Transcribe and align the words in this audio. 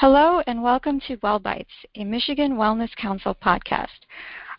Hello, 0.00 0.40
and 0.46 0.62
welcome 0.62 0.98
to 1.08 1.18
WellBites, 1.18 1.66
a 1.94 2.04
Michigan 2.04 2.52
Wellness 2.52 2.88
Council 2.96 3.34
podcast. 3.34 4.06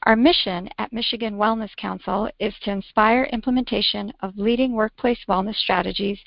Our 0.03 0.15
mission 0.15 0.69
at 0.77 0.93
Michigan 0.93 1.33
Wellness 1.33 1.75
Council 1.77 2.29
is 2.39 2.53
to 2.61 2.69
inspire 2.69 3.23
implementation 3.23 4.13
of 4.21 4.37
leading 4.37 4.73
workplace 4.73 5.17
wellness 5.27 5.55
strategies 5.55 6.19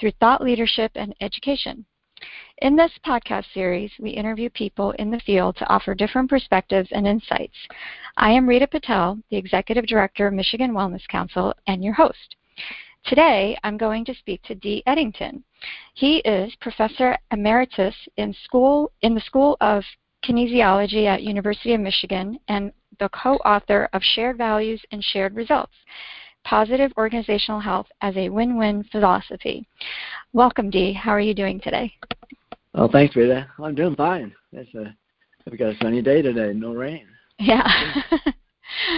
through 0.00 0.12
thought 0.12 0.42
leadership 0.42 0.90
and 0.94 1.14
education. 1.20 1.84
In 2.62 2.74
this 2.74 2.92
podcast 3.06 3.44
series, 3.52 3.92
we 4.00 4.08
interview 4.08 4.48
people 4.48 4.92
in 4.92 5.10
the 5.10 5.20
field 5.20 5.56
to 5.58 5.68
offer 5.68 5.94
different 5.94 6.30
perspectives 6.30 6.88
and 6.92 7.06
insights. 7.06 7.58
I 8.16 8.30
am 8.30 8.48
Rita 8.48 8.68
Patel, 8.68 9.18
the 9.30 9.36
Executive 9.36 9.84
Director 9.84 10.28
of 10.28 10.32
Michigan 10.32 10.72
Wellness 10.72 11.06
Council, 11.08 11.52
and 11.66 11.84
your 11.84 11.92
host. 11.92 12.36
Today, 13.04 13.58
I'm 13.64 13.76
going 13.76 14.04
to 14.04 14.14
speak 14.14 14.42
to 14.44 14.54
Dee 14.54 14.82
Edington. 14.86 15.42
He 15.94 16.18
is 16.18 16.54
Professor 16.60 17.16
Emeritus 17.32 17.94
in, 18.16 18.32
school, 18.44 18.92
in 19.02 19.14
the 19.14 19.20
School 19.20 19.56
of 19.60 19.82
Kinesiology 20.24 21.06
at 21.06 21.22
University 21.22 21.74
of 21.74 21.80
Michigan 21.80 22.38
and 22.48 22.72
the 23.00 23.08
co-author 23.08 23.88
of 23.92 24.02
Shared 24.02 24.38
Values 24.38 24.80
and 24.92 25.02
Shared 25.02 25.34
Results, 25.34 25.72
Positive 26.44 26.92
Organizational 26.96 27.60
Health 27.60 27.86
as 28.02 28.16
a 28.16 28.28
Win-Win 28.28 28.84
Philosophy. 28.92 29.66
Welcome, 30.32 30.70
Dee. 30.70 30.92
How 30.92 31.10
are 31.10 31.20
you 31.20 31.34
doing 31.34 31.60
today? 31.60 31.92
Well, 32.72 32.88
thanks, 32.90 33.16
Rita. 33.16 33.48
I'm 33.62 33.74
doing 33.74 33.96
fine. 33.96 34.32
It's 34.52 34.72
a, 34.74 34.94
we've 35.50 35.58
got 35.58 35.74
a 35.74 35.78
sunny 35.82 36.02
day 36.02 36.22
today, 36.22 36.52
no 36.54 36.72
rain. 36.72 37.06
Yeah. 37.38 37.68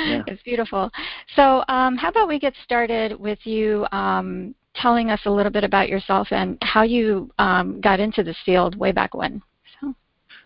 Yeah. 0.06 0.22
It's 0.26 0.42
beautiful. 0.42 0.90
So, 1.36 1.64
um, 1.68 1.96
how 1.96 2.08
about 2.08 2.28
we 2.28 2.38
get 2.38 2.54
started 2.64 3.18
with 3.18 3.38
you 3.44 3.86
um, 3.92 4.54
telling 4.74 5.10
us 5.10 5.20
a 5.24 5.30
little 5.30 5.52
bit 5.52 5.64
about 5.64 5.88
yourself 5.88 6.28
and 6.30 6.58
how 6.62 6.82
you 6.82 7.30
um, 7.38 7.80
got 7.80 8.00
into 8.00 8.22
this 8.22 8.36
field 8.44 8.76
way 8.76 8.92
back 8.92 9.14
when? 9.14 9.42
So. 9.80 9.94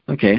Okay. 0.08 0.38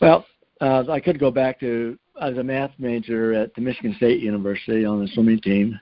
Well, 0.00 0.26
uh, 0.60 0.84
I 0.90 1.00
could 1.00 1.18
go 1.18 1.30
back 1.30 1.60
to 1.60 1.98
I 2.20 2.28
was 2.28 2.38
a 2.38 2.42
math 2.42 2.72
major 2.78 3.32
at 3.32 3.54
the 3.54 3.60
Michigan 3.60 3.94
State 3.96 4.20
University 4.20 4.84
on 4.84 5.00
the 5.00 5.08
swimming 5.08 5.40
team, 5.40 5.78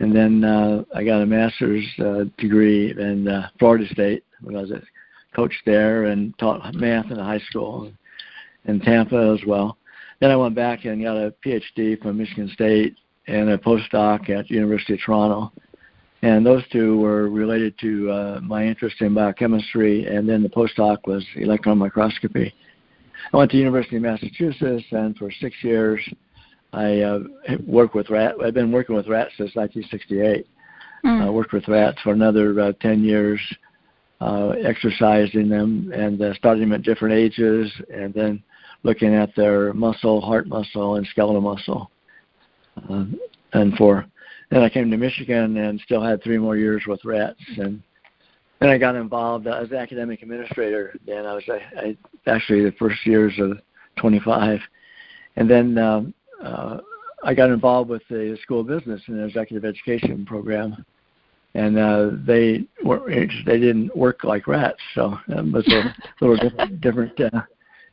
and 0.00 0.14
then 0.14 0.44
uh, 0.44 0.84
I 0.94 1.04
got 1.04 1.22
a 1.22 1.26
master's 1.26 1.86
uh, 1.98 2.24
degree 2.38 2.90
in 2.90 3.26
uh, 3.28 3.48
Florida 3.58 3.86
State 3.92 4.24
when 4.42 4.56
I 4.56 4.60
was 4.60 4.70
a 4.70 4.82
coach 5.34 5.54
there 5.64 6.04
and 6.06 6.36
taught 6.38 6.74
math 6.74 7.10
in 7.10 7.18
a 7.18 7.24
high 7.24 7.40
school 7.48 7.90
in 8.66 8.80
Tampa 8.80 9.36
as 9.38 9.46
well. 9.46 9.78
Then 10.22 10.30
I 10.30 10.36
went 10.36 10.54
back 10.54 10.84
and 10.84 11.02
got 11.02 11.16
a 11.16 11.34
PhD 11.44 12.00
from 12.00 12.18
Michigan 12.18 12.48
State 12.54 12.96
and 13.26 13.50
a 13.50 13.58
postdoc 13.58 14.30
at 14.30 14.46
the 14.46 14.54
University 14.54 14.92
of 14.92 15.00
Toronto. 15.00 15.50
And 16.22 16.46
those 16.46 16.62
two 16.70 16.96
were 16.98 17.28
related 17.28 17.76
to 17.80 18.08
uh, 18.08 18.40
my 18.40 18.64
interest 18.64 19.00
in 19.00 19.14
biochemistry, 19.14 20.06
and 20.06 20.28
then 20.28 20.44
the 20.44 20.48
postdoc 20.48 21.08
was 21.08 21.26
electron 21.34 21.76
microscopy. 21.76 22.54
I 23.32 23.36
went 23.36 23.50
to 23.50 23.56
University 23.56 23.96
of 23.96 24.02
Massachusetts, 24.02 24.84
and 24.92 25.16
for 25.16 25.28
six 25.40 25.56
years, 25.60 26.00
I 26.72 27.00
uh, 27.00 27.18
worked 27.66 27.96
with 27.96 28.08
rats. 28.08 28.38
I've 28.44 28.54
been 28.54 28.70
working 28.70 28.94
with 28.94 29.08
rats 29.08 29.32
since 29.36 29.56
1968. 29.56 30.46
Mm. 31.04 31.26
I 31.26 31.30
worked 31.30 31.52
with 31.52 31.66
rats 31.66 31.98
for 32.00 32.12
another 32.12 32.60
uh, 32.60 32.72
10 32.80 33.02
years, 33.02 33.40
uh, 34.20 34.50
exercising 34.50 35.48
them 35.48 35.92
and 35.92 36.22
uh, 36.22 36.32
starting 36.34 36.62
them 36.62 36.74
at 36.74 36.82
different 36.82 37.16
ages, 37.16 37.72
and 37.92 38.14
then 38.14 38.40
looking 38.82 39.14
at 39.14 39.34
their 39.36 39.72
muscle, 39.72 40.20
heart 40.20 40.46
muscle, 40.46 40.96
and 40.96 41.06
skeletal 41.06 41.40
muscle. 41.40 41.90
Uh, 42.88 43.04
and 43.52 43.74
for 43.76 44.06
then 44.52 44.62
I 44.62 44.68
came 44.68 44.90
to 44.90 44.98
Michigan 44.98 45.56
and 45.56 45.80
still 45.80 46.02
had 46.02 46.22
three 46.22 46.36
more 46.36 46.58
years 46.58 46.84
with 46.86 47.02
rats. 47.06 47.40
And 47.56 47.82
then 48.60 48.68
I 48.68 48.76
got 48.76 48.96
involved 48.96 49.46
as 49.46 49.70
an 49.70 49.76
academic 49.76 50.22
administrator. 50.22 50.94
Then 51.06 51.24
I 51.24 51.34
was 51.34 51.44
I, 51.48 51.80
I, 51.80 51.96
actually 52.26 52.62
the 52.62 52.72
first 52.72 53.06
years 53.06 53.32
of 53.38 53.58
25, 53.96 54.60
and 55.36 55.50
then 55.50 55.78
um, 55.78 56.14
uh, 56.44 56.78
I 57.24 57.32
got 57.32 57.48
involved 57.50 57.88
with 57.88 58.02
the 58.10 58.36
school 58.42 58.60
of 58.60 58.66
business 58.66 59.00
and 59.06 59.24
executive 59.24 59.64
education 59.64 60.26
program. 60.26 60.84
And 61.54 61.78
uh, 61.78 62.10
they 62.26 62.66
were 62.84 63.08
they 63.08 63.58
didn't 63.58 63.94
work 63.96 64.22
like 64.22 64.46
rats, 64.46 64.80
so 64.94 65.18
it 65.28 65.52
was 65.52 65.66
a 65.68 65.94
little 66.20 66.36
different, 66.36 66.80
different 66.80 67.20
uh, 67.20 67.42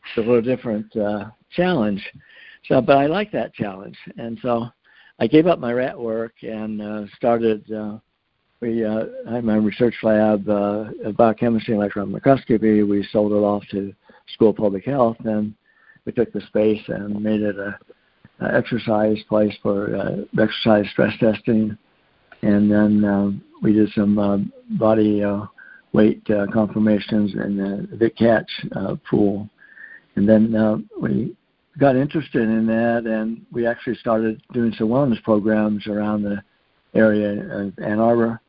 it's 0.09 0.17
a 0.17 0.27
little 0.27 0.41
different 0.41 0.95
uh, 0.95 1.25
challenge. 1.51 2.03
So, 2.67 2.81
but 2.81 2.97
I 2.97 3.07
like 3.07 3.31
that 3.31 3.53
challenge, 3.53 3.97
and 4.17 4.37
so 4.41 4.67
I 5.19 5.27
gave 5.27 5.47
up 5.47 5.59
my 5.59 5.73
rat 5.73 5.99
work 5.99 6.33
and 6.41 6.81
uh, 6.81 7.03
started. 7.15 7.71
Uh, 7.71 7.99
we 8.61 8.83
uh, 8.83 9.05
my 9.41 9.55
research 9.55 9.95
lab, 10.03 10.47
uh, 10.49 10.85
biochemistry 11.17 11.73
and 11.73 11.81
electron 11.81 12.11
microscopy. 12.11 12.83
We 12.83 13.07
sold 13.11 13.31
it 13.31 13.35
off 13.35 13.63
to 13.71 13.93
School 14.33 14.49
of 14.49 14.57
Public 14.57 14.85
Health, 14.85 15.17
and 15.23 15.53
we 16.05 16.11
took 16.11 16.33
the 16.33 16.41
space 16.41 16.81
and 16.87 17.21
made 17.23 17.41
it 17.41 17.57
a, 17.57 17.79
a 18.41 18.55
exercise 18.55 19.17
place 19.29 19.55
for 19.61 19.95
uh, 19.95 20.41
exercise 20.41 20.85
stress 20.91 21.13
testing, 21.19 21.77
and 22.41 22.69
then 22.69 23.05
um, 23.05 23.41
we 23.61 23.73
did 23.73 23.89
some 23.93 24.19
uh, 24.19 24.37
body 24.77 25.23
uh, 25.23 25.45
weight 25.93 26.21
uh, 26.29 26.45
confirmations 26.51 27.33
in 27.33 27.57
the 27.57 27.97
Vic 27.97 28.17
Catch 28.17 28.49
uh, 28.75 28.95
pool 29.09 29.49
and 30.19 30.27
then 30.27 30.53
uh, 30.53 30.77
we 30.99 31.33
got 31.79 31.95
interested 31.95 32.41
in 32.41 32.65
that, 32.67 33.05
and 33.05 33.45
we 33.53 33.65
actually 33.65 33.95
started 33.95 34.41
doing 34.51 34.73
some 34.77 34.89
wellness 34.89 35.23
programs 35.23 35.87
around 35.87 36.23
the 36.23 36.43
area 36.93 37.41
of 37.49 37.71
Ann 37.79 37.99
Arbor, 37.99 38.41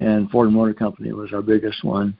and 0.00 0.30
Ford 0.30 0.52
Motor 0.52 0.74
Company 0.74 1.14
was 1.14 1.32
our 1.32 1.40
biggest 1.40 1.82
one. 1.82 2.14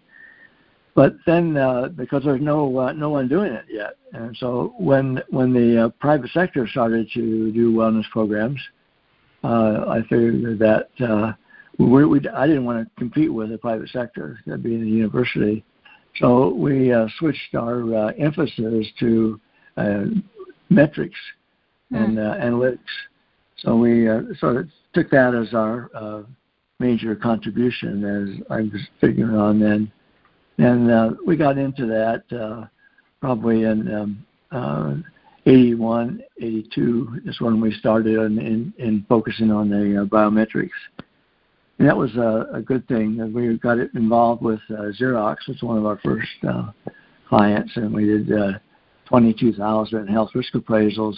But 0.94 1.16
then, 1.26 1.58
uh, 1.58 1.88
because 1.88 2.24
there's 2.24 2.40
no 2.40 2.78
uh, 2.78 2.92
no 2.92 3.10
one 3.10 3.28
doing 3.28 3.52
it 3.52 3.66
yet, 3.68 3.96
and 4.14 4.34
so 4.38 4.72
when 4.78 5.22
when 5.28 5.52
the 5.52 5.84
uh, 5.84 5.88
private 6.00 6.30
sector 6.30 6.66
started 6.66 7.10
to 7.12 7.52
do 7.52 7.74
wellness 7.74 8.08
programs, 8.10 8.60
uh, 9.44 9.84
I 9.88 10.00
figured 10.08 10.58
that 10.58 10.88
uh, 11.06 11.34
we, 11.78 12.06
we 12.06 12.26
I 12.30 12.46
didn't 12.46 12.64
want 12.64 12.82
to 12.82 12.90
compete 12.98 13.30
with 13.30 13.50
the 13.50 13.58
private 13.58 13.90
sector, 13.90 14.38
being 14.62 14.80
the 14.80 14.88
university, 14.88 15.62
so 16.18 16.54
we 16.54 16.92
uh, 16.92 17.06
switched 17.18 17.54
our 17.54 17.94
uh, 17.94 18.12
emphasis 18.18 18.86
to 19.00 19.40
uh, 19.76 20.04
metrics 20.70 21.18
mm. 21.92 22.04
and 22.04 22.18
uh, 22.18 22.36
analytics. 22.36 22.78
So 23.58 23.76
we 23.76 24.08
uh, 24.08 24.22
sort 24.38 24.56
of 24.56 24.68
took 24.94 25.10
that 25.10 25.34
as 25.34 25.54
our 25.54 25.90
uh, 25.94 26.22
major 26.78 27.14
contribution, 27.14 28.04
as 28.04 28.46
I 28.50 28.62
was 28.62 28.80
figuring 29.00 29.36
on 29.36 29.60
then. 29.60 29.92
And 30.58 31.18
we 31.26 31.36
got 31.36 31.58
into 31.58 31.86
that 31.86 32.22
probably 33.20 33.64
in 33.64 34.16
um, 34.52 35.04
81, 35.44 36.22
82 36.38 37.20
is 37.26 37.40
when 37.40 37.60
we 37.60 37.72
started 37.72 38.18
in, 38.18 38.38
in, 38.38 38.74
in 38.78 39.06
focusing 39.06 39.50
on 39.50 39.68
the 39.68 40.08
biometrics. 40.10 40.70
And 41.78 41.88
that 41.88 41.96
was 41.96 42.14
a, 42.16 42.46
a 42.54 42.62
good 42.62 42.86
thing. 42.88 43.32
We 43.32 43.58
got 43.58 43.78
it 43.78 43.90
involved 43.94 44.42
with 44.42 44.60
uh, 44.70 44.92
Xerox, 44.98 45.36
was 45.46 45.62
one 45.62 45.76
of 45.76 45.84
our 45.84 45.98
first 46.02 46.28
uh, 46.48 46.70
clients, 47.28 47.72
and 47.76 47.92
we 47.92 48.06
did 48.06 48.32
uh, 48.32 48.52
22,000 49.06 50.06
health 50.06 50.30
risk 50.34 50.54
appraisals 50.54 51.16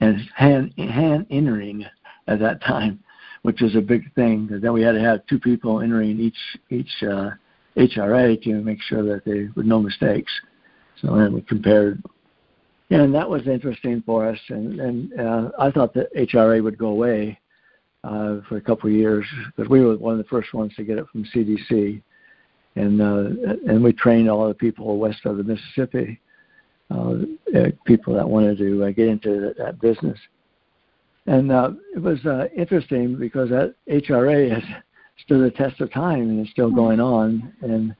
and 0.00 0.20
hand, 0.36 0.72
hand 0.78 1.26
entering 1.30 1.84
at 2.28 2.38
that 2.38 2.62
time, 2.62 3.00
which 3.42 3.60
was 3.60 3.74
a 3.74 3.80
big 3.80 4.12
thing. 4.14 4.48
Then 4.50 4.72
we 4.72 4.82
had 4.82 4.92
to 4.92 5.00
have 5.00 5.26
two 5.26 5.40
people 5.40 5.80
entering 5.80 6.20
each 6.20 6.36
each 6.70 6.90
uh, 7.02 7.30
HRA 7.76 8.40
to 8.42 8.54
make 8.62 8.80
sure 8.82 9.02
that 9.02 9.24
there 9.24 9.50
were 9.56 9.62
no 9.62 9.80
mistakes. 9.80 10.32
So 11.00 11.16
then 11.16 11.32
we 11.32 11.42
compared, 11.42 12.02
and 12.90 13.14
that 13.14 13.28
was 13.28 13.46
interesting 13.46 14.02
for 14.04 14.28
us. 14.28 14.38
And, 14.48 14.80
and 14.80 15.20
uh, 15.20 15.50
I 15.58 15.70
thought 15.70 15.94
that 15.94 16.14
HRA 16.14 16.62
would 16.62 16.78
go 16.78 16.88
away 16.88 17.38
uh, 18.04 18.36
for 18.48 18.56
a 18.56 18.60
couple 18.60 18.88
of 18.88 18.94
years 18.94 19.26
because 19.56 19.68
we 19.68 19.84
were 19.84 19.96
one 19.96 20.12
of 20.12 20.18
the 20.18 20.28
first 20.30 20.54
ones 20.54 20.72
to 20.76 20.84
get 20.84 20.98
it 20.98 21.06
from 21.10 21.24
CDC, 21.34 22.00
and 22.76 23.00
uh, 23.00 23.70
and 23.70 23.82
we 23.82 23.92
trained 23.92 24.30
all 24.30 24.48
the 24.48 24.54
people 24.54 24.98
west 24.98 25.24
of 25.24 25.36
the 25.36 25.44
Mississippi, 25.44 26.20
uh, 26.90 27.14
people 27.84 28.14
that 28.14 28.28
wanted 28.28 28.58
to 28.58 28.84
uh, 28.84 28.90
get 28.90 29.08
into 29.08 29.40
that, 29.40 29.58
that 29.58 29.80
business, 29.80 30.18
and 31.26 31.52
uh, 31.52 31.72
it 31.94 32.00
was 32.00 32.24
uh, 32.24 32.46
interesting 32.56 33.16
because 33.16 33.50
that 33.50 33.74
HRA 33.88 34.50
has 34.54 34.62
stood 35.24 35.44
the 35.44 35.54
test 35.54 35.80
of 35.80 35.92
time 35.92 36.22
and 36.22 36.44
is 36.46 36.50
still 36.50 36.70
going 36.70 37.00
on. 37.00 37.52
And 37.60 37.94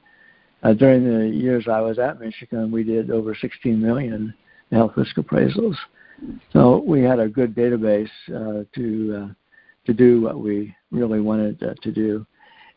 uh, 0.62 0.72
during 0.72 1.04
the 1.04 1.28
years 1.28 1.66
I 1.68 1.80
was 1.80 1.98
at 1.98 2.20
Michigan, 2.20 2.70
we 2.70 2.84
did 2.84 3.10
over 3.10 3.34
16 3.34 3.80
million 3.80 4.32
health 4.72 4.92
risk 4.96 5.16
appraisals. 5.16 5.76
So 6.52 6.82
we 6.86 7.02
had 7.02 7.20
a 7.20 7.28
good 7.28 7.54
database 7.54 8.10
uh, 8.28 8.64
to 8.74 9.28
uh, 9.30 9.34
to 9.88 9.94
do 9.94 10.20
what 10.20 10.38
we 10.38 10.76
really 10.90 11.20
wanted 11.20 11.60
uh, 11.62 11.72
to 11.82 11.90
do. 11.90 12.26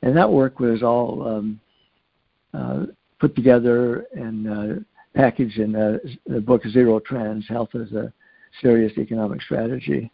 And 0.02 0.16
that 0.16 0.32
work 0.32 0.60
was 0.62 0.82
all 0.82 1.28
um, 1.28 1.60
uh, 2.54 2.86
put 3.20 3.36
together 3.36 4.06
and 4.14 4.48
uh, 4.48 4.80
packaged 5.14 5.60
in 5.60 5.74
the, 5.74 6.42
book 6.42 6.64
Zero 6.68 7.00
Trends 7.00 7.46
Health 7.50 7.76
as 7.76 7.92
a 7.92 8.14
Serious 8.62 8.98
Economic 8.98 9.42
Strategy. 9.42 10.10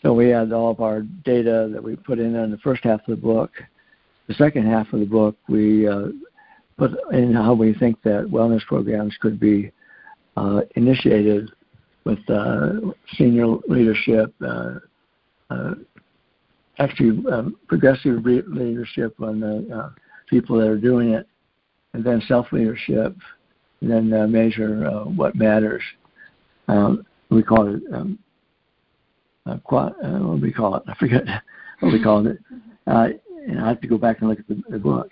So 0.00 0.12
we 0.12 0.28
had 0.28 0.52
all 0.52 0.70
of 0.70 0.80
our 0.80 1.02
data 1.24 1.68
that 1.72 1.82
we 1.82 1.96
put 1.96 2.20
in 2.20 2.36
in 2.36 2.50
the 2.52 2.58
first 2.58 2.84
half 2.84 3.00
of 3.00 3.06
the 3.06 3.16
book. 3.16 3.50
The 4.28 4.34
second 4.34 4.66
half 4.70 4.92
of 4.92 5.00
the 5.00 5.06
book, 5.06 5.36
we 5.48 5.88
uh, 5.88 6.08
put 6.78 6.92
in 7.12 7.34
how 7.34 7.54
we 7.54 7.74
think 7.74 8.00
that 8.02 8.28
wellness 8.30 8.64
programs 8.66 9.16
could 9.20 9.40
be 9.40 9.72
uh, 10.36 10.60
initiated 10.76 11.50
with 12.04 12.18
uh, 12.30 12.74
senior 13.16 13.46
leadership, 13.68 14.32
uh, 14.44 14.78
uh, 15.50 15.74
actually 16.78 17.22
um, 17.30 17.56
progressive 17.68 18.24
re- 18.24 18.42
leadership 18.46 19.14
on 19.20 19.40
the 19.40 19.74
uh, 19.74 19.90
people 20.28 20.58
that 20.58 20.68
are 20.68 20.78
doing 20.78 21.10
it, 21.10 21.26
and 21.92 22.04
then 22.04 22.22
self 22.26 22.46
leadership, 22.52 23.16
and 23.80 23.90
then 23.90 24.12
uh, 24.12 24.26
measure 24.26 24.86
uh, 24.86 25.04
what 25.04 25.34
matters. 25.34 25.82
Um, 26.68 27.04
we 27.30 27.42
call 27.42 27.74
it 27.74 27.82
um, 27.92 28.18
uh, 29.46 29.58
quad, 29.58 29.94
uh, 30.04 30.18
what 30.18 30.36
do 30.36 30.42
we 30.42 30.52
call 30.52 30.76
it? 30.76 30.82
I 30.86 30.94
forget 30.94 31.24
what 31.80 31.92
we 31.92 32.02
called 32.02 32.26
it. 32.26 32.38
Uh, 32.86 33.08
and 33.46 33.60
I 33.60 33.68
have 33.68 33.80
to 33.80 33.88
go 33.88 33.98
back 33.98 34.20
and 34.20 34.28
look 34.28 34.38
at 34.38 34.48
the, 34.48 34.62
the 34.70 34.78
book. 34.78 35.10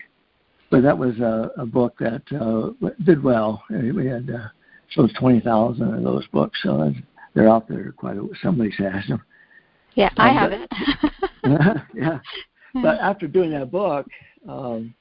But 0.71 0.83
that 0.83 0.97
was 0.97 1.19
a, 1.19 1.51
a 1.59 1.67
book 1.67 1.97
that 1.99 2.23
uh, 2.33 2.71
did 3.05 3.23
well. 3.23 3.63
We 3.71 4.07
had 4.07 4.31
uh, 4.31 4.49
so 4.93 5.09
twenty 5.19 5.41
thousand 5.41 5.93
of 5.95 6.05
those 6.05 6.27
books, 6.29 6.61
so 6.63 6.93
they're 7.35 7.49
out 7.49 7.69
there 7.69 7.93
quite. 7.93 8.17
A, 8.17 8.29
somebody 8.41 8.71
has 8.79 9.05
them. 9.09 9.21
Yeah, 9.95 10.11
I 10.17 10.33
have 10.33 10.53
it. 10.53 10.71
yeah, 11.95 12.19
but 12.75 12.99
after 13.01 13.27
doing 13.27 13.51
that 13.53 13.71
book, 13.71 14.07
um, 14.49 14.95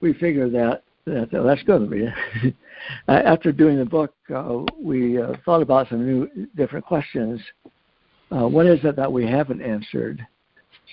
we 0.00 0.12
figured 0.14 0.52
that 0.52 0.82
that 1.06 1.34
uh, 1.34 1.42
that's 1.42 1.62
good. 1.62 2.14
after 3.08 3.52
doing 3.52 3.78
the 3.78 3.84
book, 3.84 4.14
uh, 4.34 4.62
we 4.80 5.20
uh, 5.20 5.34
thought 5.44 5.62
about 5.62 5.88
some 5.88 6.04
new, 6.04 6.48
different 6.56 6.84
questions. 6.84 7.40
Uh, 8.30 8.48
what 8.48 8.66
is 8.66 8.80
it 8.84 8.96
that 8.96 9.10
we 9.10 9.26
haven't 9.26 9.60
answered? 9.60 10.26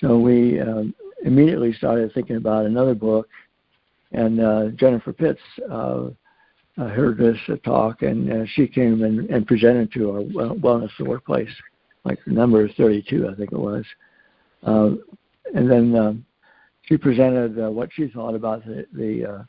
So 0.00 0.18
we 0.18 0.60
um, 0.60 0.94
immediately 1.24 1.72
started 1.72 2.12
thinking 2.12 2.36
about 2.36 2.66
another 2.66 2.94
book, 2.94 3.28
and 4.12 4.40
uh, 4.40 4.68
Jennifer 4.76 5.12
Pitts 5.12 5.40
uh, 5.70 6.08
uh, 6.78 6.88
heard 6.88 7.18
this 7.18 7.38
talk, 7.64 8.02
and 8.02 8.32
uh, 8.32 8.46
she 8.54 8.66
came 8.66 9.02
and, 9.02 9.28
and 9.30 9.46
presented 9.46 9.92
to 9.92 10.10
our 10.10 10.22
wellness 10.22 10.90
workplace, 11.00 11.50
like 12.04 12.18
number 12.26 12.68
32, 12.68 13.28
I 13.28 13.34
think 13.34 13.52
it 13.52 13.58
was. 13.58 13.84
Uh, 14.62 14.90
and 15.54 15.70
then 15.70 15.94
um, 15.96 16.24
she 16.82 16.96
presented 16.96 17.58
uh, 17.58 17.70
what 17.70 17.90
she 17.92 18.08
thought 18.08 18.34
about 18.34 18.64
the, 18.64 18.86
the 18.92 19.26
uh, 19.26 19.42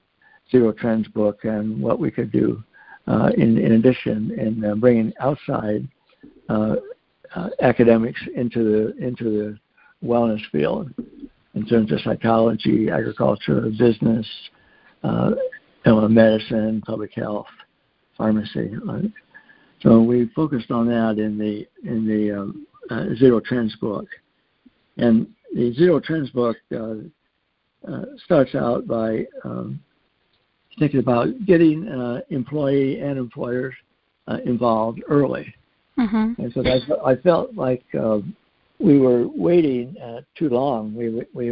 Zero 0.52 0.72
Trends 0.72 1.08
book 1.08 1.40
and 1.44 1.82
what 1.82 2.00
we 2.00 2.12
could 2.12 2.32
do 2.32 2.64
uh, 3.08 3.30
in, 3.38 3.58
in 3.58 3.74
addition 3.74 4.32
in 4.40 4.64
uh, 4.64 4.76
bringing 4.76 5.14
outside 5.20 5.88
uh, 6.50 6.76
uh, 7.36 7.50
academics 7.62 8.22
into 8.36 8.64
the 8.64 9.06
into 9.06 9.24
the 9.24 9.60
wellness 10.06 10.42
field 10.52 10.94
in 11.56 11.66
terms 11.66 11.92
of 11.92 12.00
psychology, 12.02 12.90
agriculture, 12.90 13.70
business, 13.78 14.28
uh, 15.04 15.32
medicine, 15.86 16.82
public 16.86 17.14
health, 17.14 17.48
pharmacy. 18.18 18.72
Right? 18.86 19.12
So 19.82 20.02
we 20.02 20.30
focused 20.36 20.72
on 20.72 20.88
that 20.88 21.18
in 21.18 21.38
the 21.38 21.68
in 21.84 22.08
the 22.08 22.40
um, 22.40 22.68
uh, 22.90 23.16
Zero 23.16 23.40
Trends 23.40 23.76
book, 23.78 24.06
and 24.98 25.28
the 25.54 25.74
Zero 25.74 26.00
Trends 26.00 26.30
book 26.32 26.58
uh, 26.76 26.96
uh, 27.88 28.06
starts 28.24 28.56
out 28.56 28.88
by 28.88 29.26
um, 29.44 29.80
thinking 30.80 31.00
about 31.00 31.28
getting 31.46 31.88
uh, 31.88 32.22
employee 32.30 33.00
and 33.00 33.18
employers 33.18 33.74
uh, 34.28 34.38
involved 34.46 35.02
early. 35.10 35.54
Mm-hmm. 36.00 36.42
And 36.42 36.54
so 36.54 36.64
I, 36.66 37.12
I 37.12 37.16
felt 37.18 37.54
like 37.56 37.84
uh, 38.00 38.20
we 38.80 39.00
were 39.00 39.28
waiting 39.28 39.96
uh, 40.04 40.22
too 40.36 40.50
long. 40.50 40.96
We 40.96 41.10
we 41.34 41.52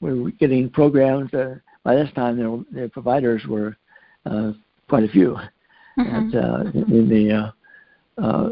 we 0.00 0.22
were 0.22 0.30
getting 0.32 0.70
programs. 0.70 1.32
Uh, 1.34 1.56
by 1.84 1.96
this 1.96 2.10
time, 2.14 2.36
their, 2.38 2.84
the 2.84 2.88
providers 2.88 3.42
were 3.46 3.76
uh, 4.24 4.52
quite 4.88 5.04
a 5.04 5.08
few. 5.08 5.36
Mm-hmm. 5.98 6.36
At, 6.36 6.44
uh, 6.44 6.60
in 6.94 7.08
the 7.08 7.52
uh, 8.22 8.50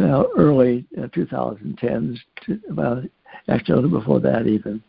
uh, 0.00 0.24
early 0.36 0.86
uh, 0.98 1.08
2010s, 1.08 2.18
to 2.46 2.60
about 2.70 3.04
actually 3.48 3.72
a 3.74 3.80
little 3.80 3.98
before 4.00 4.20
that 4.20 4.46
even. 4.46 4.82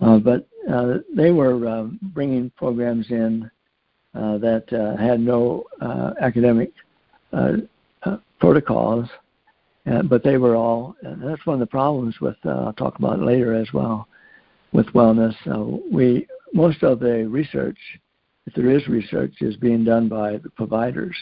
Uh, 0.00 0.18
but 0.18 0.46
uh, 0.70 0.98
they 1.14 1.30
were 1.30 1.68
um, 1.68 1.98
bringing 2.02 2.50
programs 2.56 3.06
in 3.10 3.50
uh, 4.14 4.38
that 4.38 4.70
uh, 4.72 4.96
had 5.00 5.20
no 5.20 5.64
uh, 5.80 6.12
academic 6.20 6.72
uh, 7.32 7.52
uh, 8.02 8.16
protocols, 8.40 9.08
uh, 9.90 10.02
but 10.02 10.22
they 10.22 10.38
were 10.38 10.56
all. 10.56 10.94
And 11.02 11.22
that's 11.22 11.44
one 11.46 11.54
of 11.54 11.60
the 11.60 11.66
problems 11.66 12.20
with. 12.20 12.36
Uh, 12.44 12.66
I'll 12.66 12.72
talk 12.72 12.98
about 12.98 13.20
later 13.20 13.54
as 13.54 13.72
well. 13.72 14.08
With 14.72 14.86
wellness, 14.88 15.34
uh, 15.46 15.78
we 15.90 16.26
most 16.52 16.82
of 16.82 17.00
the 17.00 17.26
research, 17.28 17.78
if 18.46 18.54
there 18.54 18.70
is 18.70 18.88
research, 18.88 19.34
is 19.40 19.56
being 19.56 19.84
done 19.84 20.08
by 20.08 20.38
the 20.38 20.50
providers, 20.50 21.16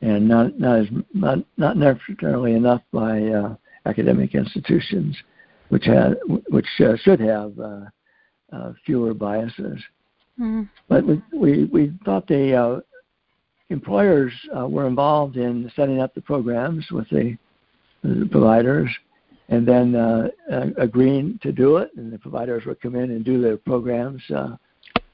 and 0.00 0.26
not 0.28 0.58
not 0.58 0.80
as 0.80 0.86
not 1.12 1.38
not 1.56 1.76
necessarily 1.76 2.54
enough 2.54 2.82
by 2.92 3.22
uh, 3.22 3.54
academic 3.86 4.34
institutions, 4.34 5.16
which 5.68 5.84
had 5.84 6.18
which 6.48 6.66
uh, 6.80 6.96
should 6.98 7.20
have 7.20 7.58
uh, 7.58 7.80
uh, 8.52 8.72
fewer 8.84 9.14
biases. 9.14 9.80
Mm. 10.40 10.68
But 10.88 11.06
we, 11.06 11.22
we 11.32 11.64
we 11.66 11.92
thought 12.04 12.26
the 12.26 12.54
uh, 12.54 12.80
employers 13.70 14.32
uh, 14.56 14.66
were 14.66 14.86
involved 14.86 15.36
in 15.36 15.70
setting 15.76 16.00
up 16.00 16.14
the 16.14 16.20
programs 16.20 16.90
with 16.90 17.08
the, 17.10 17.36
the 18.02 18.28
providers, 18.30 18.90
and 19.48 19.66
then 19.66 19.94
uh, 19.94 20.28
uh, 20.50 20.66
agreeing 20.76 21.38
to 21.42 21.52
do 21.52 21.76
it, 21.78 21.90
and 21.96 22.12
the 22.12 22.18
providers 22.18 22.64
would 22.66 22.80
come 22.80 22.96
in 22.96 23.10
and 23.10 23.24
do 23.24 23.40
their 23.40 23.56
programs 23.56 24.22
uh, 24.34 24.56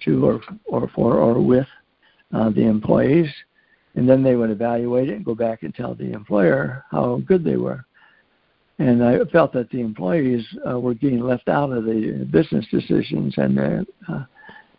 to 0.05 0.25
or 0.25 0.41
or 0.67 0.89
for 0.95 1.19
or 1.19 1.41
with 1.41 1.67
uh, 2.33 2.51
the 2.51 2.63
employees, 2.63 3.31
and 3.95 4.09
then 4.09 4.23
they 4.23 4.37
would 4.37 4.51
evaluate 4.51 5.09
it 5.09 5.17
and 5.17 5.25
go 5.25 5.35
back 5.35 5.63
and 5.63 5.75
tell 5.75 5.95
the 5.95 6.13
employer 6.13 6.85
how 6.91 7.21
good 7.27 7.45
they 7.45 7.57
were. 7.57 7.85
And 8.81 9.05
I 9.05 9.19
felt 9.27 9.53
that 9.53 9.69
the 9.69 9.81
employees 9.81 10.43
uh, 10.67 10.81
were 10.81 10.95
getting 10.95 11.21
left 11.21 11.51
out 11.51 11.71
of 11.71 11.85
the 11.85 12.27
business 12.31 12.65
decisions 12.71 13.35
and 13.37 13.59
uh, 13.59 13.85
uh, 14.11 14.25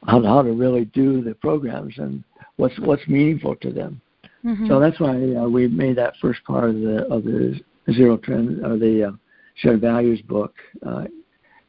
how, 0.08 0.24
how 0.24 0.42
to 0.42 0.52
really 0.54 0.86
do 0.86 1.22
the 1.22 1.36
programs 1.36 1.94
and 2.00 2.24
what's 2.56 2.78
what's 2.80 3.08
meaningful 3.08 3.56
to 3.58 3.72
them. 3.72 4.02
Mm-hmm. 4.44 4.68
So 4.68 4.80
that's 4.80 5.00
why 5.00 5.36
uh, 5.36 5.48
we 5.48 5.68
made 5.68 5.98
that 5.98 6.16
first 6.20 6.44
part 6.46 6.72
of 6.72 6.82
the 6.82 7.06
of 7.12 7.24
the 7.24 7.62
zero 7.94 8.18
trend 8.18 8.66
or 8.66 8.76
the 8.80 9.04
uh, 9.04 9.12
shared 9.58 9.82
values 9.82 10.20
book 10.24 10.56
uh, 10.84 11.06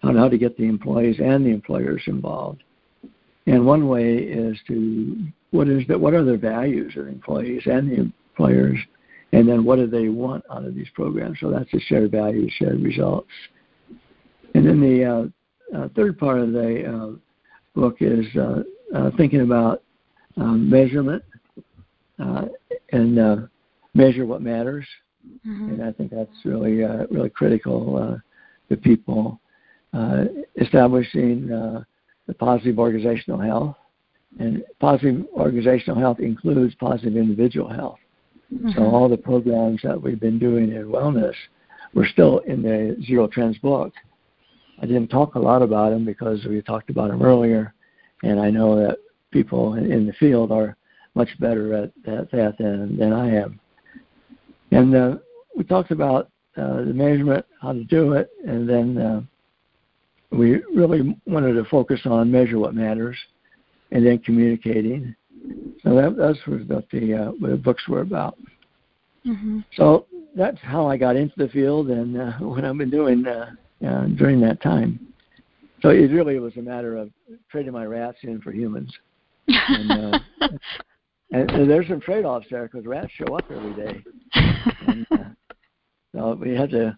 on 0.03 0.17
how 0.17 0.31
to 0.31 0.39
get 0.39 0.57
the 0.57 0.65
employees 0.65 1.17
and 1.23 1.45
the 1.45 1.51
employers 1.51 2.03
involved. 2.07 2.63
And 3.47 3.67
one 3.67 3.89
way 3.89 4.17
is 4.17 4.57
to 4.69 5.19
what 5.51 5.69
is 5.69 5.87
that? 5.89 6.01
What 6.01 6.15
are 6.15 6.25
the 6.25 6.39
values 6.39 6.97
of 6.97 7.05
the 7.05 7.11
employees 7.11 7.65
and 7.67 7.91
the 7.91 8.01
employers, 8.01 8.79
and 9.33 9.49
then 9.49 9.65
what 9.65 9.77
do 9.77 9.87
they 9.87 10.09
want 10.09 10.45
out 10.51 10.65
of 10.65 10.75
these 10.75 10.89
programs? 10.95 11.39
So 11.41 11.51
that's 11.51 11.71
the 11.73 11.81
shared 11.81 12.11
values, 12.11 12.53
shared 12.59 12.83
results. 12.83 13.31
And 14.55 14.67
then 14.67 14.81
the 14.81 15.05
uh, 15.05 15.77
uh, 15.77 15.89
third 15.97 16.19
part 16.19 16.39
of 16.39 16.53
the 16.53 16.85
uh, 16.87 17.11
book 17.75 17.97
is 18.01 18.27
uh, 18.37 18.63
uh, 18.95 19.11
thinking 19.17 19.41
about 19.41 19.83
um, 20.37 20.69
measurement 20.69 21.23
uh, 22.19 22.47
and 22.93 23.49
measure 23.95 24.27
what 24.27 24.43
matters. 24.43 24.87
Mm-hmm. 25.47 25.71
And 25.71 25.85
I 25.85 25.93
think 25.93 26.11
that's 26.11 26.31
really 26.45 26.83
really 27.11 27.31
critical 27.31 28.21
to 28.69 28.77
people 28.77 29.41
establishing 30.61 31.47
the 31.47 32.35
positive 32.35 32.79
organizational 32.79 33.41
health. 33.41 33.77
And 34.39 34.65
positive 34.81 35.27
organizational 35.35 35.99
health 35.99 36.19
includes 36.19 36.75
positive 36.75 37.17
individual 37.17 37.69
health. 37.69 37.99
Mm-hmm. 38.53 38.71
So 38.77 38.85
all 38.85 39.09
the 39.09 39.17
programs 39.17 39.81
that 39.83 40.01
we've 40.01 40.21
been 40.21 40.39
doing 40.39 40.73
in 40.73 40.87
wellness, 40.87 41.35
we're 41.95 42.07
still 42.07 42.39
in 42.41 42.63
the 42.63 42.97
Zero 43.07 43.27
Trends 43.27 43.59
book. 43.59 43.93
I 44.81 44.87
didn't 44.87 45.09
talk 45.09 45.35
a 45.35 45.39
lot 45.39 45.63
about 45.63 45.91
them 45.91 46.05
because 46.05 46.45
we 46.45 46.61
talked 46.61 46.91
about 46.91 47.11
them 47.11 47.23
earlier, 47.23 47.75
and 48.23 48.41
I 48.41 48.51
know 48.51 48.77
that 48.77 48.99
people 49.31 49.75
in 49.75 50.07
the 50.07 50.13
field 50.15 50.51
are 50.51 50.77
much 51.15 51.29
better 51.39 51.75
at, 51.75 51.93
at 52.07 52.31
that 52.31 52.57
than, 52.59 52.97
than 52.97 53.13
I 53.13 53.35
am. 53.35 53.61
And 54.71 54.95
uh, 54.95 55.17
we 55.57 55.65
talked 55.65 55.91
about 55.91 56.31
uh, 56.57 56.79
the 56.79 56.93
measurement, 56.95 57.45
how 57.61 57.73
to 57.73 57.85
do 57.85 58.15
it, 58.15 58.31
and 58.47 58.69
then 58.69 58.99
uh, 58.99 59.21
we 60.31 60.63
really 60.75 61.17
wanted 61.27 61.55
to 61.55 61.65
focus 61.65 62.01
on 62.05 62.31
measure 62.31 62.59
what 62.59 62.75
matters 62.75 63.17
and 63.91 64.05
then 64.05 64.19
communicating. 64.19 65.15
So 65.83 65.95
that, 65.95 66.17
that's 66.17 66.39
what 66.47 66.89
the, 66.91 67.15
uh, 67.15 67.31
what 67.33 67.51
the 67.51 67.57
books 67.57 67.89
were 67.89 68.01
about. 68.01 68.39
Mm-hmm. 69.27 69.61
So 69.77 70.07
that's 70.37 70.59
how 70.63 70.89
I 70.89 70.97
got 70.97 71.17
into 71.17 71.35
the 71.37 71.49
field 71.49 71.91
and 71.91 72.21
uh, 72.21 72.33
what 72.41 72.65
I've 72.65 72.79
been 72.79 72.91
doing 72.91 73.27
uh, 73.27 73.51
uh, 73.87 74.07
during 74.07 74.41
that 74.41 74.61
time. 74.63 75.01
So 75.81 75.91
it 75.91 76.11
really 76.13 76.39
was 76.39 76.57
a 76.57 76.63
matter 76.63 76.97
of 76.97 77.11
trading 77.51 77.73
my 77.73 77.85
rats 77.85 78.19
in 78.23 78.41
for 78.41 78.53
humans. 78.53 78.93
And, 79.49 79.91
uh, 79.91 80.19
and, 81.33 81.51
and 81.51 81.71
there's 81.71 81.89
some 81.89 82.01
trade-offs 82.01 82.47
there 82.51 82.69
because 82.69 82.87
rats 82.87 83.11
show 83.13 83.37
up 83.37 83.45
every 83.51 83.75
day. 83.75 84.05
And, 84.87 85.07
uh, 85.11 85.17
so 86.15 86.35
we 86.41 86.55
had 86.55 86.71
to 86.71 86.97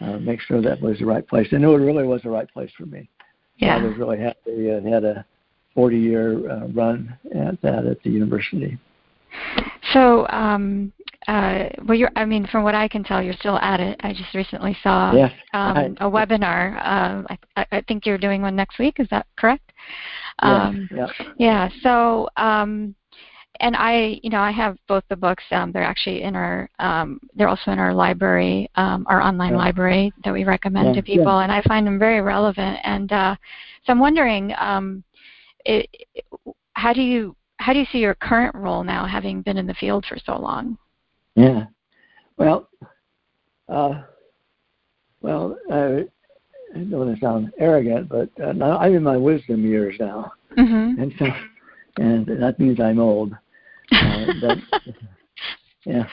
uh, 0.00 0.18
make 0.18 0.40
sure 0.40 0.62
that 0.62 0.80
was 0.80 0.98
the 1.00 1.06
right 1.06 1.26
place. 1.26 1.48
And 1.50 1.64
it 1.64 1.66
really 1.66 2.04
was 2.04 2.22
the 2.22 2.30
right 2.30 2.48
place 2.48 2.70
for 2.78 2.86
me. 2.86 3.10
Yeah. 3.56 3.78
So 3.78 3.84
I 3.84 3.88
was 3.88 3.98
really 3.98 4.20
happy 4.20 4.68
and 4.70 4.86
had 4.86 5.04
a 5.04 5.24
40 5.80 5.96
year 5.96 6.50
uh, 6.50 6.66
run 6.74 7.16
at 7.34 7.58
that 7.62 7.86
at 7.86 8.02
the 8.02 8.10
university. 8.10 8.78
So, 9.94 10.28
um, 10.28 10.92
uh, 11.26 11.70
well, 11.86 11.96
you're, 11.96 12.10
I 12.16 12.26
mean, 12.26 12.46
from 12.52 12.64
what 12.64 12.74
I 12.74 12.86
can 12.86 13.02
tell, 13.02 13.22
you're 13.22 13.32
still 13.32 13.56
at 13.60 13.80
it. 13.80 13.98
I 14.00 14.12
just 14.12 14.34
recently 14.34 14.76
saw 14.82 15.14
yes, 15.14 15.32
um, 15.54 15.74
right. 15.74 15.92
a 16.00 16.10
webinar. 16.10 16.76
Uh, 16.76 17.34
I, 17.56 17.66
I, 17.72 17.80
think 17.88 18.04
you're 18.04 18.18
doing 18.18 18.42
one 18.42 18.54
next 18.54 18.78
week. 18.78 18.96
Is 19.00 19.08
that 19.10 19.26
correct? 19.38 19.72
Um, 20.40 20.86
yeah. 20.94 21.06
Yeah. 21.38 21.68
So, 21.82 22.28
um, 22.36 22.94
and 23.60 23.74
I, 23.74 24.20
you 24.22 24.28
know, 24.28 24.40
I 24.40 24.50
have 24.50 24.76
both 24.86 25.04
the 25.08 25.16
books. 25.16 25.44
Um, 25.50 25.72
they're 25.72 25.82
actually 25.82 26.22
in 26.24 26.36
our, 26.36 26.68
um, 26.78 27.20
they're 27.34 27.48
also 27.48 27.70
in 27.70 27.78
our 27.78 27.94
library, 27.94 28.68
um, 28.76 29.06
our 29.08 29.22
online 29.22 29.52
yeah. 29.52 29.58
library 29.58 30.12
that 30.24 30.32
we 30.34 30.44
recommend 30.44 30.88
yeah, 30.88 31.00
to 31.00 31.02
people, 31.02 31.24
yeah. 31.24 31.44
and 31.44 31.52
I 31.52 31.62
find 31.62 31.86
them 31.86 31.98
very 31.98 32.20
relevant. 32.20 32.78
And 32.84 33.10
uh, 33.12 33.36
so 33.86 33.92
I'm 33.92 33.98
wondering, 33.98 34.52
um, 34.58 35.04
it, 35.64 35.88
how 36.74 36.92
do 36.92 37.02
you 37.02 37.36
how 37.58 37.72
do 37.72 37.78
you 37.78 37.86
see 37.92 37.98
your 37.98 38.14
current 38.14 38.54
role 38.54 38.82
now, 38.82 39.06
having 39.06 39.42
been 39.42 39.58
in 39.58 39.66
the 39.66 39.74
field 39.74 40.04
for 40.06 40.18
so 40.24 40.36
long? 40.36 40.78
Yeah, 41.36 41.64
well, 42.36 42.68
uh, 43.68 44.02
well, 45.20 45.58
I 45.70 46.06
don't 46.74 46.90
want 46.90 47.14
to 47.14 47.20
sound 47.20 47.52
arrogant, 47.58 48.08
but 48.08 48.30
uh, 48.42 48.52
now 48.52 48.78
I'm 48.78 48.94
in 48.94 49.02
my 49.02 49.16
wisdom 49.16 49.64
years 49.64 49.96
now, 50.00 50.32
mm-hmm. 50.56 51.00
and 51.00 51.12
so, 51.18 51.26
and 51.98 52.26
that 52.26 52.58
means 52.58 52.80
I'm 52.80 52.98
old. 52.98 53.32
Uh, 53.92 54.26
but, 54.40 54.58
yeah. 55.84 56.06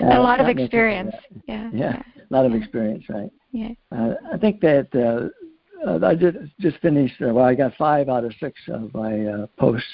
Uh, 0.00 0.18
a 0.18 0.20
lot 0.20 0.40
of 0.40 0.48
experience. 0.48 1.14
Yeah, 1.46 1.70
yeah, 1.72 2.02
yeah, 2.16 2.24
a 2.30 2.32
lot 2.32 2.46
of 2.46 2.54
experience, 2.54 3.04
right? 3.08 3.30
Yeah. 3.52 3.70
Uh, 3.92 4.14
I 4.32 4.38
think 4.38 4.60
that 4.60 4.88
uh, 4.94 5.28
uh, 5.86 5.98
I 6.02 6.14
just 6.14 6.36
just 6.60 6.78
finished. 6.78 7.14
Uh, 7.20 7.34
well, 7.34 7.44
I 7.44 7.54
got 7.54 7.74
five 7.76 8.08
out 8.08 8.24
of 8.24 8.32
six 8.40 8.58
of 8.68 8.92
my 8.94 9.26
uh, 9.26 9.46
posts 9.58 9.86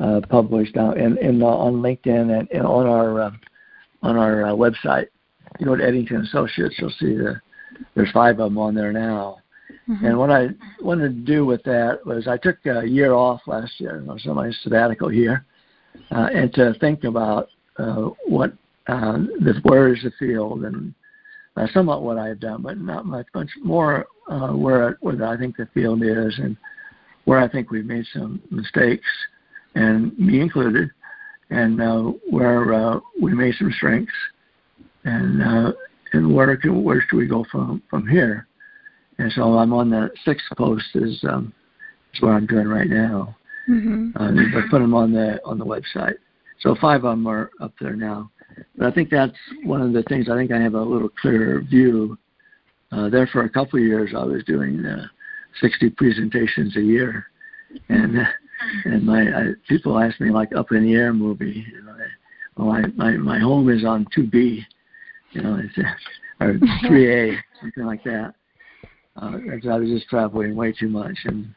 uh, 0.00 0.20
published 0.28 0.76
now 0.76 0.92
in, 0.92 1.18
in 1.18 1.42
uh, 1.42 1.46
on 1.46 1.74
LinkedIn 1.74 2.38
and, 2.38 2.48
and 2.50 2.66
on 2.66 2.86
our 2.86 3.20
uh, 3.20 3.30
on 4.02 4.16
our 4.16 4.46
uh, 4.46 4.52
website. 4.52 5.06
You 5.58 5.66
go 5.66 5.76
to 5.76 5.82
Edington 5.82 6.24
Associates, 6.24 6.74
you'll 6.78 6.90
see 6.90 7.14
the 7.14 7.40
there's 7.94 8.10
five 8.12 8.38
of 8.40 8.50
them 8.50 8.58
on 8.58 8.74
there 8.74 8.92
now. 8.92 9.38
Mm-hmm. 9.88 10.04
And 10.04 10.18
what 10.18 10.30
I 10.30 10.48
wanted 10.80 11.08
to 11.08 11.32
do 11.32 11.44
with 11.44 11.62
that 11.64 12.04
was 12.06 12.26
I 12.26 12.36
took 12.36 12.56
a 12.66 12.86
year 12.86 13.12
off 13.12 13.40
last 13.46 13.72
year. 13.78 14.02
Was 14.06 14.26
on 14.26 14.36
my 14.36 14.50
sabbatical 14.62 15.12
year, 15.12 15.44
uh, 16.10 16.28
and 16.34 16.52
to 16.54 16.74
think 16.80 17.04
about 17.04 17.48
uh, 17.78 18.10
what 18.26 18.52
uh, 18.86 19.18
the 19.40 19.60
where 19.62 19.92
is 19.92 20.02
the 20.02 20.12
field 20.18 20.64
and 20.64 20.94
uh, 21.56 21.66
somewhat 21.72 22.02
what 22.02 22.18
I've 22.18 22.40
done, 22.40 22.62
but 22.62 22.78
not 22.78 23.06
much, 23.06 23.26
much 23.34 23.50
more 23.62 24.06
uh, 24.30 24.48
where 24.48 24.98
where 25.00 25.22
I 25.24 25.36
think 25.36 25.56
the 25.56 25.68
field 25.74 26.02
is 26.02 26.38
and 26.38 26.56
where 27.24 27.38
I 27.38 27.48
think 27.48 27.70
we've 27.70 27.84
made 27.86 28.04
some 28.12 28.42
mistakes, 28.50 29.06
and 29.74 30.16
me 30.18 30.40
included, 30.40 30.90
and 31.50 31.80
uh, 31.80 32.12
where 32.28 32.74
uh, 32.74 33.00
we 33.20 33.34
made 33.34 33.54
some 33.58 33.72
strengths, 33.76 34.12
and 35.04 35.42
uh, 35.42 35.72
and 36.12 36.34
where 36.34 36.56
can 36.56 36.82
where 36.82 37.04
should 37.08 37.16
we 37.16 37.26
go 37.26 37.44
from 37.50 37.82
from 37.88 38.06
here? 38.06 38.46
And 39.18 39.30
so 39.32 39.58
I'm 39.58 39.72
on 39.72 39.90
the 39.90 40.10
sixth 40.24 40.46
post 40.56 40.84
is 40.94 41.22
um, 41.28 41.52
is 42.12 42.20
what 42.20 42.30
I'm 42.30 42.46
doing 42.46 42.68
right 42.68 42.88
now. 42.88 43.36
Mm-hmm. 43.68 44.10
Uh, 44.16 44.58
I 44.58 44.70
put 44.70 44.80
them 44.80 44.94
on 44.94 45.12
the 45.12 45.40
on 45.44 45.58
the 45.58 45.64
website. 45.64 46.16
So 46.60 46.76
five 46.80 47.04
of 47.04 47.12
them 47.12 47.26
are 47.26 47.50
up 47.60 47.72
there 47.80 47.96
now. 47.96 48.30
But 48.76 48.86
I 48.86 48.90
think 48.90 49.10
that's 49.10 49.36
one 49.64 49.80
of 49.80 49.92
the 49.92 50.02
things. 50.04 50.28
I 50.28 50.36
think 50.36 50.52
I 50.52 50.60
have 50.60 50.74
a 50.74 50.82
little 50.82 51.08
clearer 51.08 51.60
view. 51.60 52.18
Uh, 52.92 53.08
there 53.08 53.26
for 53.26 53.44
a 53.44 53.50
couple 53.50 53.78
of 53.78 53.84
years, 53.84 54.12
I 54.16 54.24
was 54.24 54.44
doing 54.44 54.84
uh, 54.84 55.06
60 55.60 55.90
presentations 55.90 56.76
a 56.76 56.82
year, 56.82 57.26
and 57.88 58.18
uh, 58.18 58.24
and 58.84 59.04
my 59.04 59.22
I, 59.22 59.44
people 59.68 59.98
ask 59.98 60.20
me 60.20 60.30
like 60.30 60.54
up 60.54 60.72
in 60.72 60.84
the 60.84 60.94
air 60.94 61.12
movie. 61.12 61.66
You 61.72 61.82
know, 61.82 61.96
well, 62.56 62.70
I, 62.70 62.82
my 62.94 63.12
my 63.12 63.38
home 63.38 63.68
is 63.70 63.84
on 63.84 64.06
2B, 64.16 64.64
you 65.32 65.42
know, 65.42 65.60
it's, 65.62 65.76
or 66.40 66.54
3A, 66.54 67.36
something 67.60 67.84
like 67.84 68.04
that. 68.04 68.34
Uh, 69.16 69.38
I 69.70 69.78
was 69.78 69.88
just 69.88 70.08
traveling 70.08 70.54
way 70.54 70.72
too 70.72 70.88
much, 70.88 71.16
and 71.24 71.54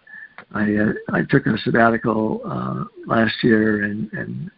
I 0.54 0.76
uh, 0.76 0.94
I 1.12 1.22
took 1.30 1.46
a 1.48 1.58
sabbatical 1.60 2.42
uh, 2.46 2.84
last 3.06 3.36
year 3.44 3.84
and 3.84 4.12
and 4.14 4.52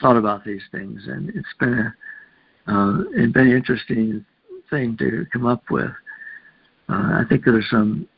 thought 0.00 0.16
about 0.16 0.44
these 0.44 0.62
things, 0.72 1.02
and 1.06 1.30
it's 1.30 1.54
been 1.58 1.74
a 1.78 1.94
uh, 2.68 3.00
it's 3.12 3.32
been 3.32 3.48
an 3.48 3.56
interesting 3.56 4.24
thing 4.70 4.96
to 4.98 5.26
come 5.32 5.46
up 5.46 5.62
with. 5.70 5.90
Uh, 6.88 7.20
I 7.20 7.22
think 7.28 7.44
there's 7.44 7.68
some 7.70 8.08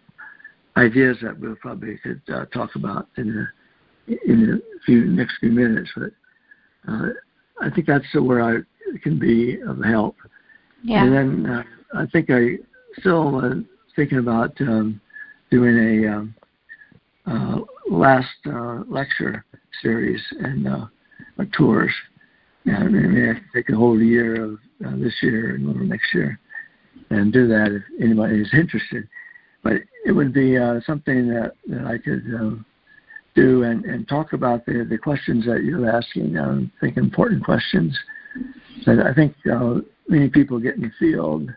ideas 0.77 1.19
that 1.23 1.39
we'll 1.39 1.57
probably 1.57 1.99
could 1.99 2.23
uh, 2.33 2.47
talk 2.47 2.75
about 2.75 3.09
in 3.17 3.35
the 4.07 4.19
in 4.27 4.47
the 4.47 4.63
few 4.87 5.05
next 5.05 5.39
few 5.39 5.51
minutes, 5.51 5.91
but 5.97 6.11
uh, 6.89 7.09
I 7.61 7.71
think 7.71 7.87
that's 7.87 8.07
where 8.15 8.43
I 8.43 8.59
can 9.03 9.19
be 9.19 9.61
of 9.61 9.83
help. 9.85 10.17
Yeah. 10.83 11.05
And 11.05 11.13
then 11.13 11.47
uh, 11.47 11.63
I 11.95 12.07
think 12.07 12.31
I 12.31 12.57
still 12.99 13.37
uh, 13.45 13.55
thinking 13.97 14.19
about 14.19 14.59
um, 14.61 15.01
doing 15.51 16.05
a 16.07 16.13
um, 16.13 16.35
uh, 17.27 17.59
last 17.91 18.29
uh, 18.47 18.83
lecture 18.89 19.45
series 19.83 20.23
and 20.41 20.67
uh, 20.67 20.87
tours. 21.47 21.93
And 22.65 22.77
I 22.77 23.01
can 23.01 23.45
take 23.55 23.69
a 23.71 23.77
whole 23.77 24.01
year 24.01 24.45
of 24.45 24.59
uh, 24.85 24.97
this 24.97 25.15
year 25.23 25.55
and 25.55 25.69
over 25.69 25.81
next 25.81 26.13
year 26.15 26.39
and 27.11 27.33
do 27.33 27.47
that 27.49 27.73
if 27.73 27.83
anybody 28.03 28.41
is 28.41 28.53
interested. 28.53 29.09
But 29.63 29.75
it 30.05 30.13
would 30.13 30.33
be 30.33 30.59
uh, 30.59 30.81
something 30.87 31.29
that, 31.29 31.53
that 31.69 31.85
I 31.87 31.99
could 31.99 32.25
uh, 32.35 32.63
do 33.35 33.63
and, 33.63 33.85
and 33.85 34.09
talk 34.09 34.33
about 34.33 34.67
the, 34.67 34.87
the 34.89 34.99
questions 34.99 35.47
that 35.47 35.65
you're 35.65 35.89
asking. 35.89 36.37
Um, 36.37 36.71
I 36.79 36.87
think 36.87 36.97
important 36.97 37.45
questions 37.45 37.99
that 38.87 39.01
I 39.01 39.15
think 39.15 39.35
uh, 39.51 39.77
many 40.09 40.29
people 40.29 40.59
get 40.59 40.77
in 40.77 40.83
the 40.83 40.93
field 40.99 41.51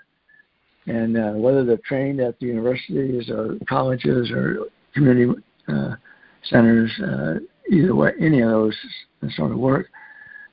and 0.88 1.18
uh, 1.18 1.32
whether 1.32 1.64
they're 1.64 1.80
trained 1.86 2.20
at 2.20 2.40
the 2.40 2.48
universities 2.48 3.30
or 3.30 3.58
colleges 3.68 4.32
or 4.32 4.66
community 4.94 5.32
uh, 5.68 5.96
centers, 6.44 6.92
uh, 7.04 7.36
either 7.72 7.96
way, 7.96 8.12
any 8.20 8.42
of 8.42 8.50
those 8.50 8.78
sort 9.36 9.52
of 9.52 9.58
work, 9.58 9.88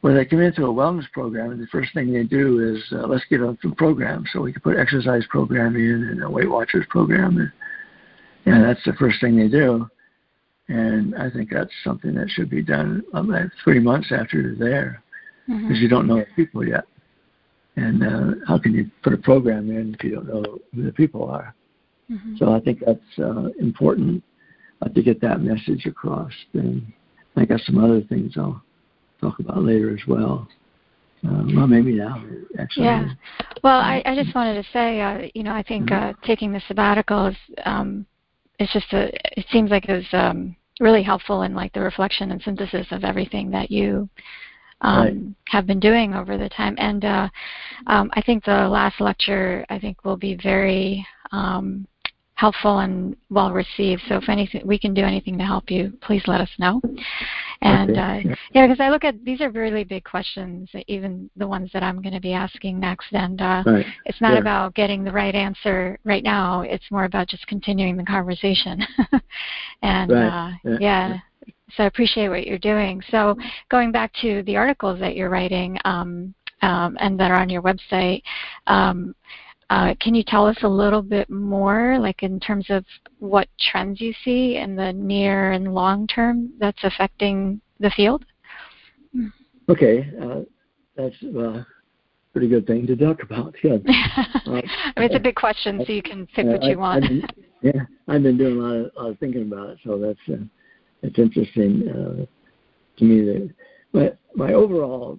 when 0.01 0.15
they 0.15 0.25
come 0.25 0.41
into 0.41 0.65
a 0.65 0.73
wellness 0.73 1.11
program, 1.13 1.59
the 1.59 1.67
first 1.67 1.93
thing 1.93 2.13
they 2.13 2.23
do 2.23 2.75
is 2.75 2.81
uh, 2.93 3.07
let's 3.07 3.25
get 3.29 3.43
on 3.43 3.59
some 3.61 3.75
programs. 3.75 4.29
So 4.33 4.41
we 4.41 4.53
can 4.53 4.63
put 4.63 4.77
exercise 4.79 5.25
program 5.29 5.75
in 5.75 6.09
and 6.11 6.23
a 6.23 6.31
Weight 6.31 6.49
Watchers 6.49 6.87
program, 6.89 7.37
and, 7.39 7.53
and 8.47 8.65
that's 8.65 8.85
the 8.85 8.93
first 8.93 9.21
thing 9.21 9.37
they 9.37 9.49
do. 9.49 9.89
And 10.69 11.17
I 11.17 11.31
think 11.31 11.51
that's 11.51 11.73
something 11.83 12.15
that 12.15 12.31
should 12.31 12.51
be 12.51 12.63
done 12.63 13.03
about 13.13 13.51
three 13.65 13.81
months 13.81 14.13
after 14.13 14.43
they're 14.43 14.69
there, 14.71 15.03
because 15.47 15.63
mm-hmm. 15.63 15.75
you 15.75 15.89
don't 15.89 16.07
know 16.07 16.19
the 16.19 16.27
people 16.37 16.67
yet. 16.67 16.85
And 17.77 18.03
uh, 18.03 18.45
how 18.47 18.59
can 18.59 18.75
you 18.75 18.91
put 19.03 19.15
a 19.15 19.19
program 19.19 19.71
in 19.71 19.95
if 19.95 20.05
you 20.05 20.17
don't 20.17 20.29
know 20.29 20.59
who 20.75 20.85
the 20.85 20.93
people 20.93 21.29
are? 21.29 21.55
Mm-hmm. 22.11 22.37
So 22.37 22.53
I 22.53 22.61
think 22.61 22.83
that's 22.85 23.19
uh, 23.19 23.49
important 23.59 24.23
uh, 24.83 24.89
to 24.89 25.03
get 25.03 25.21
that 25.23 25.41
message 25.41 25.87
across. 25.87 26.33
And 26.53 26.93
I 27.37 27.45
got 27.45 27.61
some 27.61 27.83
other 27.83 28.01
things 28.03 28.35
I'll 28.37 28.63
talk 29.21 29.39
about 29.39 29.63
later 29.63 29.93
as 29.95 30.07
well. 30.07 30.49
Uh, 31.27 31.43
well, 31.55 31.67
maybe 31.67 31.93
now, 31.93 32.25
actually. 32.59 32.87
Yeah. 32.87 33.09
Well, 33.65 33.81
I, 33.81 34.03
I 34.05 34.15
just 34.15 34.35
wanted 34.35 34.63
to 34.63 34.71
say, 34.73 35.01
uh, 35.01 35.29
you 35.35 35.43
know, 35.43 35.53
I 35.53 35.63
think 35.63 35.91
uh, 35.91 36.13
taking 36.23 36.53
the 36.53 36.63
sabbatical 36.69 37.27
is, 37.27 37.37
um, 37.65 38.07
it's 38.59 38.73
just 38.73 38.93
a, 38.93 39.09
it 39.39 39.47
seems 39.51 39.71
like 39.71 39.89
it 39.89 39.95
was 39.95 40.07
um, 40.13 40.55
really 40.81 41.03
helpful 41.03 41.43
in 41.43 41.55
like 41.55 41.73
the 41.73 41.81
reflection 41.81 42.31
and 42.31 42.43
synthesis 42.43 42.87
of 42.91 43.05
everything 43.05 43.51
that 43.51 43.71
you 43.71 44.09
um, 44.81 44.99
Right. 44.99 45.17
have 45.49 45.67
been 45.67 45.81
doing 45.81 46.15
over 46.15 46.39
the 46.39 46.49
time. 46.51 46.77
And 46.79 47.05
uh, 47.05 47.29
um, 47.89 48.11
I 48.15 48.23
think 48.23 48.45
the 48.45 48.69
last 48.69 49.01
lecture, 49.01 49.67
I 49.71 49.79
think, 49.79 50.05
will 50.05 50.17
be 50.17 50.37
very 50.37 51.05
um, 51.33 51.87
helpful 52.39 52.79
and 52.79 53.17
well 53.31 53.51
received. 53.53 54.01
So 54.09 54.15
if 54.15 54.29
anything, 54.29 54.65
we 54.65 54.79
can 54.79 54.95
do 54.95 55.03
anything 55.03 55.37
to 55.39 55.45
help 55.45 55.73
you, 55.73 55.93
please 56.01 56.23
let 56.29 56.41
us 56.41 56.49
know. 56.61 56.81
And 57.63 57.91
Okay, 57.91 58.01
uh, 58.01 58.29
yeah. 58.29 58.35
yeah, 58.53 58.67
because 58.69 58.79
I 58.81 58.91
look 58.91 59.03
at 59.03 59.25
these 59.25 59.41
are 59.41 59.51
really 59.51 59.83
big 59.83 60.05
questions, 60.05 60.71
even 60.87 61.29
the 61.35 61.49
ones 61.49 61.69
that 61.73 61.83
I'm 61.83 62.01
going 62.01 62.15
to 62.15 62.21
be 62.21 62.33
asking 62.33 62.79
next. 62.79 63.09
And 63.11 63.43
uh, 63.43 63.65
Right. 63.67 63.87
it's 64.05 64.21
not 64.21 64.31
Sure. 64.35 64.39
about 64.39 64.75
getting 64.77 65.03
the 65.03 65.11
right 65.11 65.35
answer 65.35 65.99
right 66.05 66.23
now. 66.23 66.61
It's 66.61 66.89
more 66.93 67.05
about 67.07 67.27
just 67.27 67.45
continuing 67.49 67.97
the 67.97 68.05
conversation. 68.05 68.87
and 69.83 70.13
Right. 70.13 70.29
uh, 70.29 70.51
Yeah. 70.63 70.79
yeah, 70.79 71.19
so 71.77 71.83
I 71.83 71.87
appreciate 71.87 72.29
what 72.29 72.47
you're 72.47 72.57
doing. 72.59 73.03
So 73.11 73.37
going 73.69 73.91
back 73.91 74.13
to 74.23 74.45
the 74.45 74.57
articles 74.57 75.01
that 75.01 75.17
you're 75.17 75.29
writing 75.29 75.77
um, 75.85 76.33
um, 76.63 76.97
and 77.01 77.19
that 77.19 77.33
are 77.33 77.41
on 77.41 77.51
your 77.51 77.63
website, 77.63 78.23
um, 78.69 79.17
uh, 79.71 79.95
can 80.01 80.15
you 80.15 80.23
tell 80.27 80.47
us 80.47 80.57
a 80.63 80.69
little 80.69 81.03
bit 81.03 81.29
more, 81.29 81.99
like 81.99 82.23
in 82.23 82.41
terms 82.41 82.67
of 82.71 82.85
what 83.19 83.49
trends 83.71 84.01
you 84.01 84.15
see 84.25 84.57
in 84.57 84.75
the 84.75 84.93
near 84.93 85.53
and 85.53 85.75
long 85.75 86.07
term 86.07 86.51
that's 86.59 86.83
affecting 86.85 87.61
the 87.81 87.91
field? 87.91 88.25
Okay. 89.69 90.11
Uh, 90.21 90.41
that's 90.97 91.23
a 91.23 91.67
pretty 92.33 92.49
good 92.49 92.67
thing 92.67 92.87
to 92.87 92.97
talk 92.97 93.23
about. 93.23 93.55
Yeah. 93.63 93.77
I 93.87 94.51
mean, 94.51 94.63
it's 94.97 95.15
a 95.15 95.21
big 95.21 95.35
question, 95.35 95.83
so 95.87 95.93
you 95.93 96.03
can 96.03 96.27
pick 96.29 96.47
what 96.47 96.63
Uh, 96.65 96.69
you 96.69 96.79
want. 96.79 97.05
I, 97.05 97.07
I've 97.07 97.11
been, 97.11 97.29
yeah, 97.63 97.83
I've 98.09 98.23
been 98.23 98.39
doing 98.39 98.57
a 98.57 98.61
lot 98.61 98.75
of, 98.75 98.91
lot 98.97 99.11
of 99.11 99.19
thinking 99.19 99.43
about 99.43 99.71
it, 99.71 99.79
so 99.85 99.99
that's 99.99 100.19
uh, 100.31 100.45
it's 101.03 101.19
interesting 101.19 101.89
uh, 101.89 102.27
to 102.99 103.05
me 103.05 103.21
that 103.27 103.55
my 103.93 104.13
my 104.35 104.55
overall 104.55 105.19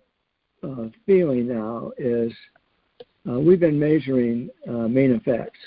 uh, 0.63 0.87
feeling 1.05 1.47
now 1.47 1.91
is 1.97 2.33
uh, 3.27 3.39
we've 3.39 3.59
been 3.59 3.79
measuring 3.79 4.49
uh, 4.67 4.87
main 4.87 5.11
effects. 5.11 5.59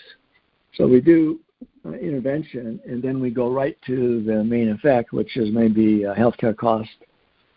So 0.75 0.87
we 0.87 1.01
do 1.01 1.41
uh, 1.85 1.93
intervention, 1.93 2.81
and 2.87 3.03
then 3.03 3.21
we 3.21 3.31
go 3.31 3.51
right 3.51 3.77
to 3.87 4.23
the 4.23 4.45
main 4.45 4.71
effect, 4.71 5.13
which 5.13 5.37
is 5.37 5.53
maybe 5.53 6.01
healthcare 6.01 6.57
cost 6.57 6.89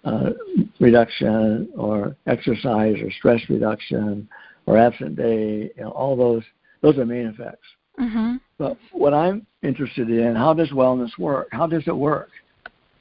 uh, 0.03 0.31
reduction 0.79 1.69
or 1.75 2.15
exercise 2.27 2.95
or 3.01 3.11
stress 3.11 3.41
reduction 3.49 4.27
or 4.65 4.77
absent 4.77 5.15
day. 5.15 5.71
You 5.75 5.83
know, 5.83 5.89
all 5.91 6.15
those 6.15 6.43
those 6.81 6.97
are 6.97 7.05
main 7.05 7.27
effects. 7.27 7.67
Mm-hmm. 7.99 8.35
But 8.57 8.77
what 8.91 9.13
I'm 9.13 9.45
interested 9.63 10.09
in, 10.09 10.35
how 10.35 10.53
does 10.53 10.69
wellness 10.71 11.17
work? 11.17 11.47
How 11.51 11.67
does 11.67 11.83
it 11.87 11.95
work? 11.95 12.29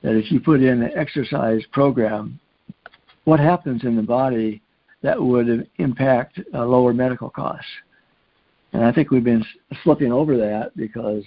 That 0.02 0.16
if 0.16 0.30
you 0.30 0.40
put 0.40 0.62
in 0.62 0.82
an 0.82 0.90
exercise 0.96 1.62
program, 1.72 2.38
what 3.24 3.40
happens 3.40 3.84
in 3.84 3.96
the 3.96 4.02
body 4.02 4.62
that 5.04 5.22
would 5.22 5.68
impact 5.76 6.40
uh, 6.54 6.64
lower 6.64 6.94
medical 6.94 7.28
costs? 7.28 7.68
And 8.72 8.82
I 8.82 8.90
think 8.90 9.10
we've 9.10 9.22
been 9.22 9.44
slipping 9.84 10.10
over 10.10 10.36
that 10.38 10.74
because 10.76 11.22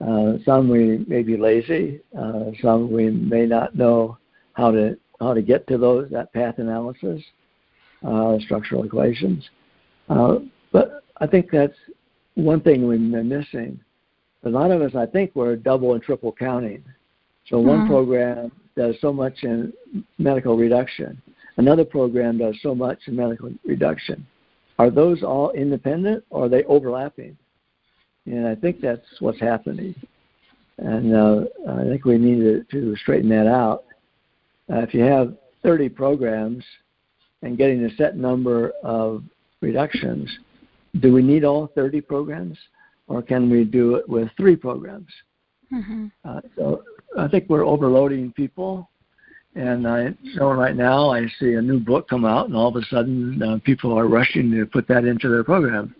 uh, 0.00 0.34
some 0.44 0.68
we 0.68 1.04
may 1.08 1.22
be 1.22 1.36
lazy, 1.36 2.00
uh, 2.16 2.52
some 2.62 2.90
we 2.90 3.10
may 3.10 3.44
not 3.44 3.74
know 3.74 4.16
how 4.54 4.70
to 4.70 4.96
how 5.20 5.34
to 5.34 5.42
get 5.42 5.66
to 5.66 5.78
those 5.78 6.10
that 6.10 6.32
path 6.32 6.58
analysis, 6.58 7.20
uh, 8.06 8.38
structural 8.38 8.84
equations. 8.84 9.44
Uh, 10.08 10.36
but 10.70 11.02
I 11.18 11.26
think 11.26 11.50
that's 11.50 11.76
one 12.34 12.60
thing 12.60 12.86
we've 12.86 12.98
been 12.98 13.28
missing. 13.28 13.80
A 14.44 14.48
lot 14.48 14.70
of 14.70 14.80
us, 14.80 14.94
I 14.94 15.06
think, 15.06 15.32
we're 15.34 15.56
double 15.56 15.94
and 15.94 16.02
triple 16.02 16.32
counting. 16.32 16.84
So 17.48 17.58
one 17.58 17.80
mm-hmm. 17.80 17.88
program 17.88 18.52
does 18.76 18.94
so 19.00 19.12
much 19.12 19.42
in 19.42 19.72
medical 20.18 20.56
reduction, 20.56 21.20
another 21.56 21.84
program 21.84 22.38
does 22.38 22.56
so 22.62 22.74
much 22.74 22.98
in 23.06 23.16
medical 23.16 23.50
reduction. 23.64 24.26
Are 24.78 24.90
those 24.90 25.22
all 25.22 25.50
independent 25.52 26.24
or 26.30 26.46
are 26.46 26.48
they 26.48 26.64
overlapping? 26.64 27.36
And 28.26 28.46
I 28.46 28.54
think 28.54 28.80
that's 28.80 29.06
what's 29.20 29.40
happening. 29.40 29.94
And 30.78 31.14
uh, 31.14 31.44
I 31.68 31.84
think 31.84 32.04
we 32.04 32.18
need 32.18 32.40
to, 32.40 32.64
to 32.70 32.96
straighten 32.96 33.28
that 33.30 33.46
out. 33.46 33.84
Uh, 34.72 34.78
if 34.78 34.94
you 34.94 35.02
have 35.02 35.36
30 35.62 35.88
programs 35.90 36.64
and 37.42 37.58
getting 37.58 37.84
a 37.84 37.94
set 37.96 38.16
number 38.16 38.72
of 38.82 39.22
reductions, 39.60 40.30
do 41.00 41.12
we 41.12 41.22
need 41.22 41.44
all 41.44 41.68
30 41.74 42.00
programs, 42.02 42.58
or 43.08 43.22
can 43.22 43.50
we 43.50 43.64
do 43.64 43.96
it 43.96 44.08
with 44.08 44.28
three 44.36 44.56
programs? 44.56 45.08
Mm-hmm. 45.72 46.06
Uh, 46.24 46.40
so 46.56 46.82
I 47.18 47.28
think 47.28 47.48
we're 47.48 47.66
overloading 47.66 48.32
people, 48.32 48.88
and 49.54 49.86
I 49.86 50.14
know 50.34 50.52
right 50.52 50.74
now 50.74 51.10
I 51.10 51.26
see 51.38 51.54
a 51.54 51.62
new 51.62 51.78
book 51.78 52.08
come 52.08 52.24
out, 52.24 52.46
and 52.46 52.56
all 52.56 52.68
of 52.68 52.76
a 52.76 52.86
sudden 52.86 53.42
uh, 53.42 53.58
people 53.64 53.96
are 53.98 54.06
rushing 54.06 54.50
to 54.52 54.66
put 54.66 54.88
that 54.88 55.04
into 55.04 55.28
their 55.28 55.44
program, 55.44 55.94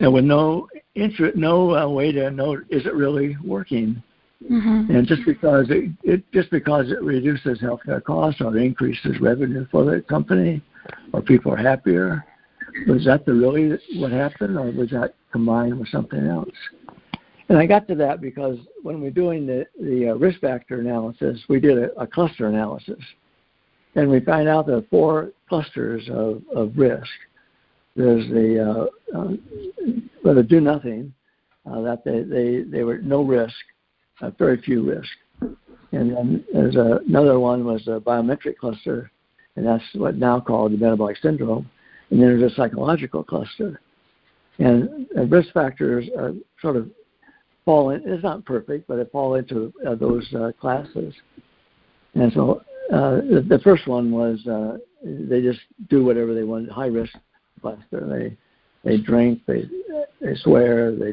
and 0.00 0.12
with 0.12 0.24
no 0.24 0.68
interest, 0.94 1.36
no 1.36 1.76
uh, 1.76 1.88
way 1.88 2.12
to 2.12 2.30
know 2.30 2.54
is 2.70 2.86
it 2.86 2.94
really 2.94 3.36
working. 3.44 4.02
Mm-hmm. 4.48 4.94
And 4.94 5.06
just 5.06 5.22
because 5.26 5.66
it, 5.68 5.90
it 6.04 6.22
just 6.32 6.50
because 6.50 6.92
it 6.92 7.02
reduces 7.02 7.58
healthcare 7.58 8.02
costs 8.02 8.40
or 8.40 8.56
increases 8.56 9.18
revenue 9.20 9.66
for 9.70 9.84
the 9.84 10.00
company, 10.02 10.62
or 11.12 11.20
people 11.20 11.52
are 11.52 11.56
happier, 11.56 12.24
was 12.86 13.04
that 13.06 13.26
the 13.26 13.34
really 13.34 13.76
what 13.96 14.12
happened, 14.12 14.56
or 14.56 14.70
was 14.70 14.90
that 14.90 15.14
combined 15.32 15.78
with 15.78 15.88
something 15.88 16.24
else? 16.26 16.48
And 17.48 17.56
I 17.56 17.66
got 17.66 17.88
to 17.88 17.94
that 17.96 18.20
because 18.20 18.58
when 18.82 19.00
we're 19.00 19.10
doing 19.10 19.46
the, 19.46 19.66
the 19.80 20.10
uh, 20.10 20.14
risk 20.14 20.40
factor 20.40 20.80
analysis, 20.80 21.40
we 21.48 21.60
did 21.60 21.78
a, 21.78 21.92
a, 21.98 22.06
cluster 22.06 22.46
analysis, 22.46 23.00
and 23.94 24.10
we 24.10 24.20
find 24.20 24.48
out 24.48 24.66
there 24.66 24.76
are 24.76 24.84
four 24.90 25.30
clusters 25.48 26.08
of, 26.10 26.42
of 26.54 26.72
risk. 26.76 27.08
There's 27.96 28.28
the 28.28 28.90
uh, 29.14 29.18
uh, 29.18 29.28
well, 30.22 30.42
do 30.42 30.60
nothing, 30.60 31.12
uh, 31.66 31.80
that 31.80 32.04
they, 32.04 32.22
they 32.22 32.62
they 32.62 32.84
were 32.84 32.98
no 32.98 33.22
risk, 33.22 33.56
uh, 34.20 34.30
very 34.38 34.60
few 34.60 34.88
risk. 34.88 35.10
And 35.92 36.14
then 36.14 36.44
there's 36.52 36.76
a, 36.76 37.00
another 37.08 37.40
one 37.40 37.64
was 37.64 37.86
a 37.88 37.98
biometric 37.98 38.58
cluster, 38.58 39.10
and 39.56 39.66
that's 39.66 39.84
what 39.94 40.16
now 40.16 40.38
called 40.38 40.72
the 40.72 40.76
metabolic 40.76 41.16
syndrome. 41.16 41.68
And 42.10 42.20
then 42.20 42.38
there's 42.38 42.52
a 42.52 42.54
psychological 42.54 43.24
cluster. 43.24 43.80
And, 44.58 45.06
and 45.16 45.30
risk 45.30 45.52
factors 45.52 46.06
are 46.16 46.32
sort 46.60 46.76
of 46.76 46.90
fall 47.68 47.90
in, 47.90 48.00
it's 48.06 48.22
not 48.22 48.46
perfect, 48.46 48.88
but 48.88 48.98
it 48.98 49.12
fall 49.12 49.34
into 49.34 49.70
uh, 49.86 49.94
those 49.94 50.26
uh, 50.34 50.52
classes. 50.58 51.12
And 52.14 52.32
so 52.32 52.62
uh, 52.90 53.16
the, 53.16 53.44
the 53.46 53.58
first 53.62 53.86
one 53.86 54.10
was 54.10 54.38
uh, 54.46 54.78
they 55.04 55.42
just 55.42 55.60
do 55.90 56.02
whatever 56.02 56.34
they 56.34 56.44
want, 56.44 56.70
high 56.70 56.86
risk 56.86 57.12
cluster. 57.60 58.00
They 58.08 58.36
they 58.88 58.96
drink, 58.96 59.42
they 59.46 59.64
they 60.18 60.34
swear, 60.36 60.96
they 60.96 61.12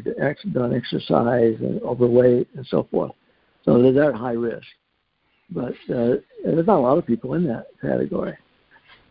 don't 0.54 0.74
exercise, 0.74 1.58
and 1.60 1.82
overweight, 1.82 2.48
and 2.56 2.66
so 2.68 2.88
forth. 2.90 3.12
So 3.66 3.82
they're, 3.82 3.92
they're 3.92 4.14
high 4.14 4.32
risk. 4.32 4.68
But 5.50 5.74
uh, 5.94 6.16
there's 6.46 6.68
not 6.68 6.80
a 6.80 6.86
lot 6.88 6.98
of 6.98 7.06
people 7.06 7.34
in 7.34 7.46
that 7.48 7.66
category, 7.82 8.38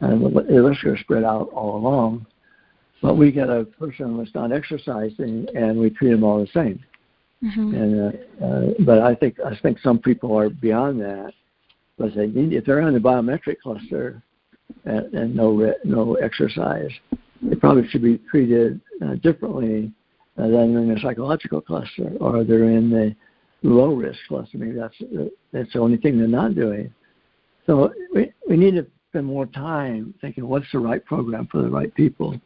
and 0.01 0.35
the 0.35 0.63
risks 0.63 0.85
are 0.85 0.97
spread 0.97 1.25
out 1.25 1.51
all 1.53 1.77
along. 1.77 2.27
But 3.03 3.19
we 3.19 3.31
get 3.31 3.51
a 3.51 3.65
person 3.65 4.17
that's 4.17 4.35
not 4.35 4.51
exercising, 4.51 5.47
and 5.55 5.79
we 5.79 5.91
treat 5.91 6.13
them 6.13 6.25
all 6.25 6.41
the 6.41 6.51
same. 6.55 6.83
Mm-hmm. 7.45 7.75
And 7.75 8.01
uh, 8.01 8.45
uh, 8.45 8.67
but 8.81 9.01
I 9.01 9.15
think 9.15 9.39
I 9.41 9.55
think 9.57 9.79
some 9.81 9.99
people 9.99 10.37
are 10.39 10.49
beyond 10.49 11.01
that. 11.01 11.33
But 11.99 12.15
they 12.15 12.27
need, 12.27 12.53
if 12.55 12.65
they're 12.65 12.81
on 12.81 12.95
the 12.95 12.99
biometric 12.99 13.61
cluster 13.63 14.23
and, 14.85 15.15
and 15.15 15.37
no 15.37 15.75
no 15.85 16.15
exercise, 16.15 16.91
they 17.43 17.55
probably 17.55 17.87
should 17.89 18.03
be 18.03 18.19
treated 18.31 18.81
uh, 19.05 19.15
differently 19.17 19.93
uh, 20.39 20.49
than 20.49 20.77
in 20.77 20.93
the 20.93 21.01
psychological 21.01 21.61
cluster, 21.61 22.13
or 22.21 22.45
they're 22.45 22.71
in 22.71 22.91
the 22.91 23.15
low 23.63 23.95
risk 23.95 24.19
cluster. 24.27 24.59
Maybe 24.59 24.73
that's 24.73 24.95
uh, 25.03 25.27
that's 25.53 25.73
the 25.73 25.81
only 25.81 25.99
thing 25.99 26.19
they're 26.19 26.27
not 26.27 26.55
doing. 26.55 26.93
So 27.67 27.93
we 28.15 28.33
we 28.49 28.57
need 28.57 28.75
to 28.75 28.87
spend 29.11 29.27
more 29.27 29.47
time 29.47 30.15
thinking 30.21 30.49
what's 30.49 30.67
the 30.73 30.79
right 30.79 31.05
program 31.05 31.47
for 31.47 31.63
the 31.63 31.71
right 31.71 31.95
people. 31.95 32.41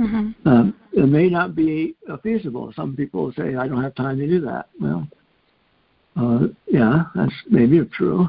Mm-hmm. 0.00 0.48
Um, 0.48 0.74
it 0.92 1.06
may 1.06 1.28
not 1.28 1.54
be 1.54 1.94
feasible. 2.22 2.72
Some 2.74 2.96
people 2.96 3.32
say 3.36 3.56
I 3.56 3.68
don't 3.68 3.82
have 3.82 3.94
time 3.94 4.18
to 4.18 4.26
do 4.26 4.40
that. 4.40 4.68
Well, 4.80 5.06
uh, 6.16 6.46
yeah, 6.66 7.04
that's 7.14 7.32
maybe 7.48 7.80
true, 7.96 8.28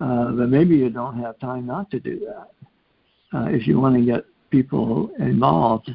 uh, 0.00 0.32
but 0.32 0.48
maybe 0.48 0.76
you 0.76 0.90
don't 0.90 1.18
have 1.20 1.38
time 1.38 1.66
not 1.66 1.90
to 1.92 2.00
do 2.00 2.20
that. 2.20 3.38
Uh, 3.38 3.46
if 3.50 3.66
you 3.66 3.80
want 3.80 3.94
to 3.96 4.04
get 4.04 4.24
people 4.50 5.10
involved. 5.18 5.90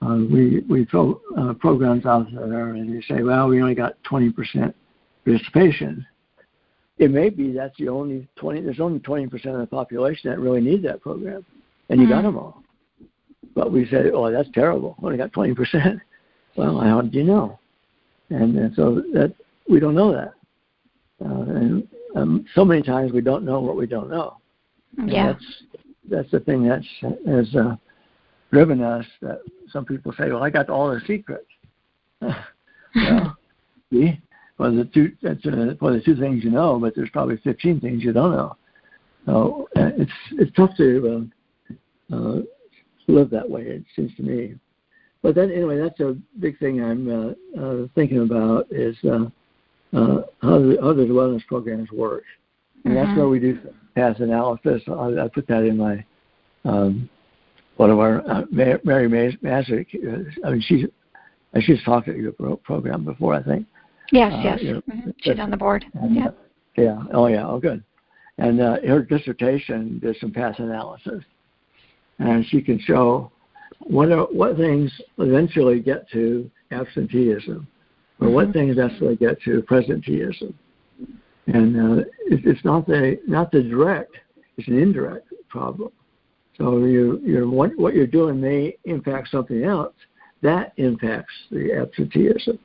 Uh, 0.00 0.16
we 0.30 0.60
we 0.68 0.84
throw 0.86 1.20
uh, 1.38 1.52
programs 1.54 2.06
out 2.06 2.26
there, 2.32 2.70
and 2.70 2.90
you 2.90 3.02
say, 3.02 3.22
well, 3.22 3.48
we 3.48 3.62
only 3.62 3.74
got 3.74 3.94
20% 4.10 4.74
participation. 5.24 6.04
It 6.98 7.10
may 7.10 7.30
be 7.30 7.52
that's 7.52 7.76
the 7.78 7.88
only 7.88 8.28
20. 8.36 8.62
There's 8.62 8.80
only 8.80 8.98
20% 8.98 9.32
of 9.46 9.60
the 9.60 9.66
population 9.66 10.30
that 10.30 10.40
really 10.40 10.60
need 10.60 10.82
that 10.82 11.00
program, 11.00 11.44
and 11.88 12.00
you 12.00 12.06
mm-hmm. 12.06 12.14
got 12.16 12.22
them 12.22 12.36
all. 12.36 12.62
But 13.54 13.72
we 13.72 13.86
say, 13.86 14.10
oh, 14.12 14.30
that's 14.30 14.48
terrible. 14.54 14.96
Only 15.02 15.16
got 15.18 15.32
20%. 15.32 16.00
Well, 16.54 16.80
how 16.80 17.00
did 17.00 17.14
you 17.14 17.24
know? 17.24 17.58
And, 18.28 18.58
and 18.58 18.74
so 18.74 18.96
that 19.14 19.34
we 19.70 19.80
don't 19.80 19.94
know 19.94 20.12
that. 20.12 20.34
Uh, 21.24 21.40
and 21.44 21.88
um, 22.14 22.44
so 22.54 22.62
many 22.62 22.82
times 22.82 23.12
we 23.12 23.22
don't 23.22 23.44
know 23.44 23.60
what 23.60 23.76
we 23.76 23.86
don't 23.86 24.10
know. 24.10 24.36
Yeah. 25.06 25.32
that's 25.32 25.44
that's 26.10 26.30
the 26.30 26.40
thing 26.40 26.68
that's 26.68 26.86
has 27.26 27.54
uh, 27.56 27.76
driven 28.52 28.82
us. 28.82 29.06
That 29.22 29.40
some 29.72 29.84
people 29.84 30.12
say, 30.12 30.30
"Well, 30.30 30.42
I 30.42 30.50
got 30.50 30.68
all 30.68 30.90
the 30.90 31.00
secrets." 31.06 31.46
well, 32.20 32.44
see, 33.92 34.20
well, 34.58 34.74
the 34.74 34.84
two 34.84 35.12
that's 35.22 35.44
uh, 35.46 35.74
well, 35.80 35.94
the 35.94 36.02
two 36.04 36.16
things 36.16 36.44
you 36.44 36.50
know, 36.50 36.78
but 36.78 36.94
there's 36.94 37.10
probably 37.10 37.38
15 37.38 37.80
things 37.80 38.02
you 38.02 38.12
don't 38.12 38.32
know. 38.32 38.56
So 39.26 39.68
uh, 39.76 39.90
it's 39.96 40.12
it's 40.32 40.54
tough 40.54 40.76
to 40.76 41.28
uh, 42.10 42.14
uh, 42.14 42.40
live 43.12 43.30
that 43.30 43.48
way. 43.48 43.62
It 43.62 43.84
seems 43.94 44.14
to 44.16 44.22
me. 44.22 44.54
But 45.22 45.34
then 45.34 45.50
anyway, 45.52 45.78
that's 45.78 46.00
a 46.00 46.16
big 46.40 46.58
thing 46.58 46.82
I'm 46.82 47.08
uh, 47.08 47.60
uh, 47.60 47.86
thinking 47.94 48.20
about 48.20 48.66
is 48.70 48.96
uh, 49.04 49.26
uh, 49.96 50.22
how, 50.42 50.58
the, 50.58 50.78
how 50.80 50.92
the 50.92 51.04
wellness 51.04 51.46
programs 51.46 51.90
work, 51.92 52.24
and 52.84 52.94
mm-hmm. 52.94 53.04
that's 53.04 53.16
where 53.16 53.28
we 53.28 53.38
do 53.38 53.58
path 53.94 54.18
analysis. 54.18 54.82
I, 54.88 55.24
I 55.24 55.28
put 55.32 55.46
that 55.46 55.64
in 55.64 55.76
my 55.76 56.04
um, 56.64 57.08
one 57.76 57.90
of 57.90 57.98
our 57.98 58.28
uh, 58.28 58.42
Mary 58.50 59.08
Marzec. 59.08 59.86
Uh, 59.94 60.46
I 60.46 60.50
mean, 60.50 60.64
she's 60.66 60.86
she's 61.60 61.82
talked 61.84 62.08
at 62.08 62.16
your 62.16 62.32
pro- 62.32 62.56
program 62.56 63.04
before, 63.04 63.34
I 63.34 63.42
think. 63.42 63.66
Yes, 64.10 64.32
uh, 64.32 64.40
yes. 64.42 64.58
You 64.62 64.72
know, 64.74 64.82
mm-hmm. 64.90 65.10
She's 65.20 65.38
on 65.38 65.50
the 65.50 65.56
board. 65.56 65.84
And, 65.94 66.14
yeah. 66.14 66.28
Yeah. 66.76 67.02
Oh, 67.12 67.26
yeah. 67.26 67.46
Oh, 67.46 67.58
good. 67.58 67.82
And 68.38 68.60
uh, 68.60 68.76
her 68.86 69.02
dissertation 69.02 69.98
did 70.00 70.16
some 70.20 70.32
path 70.32 70.58
analysis, 70.58 71.22
and 72.18 72.44
she 72.46 72.60
can 72.60 72.78
show 72.80 73.30
what 73.80 74.10
are, 74.12 74.24
what 74.26 74.56
things 74.56 74.92
eventually 75.18 75.80
get 75.80 76.08
to 76.10 76.50
absenteeism, 76.70 77.66
or 78.20 78.26
mm-hmm. 78.26 78.34
what 78.34 78.52
things 78.52 78.72
eventually 78.72 79.16
get 79.16 79.40
to 79.42 79.62
presenteeism. 79.62 80.54
and 81.46 81.76
uh, 81.76 82.02
it, 82.26 82.40
it's 82.44 82.64
not 82.64 82.86
the 82.86 83.18
not 83.26 83.50
the 83.50 83.62
direct; 83.62 84.14
it's 84.56 84.68
an 84.68 84.78
indirect 84.78 85.28
problem. 85.48 85.90
So 86.58 86.84
you 86.84 87.20
you're 87.24 87.48
what, 87.48 87.76
what 87.76 87.94
you're 87.94 88.06
doing 88.06 88.40
may 88.40 88.76
impact 88.84 89.28
something 89.30 89.64
else 89.64 89.94
that 90.42 90.72
impacts 90.76 91.32
the 91.50 91.72
absenteeism. 91.72 92.58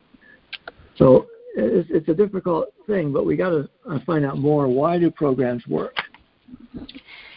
So 0.98 1.28
it's, 1.56 1.90
it's 1.92 2.10
a 2.10 2.14
difficult 2.14 2.74
thing, 2.88 3.14
but 3.14 3.26
we 3.26 3.36
got 3.36 3.50
to 3.50 3.70
uh, 3.90 4.00
find 4.06 4.26
out 4.26 4.38
more. 4.38 4.68
Why 4.68 4.98
do 5.00 5.12
programs 5.12 5.66
work? 5.68 5.96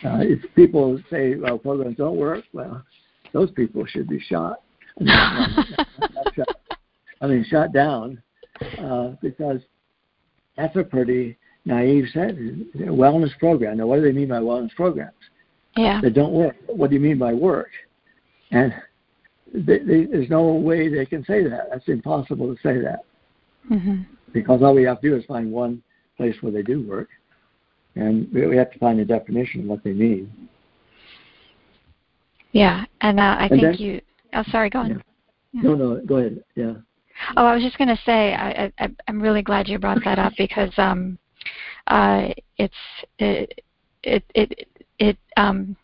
Uh, 0.04 0.20
if 0.20 0.54
people 0.54 0.98
say, 1.10 1.34
"Well, 1.36 1.58
programs 1.58 1.96
don't 1.96 2.16
work," 2.16 2.44
well, 2.52 2.82
those 3.32 3.50
people 3.50 3.84
should 3.86 4.08
be 4.08 4.20
shot. 4.20 4.62
I 4.98 5.04
mean, 5.04 5.66
shot, 6.34 6.48
I 7.20 7.26
mean 7.26 7.44
shot 7.48 7.72
down, 7.72 8.22
uh, 8.78 9.12
because 9.20 9.60
that's 10.56 10.76
a 10.76 10.84
pretty 10.84 11.38
naive 11.64 12.06
sentence. 12.12 12.64
Wellness 12.76 13.36
program. 13.38 13.78
Now, 13.78 13.86
what 13.86 13.96
do 13.96 14.02
they 14.02 14.12
mean 14.12 14.28
by 14.28 14.40
wellness 14.40 14.74
programs? 14.74 15.12
Yeah. 15.76 16.00
That 16.00 16.14
don't 16.14 16.32
work. 16.32 16.56
What 16.66 16.90
do 16.90 16.96
you 16.96 17.00
mean 17.00 17.18
by 17.18 17.32
work? 17.32 17.70
And 18.50 18.74
they, 19.52 19.78
they, 19.78 20.04
there's 20.04 20.30
no 20.30 20.52
way 20.52 20.88
they 20.88 21.06
can 21.06 21.24
say 21.24 21.44
that. 21.44 21.68
That's 21.70 21.88
impossible 21.88 22.54
to 22.54 22.60
say 22.62 22.80
that. 22.80 23.00
Mm-hmm. 23.70 24.02
Because 24.32 24.62
all 24.62 24.74
we 24.74 24.84
have 24.84 25.00
to 25.00 25.10
do 25.10 25.16
is 25.16 25.24
find 25.26 25.52
one 25.52 25.82
place 26.16 26.36
where 26.40 26.52
they 26.52 26.62
do 26.62 26.86
work, 26.86 27.08
and 28.00 28.32
we 28.32 28.56
have 28.56 28.72
to 28.72 28.78
find 28.78 28.98
a 28.98 29.04
definition 29.04 29.60
of 29.60 29.66
what 29.66 29.84
they 29.84 29.92
mean. 29.92 30.32
Yeah, 32.52 32.84
and 33.02 33.20
uh, 33.20 33.36
I 33.38 33.46
and 33.46 33.60
think 33.60 33.80
you. 33.80 34.00
Oh, 34.32 34.42
sorry. 34.50 34.70
Go 34.70 34.80
on. 34.80 34.90
Yeah. 34.90 34.96
Yeah. 35.52 35.62
No, 35.62 35.74
no. 35.74 36.00
Go 36.06 36.16
ahead. 36.16 36.42
Yeah. 36.56 36.74
Oh, 37.36 37.44
I 37.44 37.54
was 37.54 37.62
just 37.62 37.76
going 37.76 37.88
to 37.88 38.02
say 38.06 38.32
I, 38.32 38.72
I, 38.78 38.88
I'm 39.06 39.20
really 39.20 39.42
glad 39.42 39.68
you 39.68 39.78
brought 39.78 40.02
that 40.04 40.18
up 40.18 40.32
because 40.38 40.72
um, 40.78 41.18
uh, 41.88 42.28
it's 42.56 42.74
it 43.18 43.60
it 44.02 44.24
it, 44.34 44.68
it 44.98 45.18
um, 45.36 45.76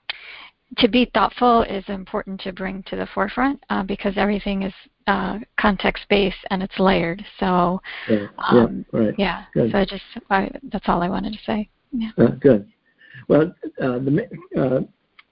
to 0.79 0.89
be 0.89 1.11
thoughtful 1.13 1.63
is 1.63 1.85
important 1.89 2.41
to 2.41 2.53
bring 2.53 2.83
to 2.85 2.97
the 2.97 3.07
forefront 3.15 3.63
uh, 3.69 3.83
because 3.83 4.15
everything 4.17 4.63
is 4.63 4.73
uh, 5.07 5.39
context 5.61 6.05
based 6.09 6.37
and 6.51 6.63
it's 6.63 6.79
layered. 6.79 7.25
So 7.39 7.83
yeah, 8.09 8.27
um, 8.39 8.87
yeah, 8.93 8.99
right. 8.99 9.15
yeah. 9.19 9.45
So 9.55 9.79
I 9.79 9.85
just 9.85 10.05
I, 10.31 10.51
that's 10.73 10.89
all 10.89 11.03
I 11.03 11.11
wanted 11.11 11.35
to 11.35 11.39
say. 11.45 11.69
Yeah. 11.93 12.11
Uh, 12.19 12.27
good. 12.29 12.69
Well, 13.29 13.55
uh, 13.81 13.99
the 13.99 14.29
uh, 14.57 14.81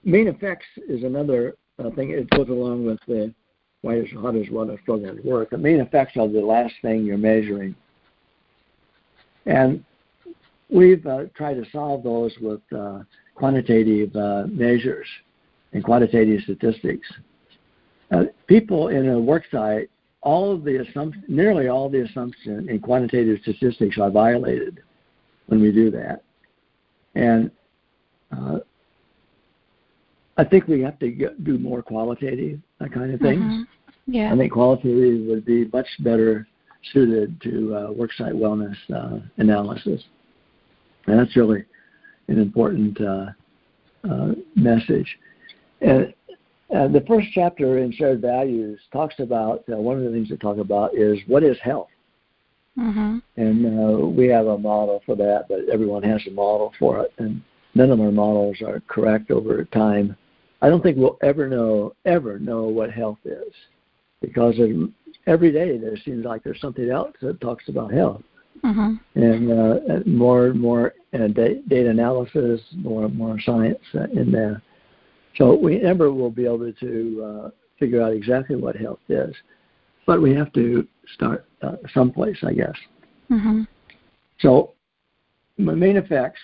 main 0.03 0.27
effects 0.27 0.65
is 0.87 1.03
another 1.03 1.55
uh, 1.79 1.89
thing. 1.91 2.11
It 2.11 2.29
goes 2.29 2.49
along 2.49 2.85
with 2.85 2.99
the 3.07 3.33
why 3.81 3.95
does 3.95 4.07
how 4.13 4.31
does 4.31 4.47
wellness 4.47 4.83
programs 4.83 5.23
work? 5.23 5.51
The 5.51 5.57
main 5.57 5.79
effects 5.79 6.17
are 6.17 6.27
the 6.27 6.39
last 6.39 6.73
thing 6.81 7.05
you're 7.05 7.17
measuring, 7.17 7.75
and 9.45 9.83
we've 10.69 11.05
uh, 11.05 11.25
tried 11.35 11.55
to 11.55 11.69
solve 11.71 12.03
those 12.03 12.33
with 12.41 12.61
uh, 12.75 12.99
quantitative 13.35 14.13
measures 14.49 15.07
and 15.73 15.83
quantitative 15.83 16.41
statistics. 16.43 17.07
People 18.47 18.87
in 18.87 19.09
a 19.09 19.19
work 19.19 19.43
site, 19.51 19.89
all 20.21 20.51
of 20.51 20.63
the 20.63 20.77
assumption, 20.77 21.23
nearly 21.27 21.67
all 21.67 21.89
the 21.89 22.01
assumptions 22.01 22.67
in 22.69 22.79
quantitative 22.79 23.39
statistics 23.41 23.97
are 23.99 24.09
violated 24.09 24.81
when 25.47 25.61
we 25.61 25.71
do 25.71 25.91
that, 25.91 26.23
and 27.15 27.51
uh, 28.31 28.59
I 30.37 30.43
think 30.43 30.67
we 30.67 30.81
have 30.81 30.99
to 30.99 31.09
get, 31.09 31.43
do 31.43 31.57
more 31.57 31.81
qualitative 31.81 32.59
that 32.79 32.93
kind 32.93 33.13
of 33.13 33.19
things. 33.19 33.41
Mm-hmm. 33.41 33.63
Yeah. 34.07 34.33
I 34.33 34.37
think 34.37 34.51
qualitative 34.51 35.25
would 35.27 35.45
be 35.45 35.65
much 35.73 35.87
better 35.99 36.47
suited 36.93 37.41
to 37.41 37.73
uh, 37.73 37.87
worksite 37.91 38.33
wellness 38.33 38.75
uh, 38.93 39.19
analysis, 39.37 40.03
and 41.07 41.19
that's 41.19 41.35
really 41.35 41.65
an 42.27 42.39
important 42.39 42.99
uh, 43.01 43.25
uh 44.07 44.33
message. 44.55 45.17
And 45.81 46.13
uh, 46.75 46.87
the 46.87 47.03
first 47.07 47.27
chapter 47.33 47.79
in 47.79 47.91
shared 47.91 48.21
values 48.21 48.79
talks 48.91 49.15
about 49.19 49.63
uh, 49.71 49.77
one 49.77 49.97
of 49.97 50.03
the 50.03 50.11
things 50.11 50.29
they 50.29 50.35
talk 50.35 50.57
about 50.57 50.95
is 50.95 51.17
what 51.27 51.43
is 51.43 51.57
health. 51.61 51.87
Mm-hmm. 52.77 53.17
And 53.37 54.15
we 54.15 54.27
have 54.27 54.47
a 54.47 54.57
model 54.57 55.01
for 55.05 55.15
that, 55.15 55.45
but 55.47 55.69
everyone 55.71 56.03
has 56.03 56.21
a 56.27 56.31
model 56.31 56.73
for 56.77 57.01
it, 57.01 57.13
and 57.17 57.41
none 57.73 57.91
of 57.91 58.01
our 58.01 58.11
models 58.11 58.61
are 58.61 58.81
correct 58.87 59.31
over 59.31 59.63
time. 59.65 60.15
I 60.61 60.69
don't 60.69 60.81
think 60.81 60.97
we'll 60.97 61.17
ever 61.21 61.47
know 61.47 61.95
ever 62.05 62.39
know 62.39 62.63
what 62.63 62.91
health 62.91 63.19
is 63.23 63.53
because 64.21 64.55
every 65.27 65.51
day 65.51 65.77
there 65.77 65.97
seems 66.03 66.25
like 66.25 66.43
there's 66.43 66.61
something 66.61 66.89
else 66.89 67.13
that 67.21 67.39
talks 67.41 67.67
about 67.69 67.93
health. 67.93 68.23
Mm-hmm. 68.63 68.95
And 69.15 69.51
uh, 69.51 69.99
more 70.05 70.47
and 70.47 70.59
more 70.59 70.93
uh, 71.13 71.27
data 71.27 71.89
analysis, 71.89 72.61
more 72.73 73.05
and 73.05 73.15
more 73.15 73.39
science 73.41 73.79
uh, 73.93 74.05
in 74.13 74.31
there. 74.31 74.61
So 75.37 75.53
we 75.53 75.77
never 75.77 76.11
will 76.11 76.31
be 76.31 76.45
able 76.45 76.71
to 76.71 77.23
uh, 77.23 77.49
figure 77.77 78.01
out 78.01 78.13
exactly 78.13 78.55
what 78.55 78.75
health 78.75 78.99
is, 79.09 79.35
but 80.05 80.21
we 80.21 80.33
have 80.35 80.51
to 80.53 80.87
start 81.13 81.45
uh, 81.61 81.75
someplace, 81.93 82.37
I 82.43 82.53
guess. 82.53 82.75
Mm-hmm. 83.31 83.63
So 84.39 84.73
my 85.57 85.73
main 85.73 85.97
effects 85.97 86.41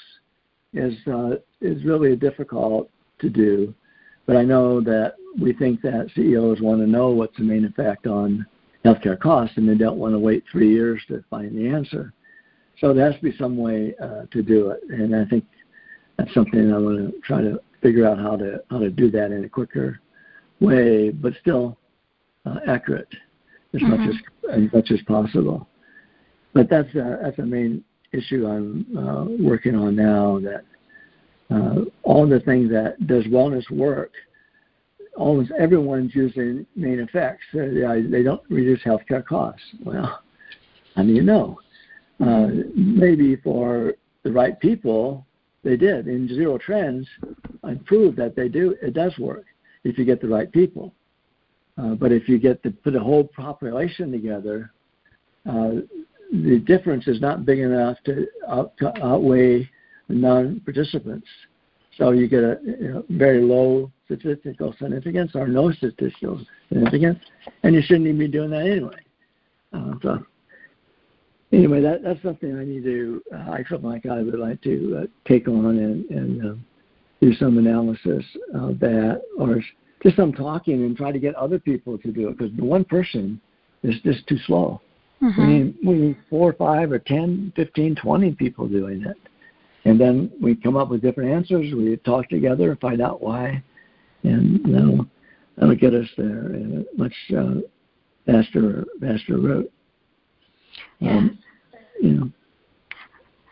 is 0.73 0.95
uh, 1.07 1.35
is 1.59 1.83
really 1.83 2.15
difficult 2.15 2.89
to 3.19 3.29
do, 3.29 3.73
but 4.25 4.35
I 4.35 4.43
know 4.43 4.81
that 4.81 5.15
we 5.39 5.53
think 5.53 5.81
that 5.81 6.09
CEOs 6.15 6.61
want 6.61 6.81
to 6.81 6.87
know 6.87 7.09
what's 7.09 7.37
the 7.37 7.43
main 7.43 7.65
effect 7.65 8.07
on 8.07 8.45
healthcare 8.83 9.19
costs, 9.19 9.57
and 9.57 9.67
they 9.67 9.75
don't 9.75 9.97
want 9.97 10.13
to 10.13 10.19
wait 10.19 10.43
three 10.51 10.71
years 10.71 11.01
to 11.07 11.23
find 11.29 11.55
the 11.55 11.67
answer. 11.67 12.13
So 12.79 12.93
there 12.93 13.05
has 13.05 13.19
to 13.19 13.29
be 13.29 13.37
some 13.37 13.57
way 13.57 13.93
uh, 14.01 14.23
to 14.31 14.41
do 14.41 14.71
it, 14.71 14.81
and 14.89 15.15
I 15.15 15.25
think 15.25 15.45
that's 16.17 16.33
something 16.33 16.73
I 16.73 16.77
want 16.77 17.13
to 17.13 17.19
try 17.21 17.41
to 17.41 17.61
figure 17.81 18.07
out 18.07 18.17
how 18.17 18.37
to 18.37 18.63
how 18.69 18.79
to 18.79 18.89
do 18.89 19.11
that 19.11 19.31
in 19.31 19.43
a 19.43 19.49
quicker 19.49 19.99
way, 20.59 21.09
but 21.09 21.33
still 21.41 21.77
uh, 22.45 22.59
accurate 22.67 23.09
as 23.73 23.81
mm-hmm. 23.81 23.89
much 23.91 24.09
as 24.09 24.63
as 24.63 24.73
much 24.73 24.91
as 24.91 25.01
possible. 25.07 25.67
But 26.53 26.69
that's 26.69 26.93
a, 26.95 27.19
that's 27.21 27.39
a 27.39 27.45
main 27.45 27.83
issue 28.11 28.45
I'm 28.45 28.97
uh, 28.97 29.25
working 29.39 29.75
on 29.75 29.95
now. 29.95 30.39
That 30.39 30.63
uh, 31.49 31.85
all 32.03 32.27
the 32.27 32.39
things 32.41 32.69
that 32.71 33.07
does 33.07 33.25
wellness 33.25 33.69
work 33.71 34.11
almost 35.15 35.51
everyone's 35.59 36.15
using 36.15 36.65
main 36.75 36.99
effects. 36.99 37.43
Uh, 37.53 38.01
they 38.09 38.23
don't 38.23 38.41
reduce 38.49 38.81
healthcare 38.83 39.25
costs. 39.25 39.61
Well, 39.83 40.21
I 40.95 41.03
mean 41.03 41.15
you 41.15 41.23
know? 41.23 41.59
Uh, 42.19 42.49
maybe 42.75 43.35
for 43.37 43.95
the 44.23 44.31
right 44.31 44.59
people, 44.59 45.25
they 45.63 45.75
did. 45.75 46.07
In 46.07 46.27
zero 46.27 46.57
trends, 46.57 47.07
I 47.63 47.75
proved 47.85 48.17
that 48.17 48.35
they 48.35 48.47
do. 48.47 48.75
It 48.81 48.93
does 48.93 49.17
work 49.17 49.45
if 49.83 49.97
you 49.97 50.05
get 50.05 50.21
the 50.21 50.27
right 50.27 50.51
people. 50.51 50.93
Uh, 51.77 51.95
but 51.95 52.11
if 52.11 52.27
you 52.27 52.37
get 52.37 52.61
to 52.63 52.71
put 52.71 52.95
a 52.95 52.99
whole 52.99 53.23
population 53.23 54.11
together, 54.11 54.71
uh, 55.49 55.71
the 56.31 56.59
difference 56.65 57.07
is 57.07 57.19
not 57.19 57.45
big 57.45 57.59
enough 57.59 57.97
to, 58.05 58.27
out, 58.47 58.75
to 58.77 58.91
outweigh 59.03 59.69
non-participants. 60.07 61.27
So 61.97 62.11
you 62.11 62.27
get 62.27 62.43
a 62.43 62.59
you 62.63 62.93
know, 62.93 63.05
very 63.09 63.41
low 63.41 63.91
statistical 64.05 64.73
significance 64.79 65.31
or 65.35 65.47
no 65.47 65.71
statistical 65.71 66.41
significance, 66.69 67.19
and 67.63 67.75
you 67.75 67.81
shouldn't 67.81 68.07
even 68.07 68.19
be 68.19 68.27
doing 68.27 68.49
that 68.51 68.65
anyway. 68.65 68.95
Uh, 69.73 69.93
so 70.01 70.25
anyway, 71.51 71.81
that 71.81 72.03
that's 72.03 72.21
something 72.21 72.57
I 72.57 72.63
need 72.63 72.83
to. 72.83 73.21
Uh, 73.33 73.51
I 73.51 73.63
feel 73.63 73.79
like 73.79 74.05
I 74.05 74.21
would 74.21 74.39
like 74.39 74.61
to 74.63 75.03
uh, 75.03 75.27
take 75.27 75.47
on 75.47 75.77
and 75.77 76.09
and 76.09 76.45
uh, 76.45 76.55
do 77.21 77.33
some 77.35 77.57
analysis 77.57 78.25
of 78.53 78.79
that, 78.79 79.21
or 79.37 79.61
just 80.03 80.15
some 80.15 80.33
talking 80.33 80.83
and 80.83 80.97
try 80.97 81.11
to 81.11 81.19
get 81.19 81.35
other 81.35 81.59
people 81.59 81.97
to 81.97 82.11
do 82.11 82.29
it 82.29 82.37
because 82.37 82.55
the 82.57 82.63
one 82.63 82.83
person 82.83 83.39
is 83.83 83.95
just 84.03 84.25
too 84.27 84.37
slow. 84.45 84.81
Mm-hmm. 85.21 85.41
We 85.41 85.47
need 85.47 85.75
we 85.85 85.93
need 85.93 86.17
four, 86.29 86.49
or 86.49 86.53
five, 86.53 86.91
or 86.91 86.99
ten, 86.99 87.53
fifteen, 87.55 87.95
twenty 87.95 88.33
people 88.33 88.67
doing 88.67 89.03
it, 89.05 89.17
and 89.85 89.99
then 89.99 90.31
we 90.41 90.55
come 90.55 90.75
up 90.75 90.89
with 90.89 91.01
different 91.01 91.31
answers. 91.31 91.73
We 91.75 91.95
talk 91.97 92.27
together 92.29 92.71
and 92.71 92.79
find 92.79 93.01
out 93.01 93.21
why, 93.21 93.63
and 94.23 94.59
that'll 94.65 95.05
that'll 95.57 95.75
get 95.75 95.93
us 95.93 96.07
there 96.17 96.53
in 96.53 96.85
a 96.87 96.97
much 96.99 97.13
uh, 97.37 97.61
faster 98.25 98.85
faster 98.99 99.37
route. 99.37 99.71
Yeah. 100.99 101.17
Um, 101.17 101.39
you 102.01 102.09
know. 102.11 102.31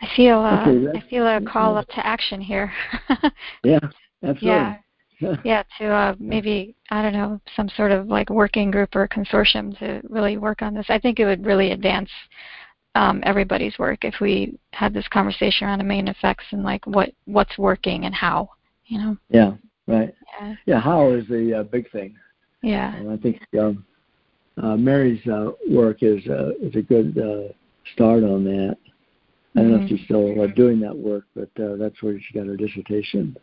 I 0.02 0.08
feel 0.16 0.40
uh, 0.40 0.62
Okay, 0.62 0.98
I 0.98 1.10
feel 1.10 1.28
a 1.28 1.42
call 1.42 1.78
up 1.78 1.88
to 1.90 2.06
action 2.06 2.42
here. 2.42 2.72
Yeah, 3.64 3.80
absolutely. 4.24 4.48
yeah. 4.48 4.78
yeah, 5.44 5.64
to 5.78 5.86
uh, 5.86 6.16
maybe 6.20 6.76
I 6.90 7.02
don't 7.02 7.14
know 7.14 7.42
some 7.56 7.70
sort 7.70 7.92
of 7.92 8.08
like 8.08 8.30
working 8.30 8.72
group 8.72 8.96
or 8.96 9.08
consortium 9.08 9.78
to 9.80 10.02
really 10.10 10.38
work 10.38 10.62
on 10.62 10.74
this. 10.74 10.86
I 10.90 11.00
think 11.00 11.20
it 11.20 11.26
would 11.26 11.46
really 11.46 11.72
advance 11.72 12.10
um, 12.96 13.22
everybody's 13.26 13.78
work 13.78 14.04
if 14.04 14.16
we 14.22 14.58
had 14.72 14.94
this 14.94 15.08
conversation 15.10 15.68
around 15.68 15.80
the 15.80 15.86
main 15.86 16.08
effects 16.08 16.46
and 16.52 16.64
like 16.64 16.86
what 16.88 17.12
what's 17.26 17.58
working 17.58 18.06
and 18.06 18.16
how. 18.16 18.50
You 18.86 18.98
know. 18.98 19.18
Yeah. 19.30 19.54
Right. 19.88 20.14
Yeah. 20.40 20.56
Yeah. 20.66 20.80
How 20.80 21.12
is 21.12 21.28
the 21.28 21.60
uh, 21.60 21.64
big 21.64 21.92
thing, 21.92 22.16
Yeah. 22.62 22.96
and 22.96 23.12
I 23.12 23.18
think 23.18 23.42
um, 23.60 23.86
uh, 24.62 24.76
Mary's 24.78 25.26
uh, 25.28 25.52
work 25.70 25.98
is 26.02 26.26
uh, 26.28 26.52
is 26.62 26.76
a 26.76 26.82
good 26.82 27.18
uh, 27.18 27.54
start 27.94 28.24
on 28.24 28.44
that. 28.46 28.78
I 29.56 29.62
don't 29.62 29.72
know 29.72 29.84
if 29.84 29.90
she's 29.90 30.06
still 30.06 30.42
uh, 30.42 30.48
doing 30.48 30.80
that 30.82 30.96
work, 30.96 31.26
but 31.36 31.50
uh, 31.62 31.76
that's 31.76 32.02
where 32.04 32.20
she 32.20 32.34
got 32.34 32.46
her 32.46 32.56
dissertation. 32.56 33.36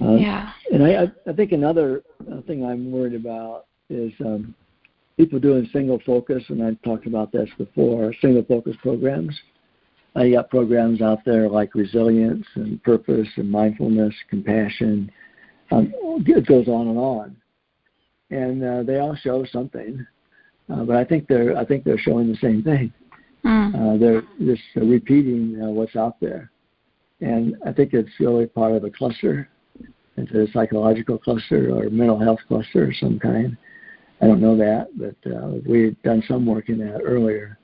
Uh, 0.00 0.14
yeah. 0.14 0.52
And 0.72 0.84
I, 0.84 1.10
I 1.28 1.32
think 1.32 1.52
another 1.52 2.02
thing 2.46 2.64
I'm 2.64 2.90
worried 2.90 3.14
about 3.14 3.66
is 3.88 4.12
um, 4.20 4.54
people 5.16 5.38
doing 5.38 5.68
single 5.72 6.00
focus, 6.04 6.42
and 6.48 6.62
I've 6.62 6.80
talked 6.82 7.06
about 7.06 7.32
this 7.32 7.48
before, 7.58 8.12
single 8.20 8.44
focus 8.44 8.76
programs. 8.82 9.38
I 10.14 10.30
got 10.30 10.50
programs 10.50 11.00
out 11.00 11.20
there 11.24 11.48
like 11.48 11.74
resilience 11.74 12.46
and 12.54 12.82
purpose 12.82 13.28
and 13.36 13.50
mindfulness, 13.50 14.14
compassion. 14.28 15.10
Um, 15.70 15.92
it 16.26 16.46
goes 16.46 16.68
on 16.68 16.88
and 16.88 16.98
on, 16.98 17.36
and 18.30 18.62
uh, 18.62 18.82
they 18.82 18.98
all 18.98 19.16
show 19.16 19.44
something. 19.46 20.06
Uh, 20.72 20.84
but 20.84 20.96
I 20.96 21.04
think 21.04 21.28
they're 21.28 21.56
I 21.56 21.64
think 21.64 21.84
they're 21.84 21.98
showing 21.98 22.28
the 22.28 22.38
same 22.38 22.62
thing. 22.62 22.92
Mm. 23.44 23.74
Uh, 23.74 23.98
they're 23.98 24.22
just 24.40 24.62
repeating 24.76 25.60
uh, 25.62 25.66
what's 25.66 25.96
out 25.96 26.20
there, 26.20 26.50
and 27.20 27.56
I 27.66 27.72
think 27.72 27.94
it's 27.94 28.10
really 28.20 28.46
part 28.46 28.72
of 28.72 28.84
a 28.84 28.90
cluster. 28.90 29.48
It's 30.16 30.32
a 30.32 30.52
psychological 30.52 31.18
cluster 31.18 31.74
or 31.74 31.88
mental 31.90 32.18
health 32.18 32.40
cluster 32.48 32.84
of 32.84 32.96
some 32.96 33.18
kind. 33.18 33.56
I 34.20 34.26
don't 34.26 34.40
know 34.40 34.56
that, 34.56 34.88
but 34.96 35.30
uh, 35.30 35.58
we've 35.66 36.00
done 36.02 36.22
some 36.28 36.46
work 36.46 36.68
in 36.68 36.78
that 36.78 37.00
earlier, 37.02 37.58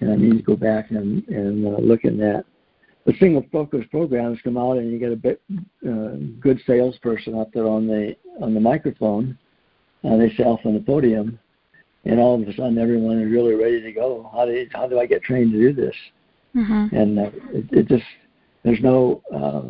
and 0.00 0.12
I 0.12 0.16
need 0.16 0.36
to 0.36 0.42
go 0.42 0.56
back 0.56 0.90
and, 0.90 1.26
and 1.28 1.66
uh, 1.66 1.78
look 1.78 2.04
at 2.04 2.18
that. 2.18 2.44
The 3.06 3.14
single 3.20 3.46
focus 3.52 3.84
programs 3.90 4.38
come 4.42 4.58
out, 4.58 4.78
and 4.78 4.90
you 4.90 4.98
get 4.98 5.12
a 5.12 5.16
bit, 5.16 5.40
uh, 5.88 6.16
good 6.40 6.60
salesperson 6.66 7.38
up 7.38 7.52
there 7.52 7.66
on 7.68 7.86
the 7.86 8.16
on 8.40 8.52
the 8.52 8.60
microphone. 8.60 9.38
Uh, 10.04 10.16
they 10.16 10.32
sell 10.36 10.58
from 10.60 10.74
the 10.74 10.80
podium, 10.80 11.38
and 12.04 12.18
all 12.18 12.40
of 12.40 12.46
a 12.46 12.52
sudden 12.54 12.78
everyone 12.78 13.20
is 13.20 13.30
really 13.30 13.54
ready 13.54 13.80
to 13.80 13.92
go. 13.92 14.28
How 14.32 14.44
do 14.44 14.66
how 14.72 14.88
do 14.88 14.98
I 14.98 15.06
get 15.06 15.22
trained 15.22 15.52
to 15.52 15.58
do 15.58 15.72
this? 15.72 15.94
Mm-hmm. 16.56 16.96
And 16.96 17.18
uh, 17.18 17.30
it, 17.52 17.64
it 17.70 17.88
just 17.88 18.04
there's 18.64 18.80
no 18.80 19.22
uh, 19.32 19.62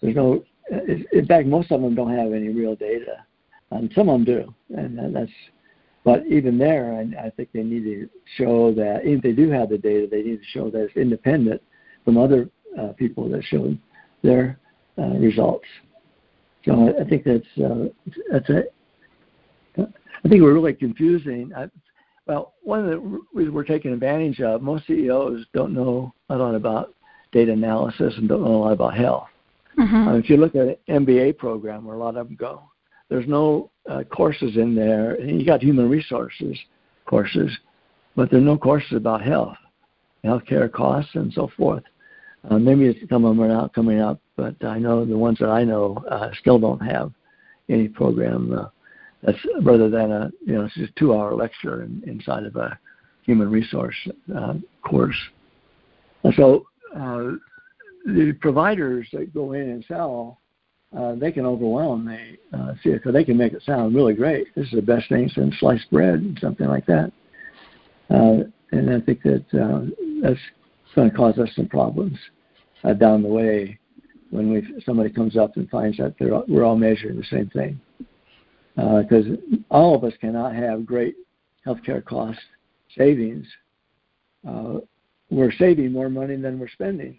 there's 0.00 0.16
no 0.16 0.44
in 0.70 1.26
fact 1.26 1.46
most 1.46 1.70
of 1.72 1.80
them 1.80 1.94
don't 1.94 2.16
have 2.16 2.32
any 2.32 2.48
real 2.48 2.76
data, 2.76 3.24
and 3.70 3.90
some 3.94 4.08
of 4.08 4.14
them 4.14 4.24
do, 4.24 4.54
and 4.76 5.14
that's. 5.14 5.30
But 6.02 6.26
even 6.26 6.56
there, 6.56 6.94
I, 6.94 7.26
I 7.26 7.30
think 7.30 7.50
they 7.52 7.62
need 7.62 7.84
to 7.84 8.08
show 8.36 8.72
that 8.72 9.00
if 9.04 9.22
they 9.22 9.32
do 9.32 9.50
have 9.50 9.68
the 9.68 9.76
data, 9.76 10.08
they 10.10 10.22
need 10.22 10.38
to 10.38 10.48
show 10.50 10.70
that 10.70 10.84
it's 10.84 10.96
independent 10.96 11.60
from 12.06 12.16
other 12.16 12.48
uh, 12.80 12.92
people 12.96 13.28
that 13.28 13.44
show 13.44 13.76
their 14.22 14.58
uh, 14.98 15.18
results. 15.18 15.66
So 16.64 16.94
I 16.98 17.04
think 17.04 17.24
that's 17.24 17.44
uh, 17.62 17.88
that's 18.30 18.48
a 18.48 18.62
I 20.24 20.28
think 20.28 20.42
we're 20.42 20.54
really 20.54 20.74
confusing. 20.74 21.52
I, 21.56 21.66
well, 22.26 22.54
one 22.62 22.80
of 22.80 22.90
the 22.90 23.20
reasons 23.32 23.54
we're 23.54 23.64
taking 23.64 23.92
advantage 23.92 24.40
of, 24.40 24.62
most 24.62 24.86
CEOs 24.86 25.46
don't 25.54 25.72
know 25.72 26.14
a 26.28 26.36
lot 26.36 26.54
about 26.54 26.94
data 27.32 27.52
analysis 27.52 28.14
and 28.16 28.28
don't 28.28 28.42
know 28.42 28.56
a 28.56 28.58
lot 28.58 28.72
about 28.72 28.96
health. 28.96 29.28
Mm-hmm. 29.78 30.08
Uh, 30.08 30.16
if 30.16 30.28
you 30.28 30.36
look 30.36 30.54
at 30.54 30.78
an 30.88 31.04
MBA 31.06 31.38
program 31.38 31.84
where 31.84 31.96
a 31.96 31.98
lot 31.98 32.16
of 32.16 32.26
them 32.26 32.36
go, 32.36 32.62
there's 33.08 33.28
no 33.28 33.70
uh, 33.88 34.04
courses 34.04 34.56
in 34.56 34.74
there. 34.74 35.20
You 35.20 35.44
got 35.44 35.62
human 35.62 35.88
resources 35.88 36.58
courses, 37.06 37.50
but 38.14 38.30
there 38.30 38.38
are 38.38 38.44
no 38.44 38.56
courses 38.56 38.92
about 38.92 39.20
health, 39.20 39.56
healthcare 40.24 40.70
costs, 40.70 41.10
and 41.14 41.32
so 41.32 41.50
forth. 41.56 41.82
Uh, 42.48 42.58
maybe 42.58 43.04
some 43.10 43.24
of 43.24 43.36
them 43.36 43.44
are 43.44 43.48
not 43.48 43.74
coming 43.74 44.00
up, 44.00 44.20
but 44.36 44.54
I 44.64 44.78
know 44.78 45.04
the 45.04 45.18
ones 45.18 45.38
that 45.40 45.50
I 45.50 45.64
know 45.64 46.02
uh, 46.08 46.30
still 46.40 46.58
don't 46.58 46.80
have 46.80 47.12
any 47.68 47.88
program 47.88 48.56
uh, 48.56 48.68
that's 49.22 49.38
rather 49.62 49.90
than 49.90 50.10
a 50.10 50.30
you 50.46 50.54
know 50.54 50.64
it's 50.64 50.74
just 50.74 50.96
two 50.96 51.14
hour 51.14 51.34
lecture 51.34 51.82
in, 51.82 52.02
inside 52.06 52.44
of 52.44 52.56
a 52.56 52.78
human 53.24 53.50
resource 53.50 53.96
uh, 54.34 54.54
course. 54.82 55.18
And 56.24 56.32
so 56.34 56.66
uh, 56.96 57.32
the 58.04 58.32
providers 58.40 59.08
that 59.12 59.34
go 59.34 59.52
in 59.52 59.62
and 59.62 59.84
sell, 59.86 60.40
uh, 60.96 61.14
they 61.14 61.30
can 61.30 61.46
overwhelm 61.46 62.04
the 62.04 62.58
uh, 62.58 62.74
because 62.82 63.12
they 63.12 63.24
can 63.24 63.36
make 63.36 63.52
it 63.52 63.62
sound 63.62 63.94
really 63.94 64.14
great. 64.14 64.52
This 64.54 64.66
is 64.66 64.72
the 64.72 64.82
best 64.82 65.08
thing 65.08 65.28
since 65.28 65.54
sliced 65.60 65.90
bread 65.90 66.14
and 66.14 66.38
something 66.40 66.66
like 66.66 66.86
that. 66.86 67.12
Uh, 68.10 68.44
and 68.72 68.90
I 68.90 69.00
think 69.00 69.22
that 69.22 69.44
uh, 69.52 69.86
that's 70.22 70.40
going 70.94 71.10
to 71.10 71.16
cause 71.16 71.38
us 71.38 71.48
some 71.54 71.68
problems 71.68 72.18
uh, 72.82 72.92
down 72.94 73.22
the 73.22 73.28
way 73.28 73.78
when 74.30 74.50
we 74.52 74.82
somebody 74.84 75.10
comes 75.10 75.36
up 75.36 75.56
and 75.56 75.68
finds 75.70 75.98
that 75.98 76.14
they're, 76.18 76.40
we're 76.48 76.64
all 76.64 76.76
measuring 76.76 77.16
the 77.16 77.24
same 77.24 77.48
thing 77.50 77.80
because 78.74 79.26
uh, 79.26 79.56
all 79.70 79.94
of 79.94 80.04
us 80.04 80.12
cannot 80.20 80.54
have 80.54 80.86
great 80.86 81.14
healthcare 81.66 82.04
cost 82.04 82.38
savings. 82.96 83.46
Uh, 84.48 84.78
we're 85.30 85.52
saving 85.52 85.92
more 85.92 86.08
money 86.08 86.36
than 86.36 86.58
we're 86.58 86.68
spending. 86.68 87.16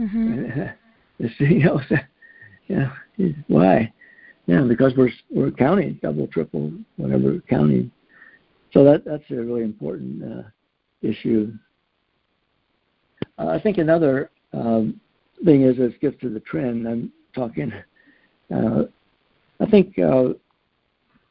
Mm-hmm. 0.00 0.60
the 1.20 1.28
CEO 1.38 1.88
said, 1.88 2.06
"Yeah, 2.68 2.92
why? 3.48 3.92
Yeah, 4.46 4.62
because 4.62 4.94
we're 4.96 5.10
we're 5.30 5.50
counting 5.50 5.98
double, 6.02 6.26
triple, 6.26 6.72
whatever 6.96 7.40
counting. 7.48 7.90
So 8.72 8.84
that 8.84 9.04
that's 9.04 9.24
a 9.30 9.34
really 9.34 9.62
important 9.62 10.22
uh, 10.24 10.42
issue. 11.02 11.52
Uh, 13.38 13.48
I 13.48 13.60
think 13.60 13.78
another 13.78 14.30
um, 14.52 15.00
thing 15.44 15.62
is 15.62 15.78
as 15.78 15.92
gets 16.00 16.20
to 16.22 16.30
the 16.30 16.40
trend. 16.40 16.88
I'm 16.88 17.12
talking. 17.34 17.72
Uh, 18.54 18.84
I 19.60 19.66
think 19.66 19.98
uh, 19.98 20.30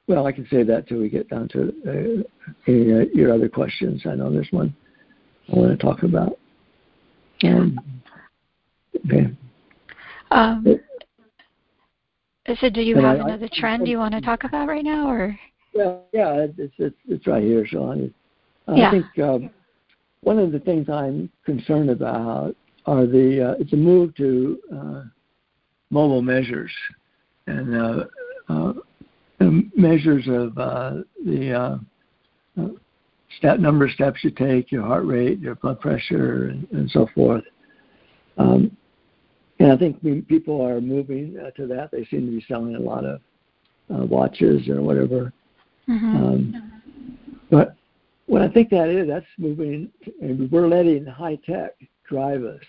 well, 0.07 0.27
I 0.27 0.31
can 0.31 0.47
say 0.49 0.63
that 0.63 0.87
till 0.87 0.99
we 0.99 1.09
get 1.09 1.29
down 1.29 1.47
to 1.49 1.73
uh, 1.87 2.51
any, 2.67 2.93
uh, 2.93 3.05
your 3.13 3.33
other 3.33 3.49
questions. 3.49 4.03
I 4.05 4.15
know 4.15 4.31
there's 4.31 4.51
one 4.51 4.75
I 5.51 5.55
want 5.55 5.71
to 5.71 5.77
talk 5.77 6.03
about. 6.03 6.37
Um, 7.43 7.79
okay. 9.05 9.27
Um, 10.31 10.79
so, 12.59 12.69
do 12.69 12.81
you 12.81 12.97
and 12.97 13.05
have 13.05 13.19
I, 13.19 13.23
another 13.23 13.49
trend 13.53 13.83
I, 13.83 13.85
you 13.85 13.97
want 13.97 14.13
to 14.13 14.21
talk 14.21 14.43
about 14.43 14.67
right 14.67 14.83
now, 14.83 15.09
or? 15.09 15.37
Well, 15.73 16.05
yeah, 16.13 16.45
it's 16.57 16.73
it's, 16.77 16.95
it's 17.07 17.27
right 17.27 17.43
here, 17.43 17.65
Sean. 17.65 18.13
I 18.67 18.75
yeah. 18.75 18.91
think 18.91 19.05
um, 19.19 19.49
one 20.21 20.39
of 20.39 20.51
the 20.51 20.59
things 20.59 20.89
I'm 20.89 21.29
concerned 21.45 21.89
about 21.89 22.55
are 22.85 23.05
the 23.05 23.51
uh, 23.51 23.55
it's 23.59 23.73
a 23.73 23.77
move 23.77 24.15
to 24.15 24.59
uh, 24.73 25.03
mobile 25.89 26.21
measures, 26.21 26.71
and 27.47 27.75
uh, 27.75 28.05
uh 28.49 28.73
measures 29.75 30.27
of 30.27 30.57
uh, 30.57 30.95
the 31.25 31.53
uh, 31.53 31.77
uh, 32.61 32.67
step 33.37 33.59
number 33.59 33.85
of 33.85 33.91
steps 33.91 34.19
you 34.23 34.31
take, 34.31 34.71
your 34.71 34.83
heart 34.83 35.05
rate, 35.05 35.39
your 35.39 35.55
blood 35.55 35.79
pressure, 35.79 36.49
and, 36.49 36.67
and 36.71 36.89
so 36.91 37.07
forth. 37.15 37.43
Um, 38.37 38.75
and 39.59 39.71
I 39.71 39.77
think 39.77 40.01
people 40.27 40.65
are 40.65 40.79
moving 40.79 41.37
uh, 41.37 41.51
to 41.51 41.67
that. 41.67 41.91
They 41.91 42.05
seem 42.05 42.25
to 42.25 42.31
be 42.31 42.45
selling 42.47 42.75
a 42.75 42.79
lot 42.79 43.05
of 43.05 43.21
uh, 43.93 44.05
watches 44.05 44.67
or 44.69 44.81
whatever. 44.81 45.33
Mm-hmm. 45.87 46.15
Um, 46.15 46.71
but 47.51 47.75
what 48.27 48.41
I 48.41 48.47
think 48.47 48.69
that 48.69 48.89
is, 48.89 49.07
that's 49.07 49.25
moving, 49.37 49.91
and 50.21 50.49
we're 50.51 50.67
letting 50.67 51.05
high 51.05 51.37
tech 51.45 51.71
drive 52.07 52.43
us. 52.43 52.61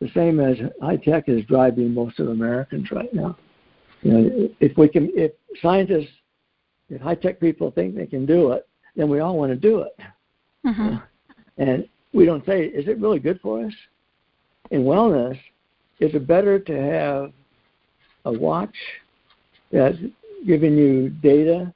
It's 0.00 0.12
The 0.12 0.20
same 0.20 0.40
as 0.40 0.56
high 0.80 0.96
tech 0.96 1.28
is 1.28 1.44
driving 1.46 1.94
most 1.94 2.18
of 2.20 2.28
Americans 2.28 2.90
right 2.90 3.12
now. 3.14 3.38
You 4.02 4.12
know, 4.12 4.48
if 4.60 4.76
we 4.76 4.88
can, 4.88 5.10
if 5.14 5.32
scientists, 5.62 6.10
if 6.90 7.00
high 7.00 7.14
tech 7.14 7.40
people 7.40 7.70
think 7.70 7.94
they 7.94 8.06
can 8.06 8.26
do 8.26 8.52
it, 8.52 8.68
then 8.96 9.08
we 9.08 9.20
all 9.20 9.38
want 9.38 9.50
to 9.52 9.56
do 9.56 9.80
it. 9.80 9.96
Mm-hmm. 10.66 10.96
and 11.58 11.88
we 12.12 12.24
don't 12.24 12.46
say, 12.46 12.66
is 12.66 12.86
it 12.86 12.98
really 12.98 13.18
good 13.18 13.40
for 13.40 13.64
us? 13.64 13.72
In 14.70 14.84
wellness, 14.84 15.36
is 16.02 16.14
it 16.16 16.26
better 16.26 16.58
to 16.58 16.72
have 16.72 17.32
a 18.24 18.32
watch 18.32 18.74
that's 19.70 19.96
giving 20.46 20.76
you 20.76 21.10
data, 21.10 21.72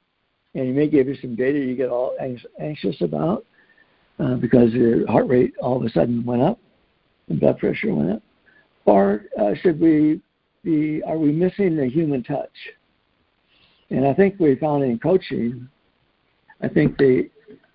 and 0.53 0.67
it 0.67 0.75
may 0.75 0.87
give 0.87 1.07
you 1.07 1.15
some 1.21 1.35
data 1.35 1.57
you 1.57 1.75
get 1.75 1.89
all 1.89 2.13
anxious 2.59 3.01
about 3.01 3.45
uh, 4.19 4.35
because 4.35 4.73
your 4.73 5.07
heart 5.09 5.27
rate 5.29 5.53
all 5.61 5.77
of 5.77 5.83
a 5.83 5.89
sudden 5.89 6.25
went 6.25 6.41
up 6.41 6.59
and 7.29 7.39
blood 7.39 7.57
pressure 7.57 7.93
went 7.93 8.11
up? 8.11 8.21
Or 8.85 9.23
uh, 9.39 9.53
should 9.61 9.79
we 9.79 10.21
be 10.61 11.01
are 11.03 11.17
we 11.17 11.31
missing 11.31 11.77
the 11.77 11.87
human 11.87 12.21
touch? 12.21 12.51
And 13.89 14.05
I 14.05 14.13
think 14.13 14.35
we 14.39 14.55
found 14.55 14.83
in 14.83 14.99
coaching, 14.99 15.69
I 16.61 16.67
think 16.67 16.97
the 16.97 17.29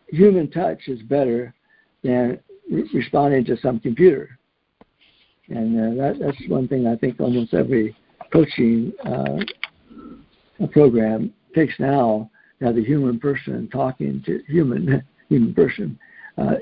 human 0.09 0.51
touch 0.51 0.89
is 0.89 1.01
better 1.01 1.55
than 2.03 2.39
re- 2.71 2.91
responding 2.93 3.47
to 3.47 3.57
some 3.57 3.81
computer. 3.81 4.39
And 5.53 6.01
uh, 6.01 6.03
that, 6.03 6.19
that's 6.19 6.49
one 6.49 6.67
thing 6.67 6.87
I 6.87 6.97
think 6.97 7.21
almost 7.21 7.53
every 7.53 7.95
coaching 8.33 8.93
uh, 9.05 10.67
program 10.73 11.33
takes 11.55 11.75
now 11.79 12.31
to 12.59 12.67
have 12.67 12.77
the 12.77 12.85
human 12.85 13.19
person 13.21 13.69
talking 13.71 14.23
to 14.25 14.43
human 14.49 15.03
human 15.29 15.55
person, 15.55 15.99
uh, 16.39 16.55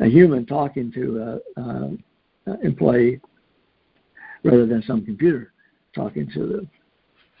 a 0.00 0.06
human 0.06 0.46
talking 0.46 0.90
to 0.92 1.40
an 1.56 2.04
employee 2.62 3.20
rather 4.44 4.66
than 4.66 4.82
some 4.82 5.04
computer 5.04 5.52
talking 5.94 6.30
to 6.32 6.46
them, 6.46 6.70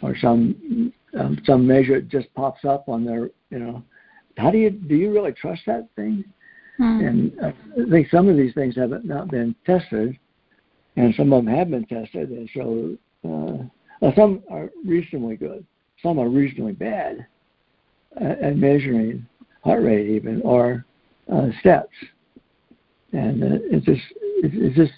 or 0.02 0.16
some 0.18 0.92
um, 1.18 1.38
some 1.44 1.66
measure 1.66 2.00
just 2.00 2.32
pops 2.34 2.64
up 2.64 2.88
on 2.88 3.04
their, 3.04 3.30
you 3.50 3.58
know, 3.58 3.82
how 4.36 4.50
do 4.50 4.58
you 4.58 4.70
do 4.70 4.94
you 4.94 5.12
really 5.12 5.32
trust 5.32 5.62
that 5.66 5.88
thing? 5.96 6.24
Mm. 6.78 7.08
And 7.08 7.40
I 7.42 7.90
think 7.90 8.08
some 8.10 8.28
of 8.28 8.36
these 8.36 8.54
things 8.54 8.76
have 8.76 9.04
not 9.04 9.30
been 9.30 9.54
tested, 9.66 10.18
and 10.98 11.14
some 11.14 11.32
of 11.32 11.44
them 11.44 11.54
have 11.54 11.70
been 11.70 11.86
tested 11.86 12.30
and 12.30 12.50
so 12.54 12.96
uh, 13.24 14.10
some 14.16 14.42
are 14.50 14.70
reasonably 14.84 15.36
good, 15.36 15.64
some 16.02 16.18
are 16.18 16.28
reasonably 16.28 16.72
bad 16.72 17.26
at, 18.20 18.38
at 18.40 18.56
measuring 18.56 19.26
heart 19.62 19.82
rate 19.82 20.08
even 20.08 20.42
or 20.42 20.84
uh, 21.32 21.48
steps, 21.60 21.94
and 23.12 23.42
uh, 23.42 23.58
it's 23.70 23.86
just 23.86 24.02
it's, 24.18 24.54
it's 24.56 24.76
just 24.76 24.92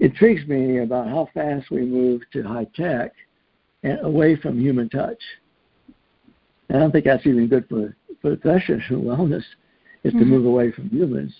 it 0.00 0.12
intrigues 0.12 0.46
me 0.46 0.78
about 0.78 1.08
how 1.08 1.28
fast 1.34 1.70
we 1.70 1.84
move 1.84 2.22
to 2.32 2.42
high 2.42 2.66
tech 2.76 3.12
and 3.82 3.98
away 4.04 4.36
from 4.36 4.60
human 4.60 4.88
touch. 4.88 5.20
And 6.68 6.78
I 6.78 6.80
don't 6.80 6.92
think 6.92 7.04
that's 7.04 7.26
even 7.26 7.48
good 7.48 7.68
for 7.68 7.96
for 8.22 8.30
the 8.30 8.36
wellness 8.90 9.42
is 10.04 10.12
mm-hmm. 10.12 10.18
to 10.18 10.24
move 10.24 10.46
away 10.46 10.70
from 10.70 10.88
humans. 10.90 11.34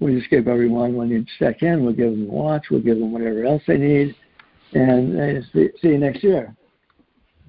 We 0.00 0.18
just 0.18 0.30
give 0.30 0.48
everyone 0.48 0.94
when 0.94 1.08
you 1.08 1.24
check 1.38 1.62
in, 1.62 1.84
we'll 1.84 1.94
give 1.94 2.10
them 2.10 2.28
a 2.28 2.32
watch, 2.32 2.66
we'll 2.70 2.80
give 2.80 2.98
them 2.98 3.12
whatever 3.12 3.44
else 3.44 3.62
they 3.66 3.76
need, 3.76 4.16
and 4.72 5.44
see, 5.52 5.68
see 5.80 5.88
you 5.88 5.98
next 5.98 6.24
year. 6.24 6.54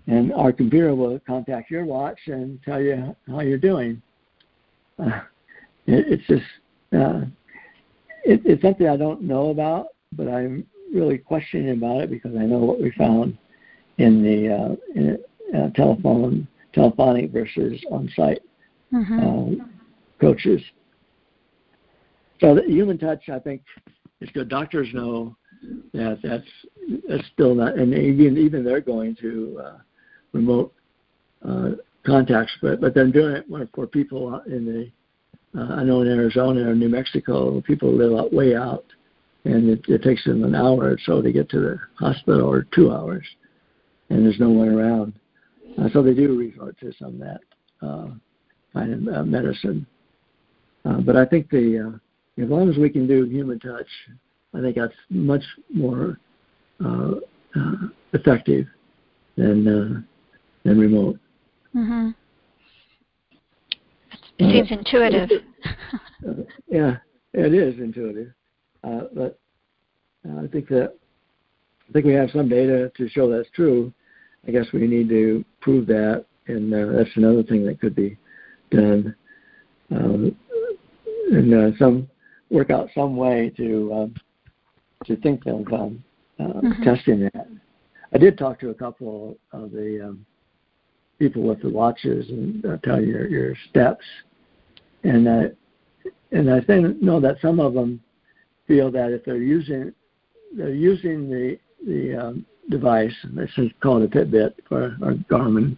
And 0.08 0.34
our 0.34 0.52
computer 0.52 0.94
will 0.94 1.20
contact 1.26 1.72
your 1.72 1.86
watch 1.86 2.20
and 2.28 2.62
tell 2.64 2.82
you 2.82 3.16
how 3.28 3.40
you're 3.40 3.58
doing. 3.58 4.02
Uh, 5.00 5.22
it, 5.88 6.20
it's 6.20 6.28
just 6.28 6.44
uh, 6.94 7.22
it, 8.24 8.42
it's 8.46 8.62
something 8.62 8.88
I 8.88 8.98
don't 8.98 9.22
know 9.22 9.50
about, 9.50 9.88
but 10.12 10.28
I'm 10.28 10.66
really 10.94 11.18
questioning 11.18 11.72
about 11.72 12.02
it 12.02 12.10
because 12.10 12.36
I 12.36 12.44
know 12.44 12.60
what 12.60 12.82
we 12.82 12.92
found 12.92 13.38
in 13.98 14.24
the 14.24 14.54
uh, 14.54 14.76
in, 14.96 15.18
uh, 15.56 15.70
telephone 15.72 16.48
telephonic 16.74 17.32
versus 17.32 17.80
on-site 17.92 18.42
mm-hmm. 18.92 19.20
um, 19.20 19.70
coaches. 20.20 20.62
So 22.44 22.56
the 22.56 22.64
human 22.64 22.98
touch, 22.98 23.30
I 23.30 23.40
think, 23.40 23.62
is 24.20 24.30
good. 24.34 24.50
Doctors 24.50 24.90
know 24.94 25.38
that 25.94 26.20
that's 26.22 26.44
that's 27.08 27.26
still 27.32 27.56
not, 27.56 27.76
and 27.76 27.94
even 27.94 28.38
even 28.38 28.66
they're 28.66 28.82
going 28.82 29.16
to 29.22 29.62
uh, 29.64 29.78
remote 30.34 30.74
uh, 31.48 31.70
contacts, 32.06 32.52
but 32.62 32.82
but 32.82 32.94
they're 32.94 33.08
doing 33.08 33.38
it 33.38 33.46
for 33.74 33.88
people 33.88 34.42
in 34.46 34.66
the. 34.66 34.92
Uh, 35.58 35.76
I 35.76 35.84
know 35.84 36.02
in 36.02 36.10
Arizona 36.10 36.68
or 36.68 36.76
New 36.76 36.90
Mexico, 36.90 37.62
people 37.62 37.94
live 37.94 38.20
out 38.20 38.34
way 38.34 38.58
out, 38.58 38.86
and 39.46 39.70
it, 39.70 39.86
it 39.88 40.04
takes 40.04 40.26
them 40.26 40.44
an 40.44 40.54
hour 40.54 40.84
or 40.84 40.98
so 41.06 41.22
to 41.22 41.32
get 41.32 41.48
to 41.52 41.60
the 41.62 41.80
hospital, 41.96 42.50
or 42.50 42.68
two 42.76 42.92
hours, 42.92 43.26
and 44.10 44.26
there's 44.26 44.40
no 44.40 44.50
one 44.50 44.68
around. 44.68 45.14
Uh, 45.78 45.88
so 45.94 46.04
they 46.04 46.14
do 46.14 46.38
resort 46.38 46.78
to 46.82 46.92
some 47.00 47.14
of 47.14 47.20
that 47.20 47.40
uh, 47.82 48.08
kind 48.74 49.08
of 49.08 49.16
uh, 49.16 49.24
medicine. 49.24 49.86
Uh, 50.84 51.00
but 51.00 51.16
I 51.16 51.24
think 51.24 51.50
the 51.50 51.88
uh, 51.94 51.98
as 52.42 52.50
long 52.50 52.70
as 52.70 52.78
we 52.78 52.90
can 52.90 53.08
do 53.08 53.26
human 53.26 53.60
touch, 53.60 53.88
I 54.54 54.62
think 54.62 54.76
that's 54.76 54.94
much 55.10 55.44
more 55.74 56.20
uh, 56.84 57.12
uh, 57.56 57.76
effective 58.14 58.68
than 59.38 59.68
uh, 59.68 60.02
than 60.64 60.80
remote. 60.80 61.20
Mm-hmm. 61.76 62.10
It 64.40 64.52
seems 64.52 64.72
intuitive. 64.72 65.30
yeah, 66.68 66.98
it 67.34 67.54
is 67.54 67.80
intuitive, 67.80 68.34
but 68.82 69.40
I 70.26 70.48
think 70.48 70.68
that 70.70 70.94
I 71.90 71.94
think 71.94 72.06
we 72.06 72.14
have 72.14 72.32
some 72.32 72.50
data 72.50 72.92
to 72.98 73.10
show 73.10 73.30
that's 73.30 73.50
true. 73.52 73.94
I 74.48 74.52
guess 74.52 74.66
we 74.74 74.88
need 74.88 75.10
to 75.10 75.46
prove 75.62 75.88
that, 75.88 76.26
and 76.48 76.74
uh, 76.74 76.98
that's 76.98 77.16
another 77.16 77.44
thing 77.44 77.66
that 77.66 77.80
could 77.80 77.96
be 77.96 78.18
done. 78.72 79.16
Um, 79.92 80.36
and 81.32 81.54
uh, 81.54 81.78
some 81.78 82.10
work 82.54 82.70
out 82.70 82.90
some 82.96 83.18
way 83.18 83.52
to 83.58 83.94
um, 83.94 84.16
to 85.06 85.18
think 85.18 85.46
of 85.48 85.72
um, 85.74 86.04
uh, 86.40 86.44
mm-hmm. 86.44 86.84
testing 86.84 87.20
that. 87.22 87.48
I 88.14 88.18
did 88.20 88.38
talk 88.38 88.60
to 88.60 88.70
a 88.70 88.74
couple 88.74 89.38
of 89.52 89.72
the 89.72 90.06
um, 90.06 90.26
people 91.18 91.42
with 91.42 91.62
the 91.62 91.70
watches 91.70 92.30
and 92.30 92.64
uh, 92.66 92.78
tell 92.84 93.02
you 93.02 93.08
your, 93.08 93.28
your 93.28 93.56
steps, 93.70 94.06
and 95.04 95.28
uh, 95.28 95.44
and 96.32 96.50
I 96.50 96.62
think 96.62 97.02
know 97.02 97.20
that 97.20 97.38
some 97.42 97.60
of 97.60 97.74
them 97.74 98.00
feel 98.68 98.92
that 98.92 99.12
if 99.12 99.26
they're 99.26 99.38
using 99.38 99.92
they're 100.56 100.70
using 100.70 101.30
the 101.30 101.58
the 101.86 102.16
um, 102.16 102.46
device, 102.70 103.14
this 103.34 103.50
is 103.58 103.72
called 103.82 104.04
a 104.04 104.08
Fitbit 104.08 104.54
or, 104.72 104.96
or 105.02 105.14
Garmin 105.30 105.76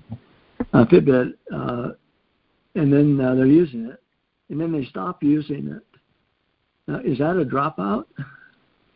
uh, 0.74 0.86
Fitbit, 0.86 1.34
uh, 1.54 1.90
and 2.76 2.92
then 2.92 3.20
uh, 3.20 3.34
they're 3.34 3.46
using 3.46 3.86
it, 3.86 4.02
and 4.50 4.60
then 4.60 4.72
they 4.72 4.86
stop 4.86 5.24
using 5.24 5.68
it. 5.70 5.84
Uh, 6.88 7.00
is 7.00 7.18
that 7.18 7.38
a 7.38 7.46
dropout? 7.46 8.06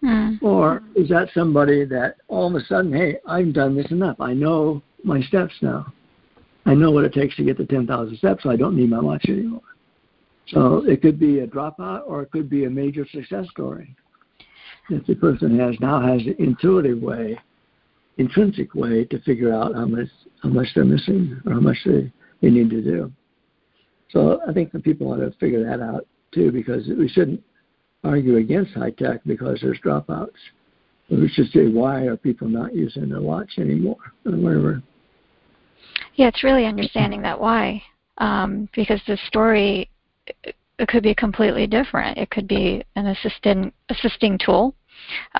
Mm. 0.04 0.42
Or 0.42 0.82
is 0.96 1.10
that 1.10 1.30
somebody 1.34 1.86
that 1.86 2.18
all 2.28 2.48
of 2.48 2.56
a 2.62 2.66
sudden, 2.66 2.94
hey, 2.94 3.18
I've 3.28 3.54
done 3.54 3.76
this 3.76 3.92
enough. 3.92 4.20
I 4.20 4.34
know 4.34 4.82
my 5.04 5.22
steps 5.22 5.54
now. 5.62 5.92
I 6.66 6.74
know 6.74 6.92
what 6.92 7.04
it 7.04 7.14
takes 7.14 7.36
to 7.38 7.44
get 7.44 7.58
to 7.58 7.66
10,000 7.66 8.18
steps, 8.18 8.44
so 8.44 8.50
I 8.50 8.56
don't 8.56 8.76
need 8.76 8.90
my 8.90 9.00
watch 9.00 9.26
anymore. 9.28 9.62
So 10.48 10.84
it 10.88 11.02
could 11.02 11.20
be 11.20 11.40
a 11.40 11.48
dropout 11.48 12.04
or 12.08 12.22
it 12.22 12.32
could 12.32 12.50
be 12.50 12.66
a 12.66 12.70
major 12.70 13.06
success 13.12 13.48
story. 13.52 13.96
If 14.90 15.06
the 15.06 15.16
person 15.16 15.60
has 15.60 15.76
now 15.80 16.02
has 16.02 16.22
an 16.22 16.36
intuitive 16.40 17.00
way, 17.00 17.38
intrinsic 18.18 18.74
way 18.74 19.06
to 19.06 19.20
figure 19.22 19.54
out 19.54 19.76
how 19.76 19.86
much 19.86 20.08
how 20.42 20.50
much 20.50 20.68
they're 20.74 20.86
missing 20.86 21.40
or 21.46 21.54
how 21.54 21.60
much 21.60 21.78
they, 21.86 22.12
they 22.42 22.50
need 22.50 22.70
to 22.72 22.82
do. 22.82 23.12
So 24.10 24.42
I 24.48 24.54
think 24.54 24.72
the 24.72 24.80
people 24.80 25.12
ought 25.12 25.18
to 25.18 25.32
figure 25.40 25.64
that 25.66 25.82
out 25.82 26.08
too, 26.32 26.52
because 26.52 26.88
we 26.88 27.08
shouldn't 27.08 27.44
argue 28.04 28.38
against 28.38 28.74
high 28.74 28.92
tech 28.92 29.22
because 29.26 29.60
there's 29.62 29.80
dropouts. 29.80 30.30
We 31.10 31.28
should 31.30 31.50
say 31.52 31.68
why 31.68 32.04
are 32.04 32.16
people 32.16 32.48
not 32.48 32.76
using 32.76 33.10
their 33.10 33.22
watch 33.22 33.54
anymore 33.58 33.98
or 34.26 34.32
whatever. 34.34 34.84
Yeah, 36.16 36.28
it's 36.28 36.44
really 36.44 36.66
understanding 36.66 37.22
that 37.24 37.40
why, 37.40 37.82
um, 38.20 38.70
because 38.76 39.02
the 39.08 39.18
story 39.28 39.90
it 40.44 40.88
could 40.88 41.04
be 41.04 41.14
completely 41.14 41.68
different. 41.68 42.18
It 42.18 42.30
could 42.30 42.48
be 42.48 42.84
an 42.96 43.08
assistant 43.08 43.74
assisting 43.90 44.38
tool 44.38 44.76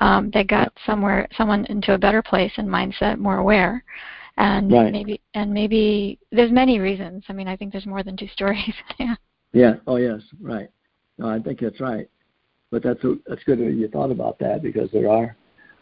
um, 0.00 0.30
that 0.34 0.48
got 0.48 0.72
somewhere 0.86 1.28
someone 1.36 1.64
into 1.66 1.94
a 1.94 1.98
better 1.98 2.22
place 2.22 2.52
and 2.56 2.68
mindset, 2.68 3.18
more 3.18 3.38
aware, 3.38 3.84
and 4.36 4.70
right. 4.70 4.92
maybe 4.92 5.20
and 5.34 5.52
maybe 5.52 6.18
there's 6.30 6.52
many 6.52 6.78
reasons. 6.78 7.24
I 7.28 7.32
mean, 7.32 7.48
I 7.48 7.56
think 7.56 7.72
there's 7.72 7.86
more 7.86 8.02
than 8.02 8.16
two 8.16 8.28
stories. 8.28 8.74
yeah. 8.98 9.14
Yeah. 9.52 9.74
Oh 9.88 9.96
yes. 9.96 10.20
Right. 10.40 10.68
No, 11.18 11.28
I 11.28 11.40
think 11.40 11.58
that's 11.58 11.80
right. 11.80 12.08
But 12.70 12.82
that's 12.82 13.00
that's 13.26 13.42
good 13.44 13.58
that 13.58 13.72
you 13.72 13.88
thought 13.88 14.10
about 14.10 14.38
that 14.38 14.62
because 14.62 14.90
there 14.92 15.10
are 15.10 15.36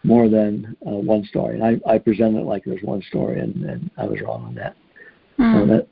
more 0.05 0.29
than 0.29 0.77
uh, 0.87 0.90
one 0.90 1.24
story. 1.24 1.61
And 1.61 1.64
I, 1.64 1.90
I 1.90 1.98
present 1.98 2.37
it 2.37 2.44
like 2.44 2.64
there's 2.64 2.83
one 2.83 3.03
story, 3.09 3.40
and, 3.40 3.55
and 3.64 3.90
I 3.98 4.05
was 4.05 4.20
wrong 4.22 4.44
on 4.44 4.55
that. 4.55 4.77
Mm. 5.38 5.61
So 5.61 5.74
that 5.74 5.88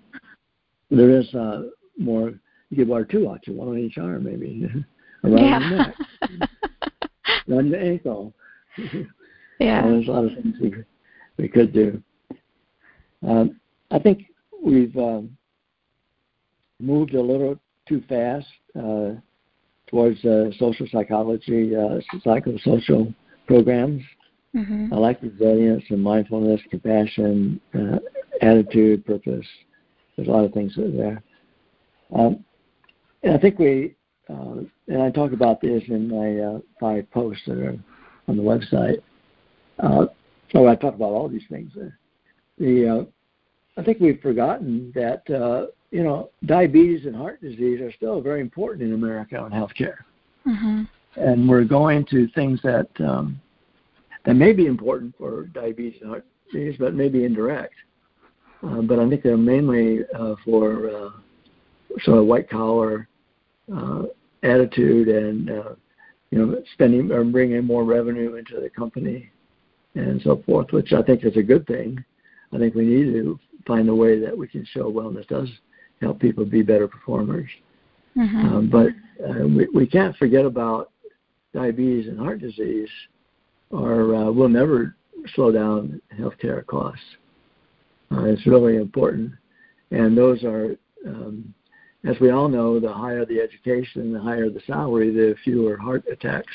there 0.91 1.11
is 1.11 1.35
uh, 1.35 1.65
more. 1.99 2.33
You 2.71 2.79
could 2.79 2.89
wear 2.89 3.05
two 3.05 3.27
watches, 3.27 3.55
one 3.55 3.69
on 3.69 3.79
each 3.79 3.99
arm, 3.99 4.25
maybe 4.25 4.69
around 5.25 5.39
yeah. 5.39 5.59
the 5.59 6.37
neck, 6.39 6.51
around 7.49 7.71
the 7.71 7.79
ankle. 7.79 8.35
yeah. 9.61 9.83
So 9.83 9.91
there's 9.91 10.09
a 10.09 10.11
lot 10.11 10.25
of 10.25 10.35
things 10.35 10.57
we 10.61 10.73
we 11.37 11.49
could 11.49 11.73
do. 11.73 12.03
Um, 13.27 13.61
I 13.91 13.99
think 13.99 14.27
we've 14.63 14.97
um, 14.97 15.37
moved 16.81 17.15
a 17.15 17.23
little 17.23 17.59
too 17.89 18.03
fast 18.09 18.47
uh, 18.79 19.13
towards 19.89 20.25
uh, 20.25 20.51
social 20.59 20.87
psychology, 20.91 21.75
uh, 21.75 22.01
psychosocial 22.25 23.15
programs. 23.47 24.03
Mm-hmm. 24.55 24.93
I 24.93 24.97
like 24.97 25.23
resilience 25.23 25.85
and 25.91 26.03
mindfulness, 26.03 26.61
compassion, 26.71 27.61
uh, 27.75 27.99
attitude, 28.41 29.05
purpose. 29.05 29.47
There's 30.17 30.29
a 30.29 30.31
lot 30.31 30.45
of 30.45 30.53
things 30.53 30.73
there. 30.77 31.23
Um, 32.15 32.45
and 33.23 33.35
I 33.35 33.39
think 33.39 33.59
we, 33.59 33.97
uh, 34.31 34.61
and 34.89 35.03
I 35.03 35.11
talk 35.11 35.33
about 35.33 35.61
this 35.61 35.83
in 35.89 36.09
my 36.09 36.39
uh, 36.39 36.61
five 36.81 37.11
posts 37.11 37.43
that 37.47 37.59
are 37.59 37.79
on 38.29 38.37
the 38.37 38.43
website. 38.43 39.03
Uh, 39.79 40.07
so 40.53 40.69
I 40.69 40.75
talk 40.75 40.95
about 40.95 41.11
all 41.11 41.29
these 41.29 41.43
things. 41.51 41.73
The 42.59 42.89
uh, 42.89 43.05
I 43.79 43.83
think 43.83 44.01
we've 44.01 44.21
forgotten 44.21 44.91
that 44.95 45.29
uh, 45.31 45.67
you 45.91 46.03
know 46.03 46.31
diabetes 46.45 47.07
and 47.07 47.15
heart 47.15 47.41
disease 47.41 47.81
are 47.81 47.93
still 47.93 48.21
very 48.21 48.41
important 48.41 48.83
in 48.83 48.95
America 48.95 49.37
in 49.45 49.53
healthcare, 49.53 49.99
mm-hmm. 50.47 50.83
and 51.17 51.49
we're 51.49 51.65
going 51.65 52.05
to 52.07 52.29
things 52.29 52.61
that 52.63 52.89
um, 53.01 53.41
that 54.25 54.35
may 54.35 54.53
be 54.53 54.67
important 54.67 55.15
for 55.17 55.45
diabetes 55.47 56.01
and 56.01 56.11
heart 56.11 56.27
disease, 56.53 56.77
but 56.79 56.95
maybe 56.95 57.25
indirect. 57.25 57.75
Uh, 58.63 58.81
but 58.83 58.99
I 58.99 59.09
think 59.09 59.23
they're 59.23 59.37
mainly 59.37 60.01
uh, 60.19 60.35
for 60.45 60.89
uh, 60.89 61.11
sort 62.03 62.19
of 62.19 62.27
white 62.27 62.51
collar 62.51 63.09
uh, 63.75 64.05
attitude 64.43 65.09
and 65.09 65.51
uh, 65.51 65.75
you 66.31 66.39
know 66.39 66.63
spending 66.75 67.13
or 67.13 67.25
bringing 67.25 67.65
more 67.65 67.85
revenue 67.85 68.35
into 68.35 68.61
the 68.61 68.71
company 68.71 69.31
and 69.95 70.21
so 70.23 70.43
forth, 70.45 70.73
which 70.73 70.93
I 70.93 71.03
think 71.03 71.25
is 71.25 71.37
a 71.37 71.43
good 71.43 71.67
thing. 71.67 72.05
I 72.53 72.59
think 72.59 72.75
we 72.75 72.85
need 72.85 73.13
to 73.15 73.39
find 73.67 73.89
a 73.89 73.95
way 73.95 74.21
that 74.21 74.37
we 74.37 74.47
can 74.47 74.65
show 74.67 74.93
wellness 74.93 75.27
does 75.27 75.49
help 76.01 76.21
people 76.21 76.45
be 76.45 76.63
better 76.63 76.89
performers. 76.89 77.49
Mm-hmm. 78.17 78.37
Um, 78.37 78.71
but 78.71 78.89
uh, 79.25 79.47
we, 79.47 79.69
we 79.75 79.87
can't 79.87 80.17
forget 80.17 80.45
about 80.45 80.91
diabetes 81.55 82.09
and 82.09 82.19
heart 82.19 82.41
disease, 82.41 82.89
or 83.71 84.15
uh, 84.15 84.31
we'll 84.31 84.49
never 84.49 84.95
slow 85.35 85.51
down 85.51 86.01
healthcare 86.19 86.65
costs. 86.67 87.05
Uh, 88.13 88.25
it's 88.25 88.47
really 88.47 88.77
important, 88.77 89.33
and 89.91 90.17
those 90.17 90.45
are, 90.45 90.77
um, 91.07 91.53
as 92.05 92.17
we 92.21 92.31
all 92.31 92.49
know, 92.49 92.79
the 92.79 92.93
higher 92.93 93.25
the 93.25 93.41
education, 93.41 94.13
the 94.13 94.21
higher 94.21 94.49
the 94.49 94.61
salary, 94.67 95.11
the 95.13 95.35
fewer 95.43 95.77
heart 95.77 96.05
attacks 96.11 96.53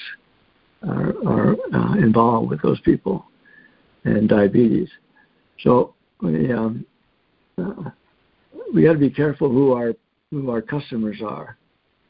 are, 0.87 1.13
are 1.27 1.55
uh, 1.73 1.95
involved 1.95 2.49
with 2.49 2.61
those 2.61 2.79
people, 2.81 3.25
and 4.05 4.29
diabetes. 4.29 4.89
So 5.59 5.93
we 6.21 6.51
um, 6.51 6.85
uh, 7.57 7.89
we 8.73 8.83
got 8.83 8.93
to 8.93 8.99
be 8.99 9.09
careful 9.09 9.49
who 9.49 9.73
our 9.73 9.93
who 10.31 10.49
our 10.49 10.61
customers 10.61 11.21
are, 11.25 11.57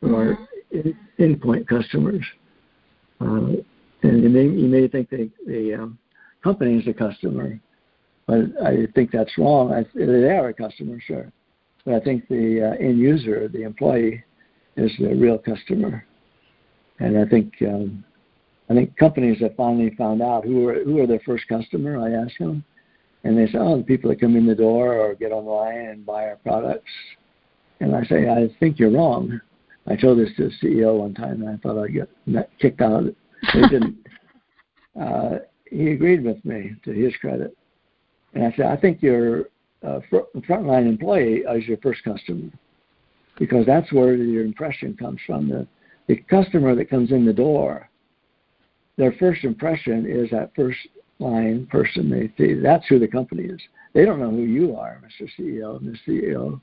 who 0.02 0.08
mm-hmm. 0.08 0.16
our 0.16 0.48
in, 0.72 0.98
endpoint 1.20 1.68
customers. 1.68 2.24
Uh, 3.20 3.56
and 4.04 4.24
you 4.24 4.30
may, 4.30 4.44
you 4.44 4.68
may 4.68 4.88
think 4.88 5.10
the, 5.10 5.30
the 5.46 5.76
um, 5.76 5.98
company 6.44 6.80
is 6.80 6.88
a 6.88 6.94
customer, 6.94 7.60
but 8.26 8.40
I 8.64 8.88
think 8.96 9.12
that's 9.12 9.38
wrong. 9.38 9.72
I, 9.72 9.86
they 9.94 10.30
are 10.30 10.50
a 10.50 10.54
customer, 10.54 11.00
sure, 11.06 11.32
but 11.86 11.96
I 11.96 12.00
think 12.00 12.28
the 12.28 12.72
uh, 12.72 12.84
end 12.84 12.98
user, 12.98 13.48
the 13.48 13.64
employee, 13.64 14.24
is 14.78 14.92
the 15.00 15.14
real 15.16 15.38
customer. 15.38 16.06
And 17.00 17.18
I 17.18 17.26
think 17.26 17.54
um, 17.62 18.04
I 18.70 18.74
think 18.74 18.96
companies 18.96 19.42
have 19.42 19.56
finally 19.56 19.94
found 19.98 20.22
out 20.22 20.46
who 20.46 20.68
are 20.68 20.84
who 20.84 21.00
are 21.00 21.08
their 21.08 21.22
first 21.26 21.48
customer. 21.48 22.00
I 22.00 22.24
ask 22.24 22.38
them, 22.38 22.64
and 23.24 23.38
they 23.38 23.48
say, 23.48 23.58
"Oh, 23.60 23.78
the 23.78 23.84
people 23.84 24.10
that 24.10 24.20
come 24.20 24.36
in 24.36 24.46
the 24.46 24.56
door 24.56 24.96
or 24.96 25.16
get 25.16 25.32
online 25.32 25.86
and 25.88 26.06
buy 26.06 26.26
our 26.28 26.38
products." 26.38 26.92
And 27.80 27.96
I 27.96 28.04
say, 28.06 28.30
"I 28.30 28.50
think 28.60 28.80
you're 28.80 28.92
wrong." 28.92 29.40
I 29.88 29.96
told 29.96 30.20
this 30.20 30.30
to 30.38 30.50
the 30.50 30.56
CEO 30.62 31.00
one 31.00 31.14
time, 31.14 31.42
and 31.42 31.50
I 31.50 31.58
thought 31.58 31.82
I'd 31.82 31.94
get 31.94 32.50
kicked 32.60 32.82
out. 32.82 33.04
They 33.54 33.62
didn't. 33.62 33.98
uh, 35.00 35.40
he 35.66 35.92
agreed 35.92 36.24
with 36.24 36.44
me, 36.46 36.76
to 36.84 36.92
his 36.92 37.16
credit. 37.18 37.56
And 38.34 38.46
I 38.46 38.52
said, 38.56 38.66
"I 38.68 38.78
think 38.78 39.02
your 39.02 39.50
uh, 39.84 40.00
fr- 40.10 40.40
frontline 40.40 40.88
employee 40.88 41.44
is 41.48 41.68
your 41.68 41.78
first 41.78 42.04
customer, 42.04 42.50
because 43.38 43.66
that's 43.66 43.92
where 43.92 44.16
your 44.16 44.46
impression 44.46 44.96
comes 44.96 45.20
from. 45.26 45.50
The 45.50 45.68
the 46.08 46.18
customer 46.18 46.76
that 46.76 46.90
comes 46.90 47.12
in 47.12 47.26
the 47.26 47.34
door, 47.34 47.90
their 48.98 49.14
first 49.14 49.44
impression 49.44 50.06
is 50.06 50.30
that 50.32 50.52
first 50.56 50.80
line 51.22 51.68
person 51.68 52.10
they 52.10 52.32
see. 52.38 52.54
That's 52.54 52.86
who 52.88 53.00
the 53.00 53.08
company 53.08 53.44
is. 53.44 53.60
They 53.94 54.06
don't 54.06 54.20
know 54.20 54.32
who 54.32 54.44
you 54.44 54.76
are, 54.76 55.02
Mr. 55.06 55.30
CEO, 55.38 55.82
Mr. 55.82 55.98
CEO. 56.08 56.62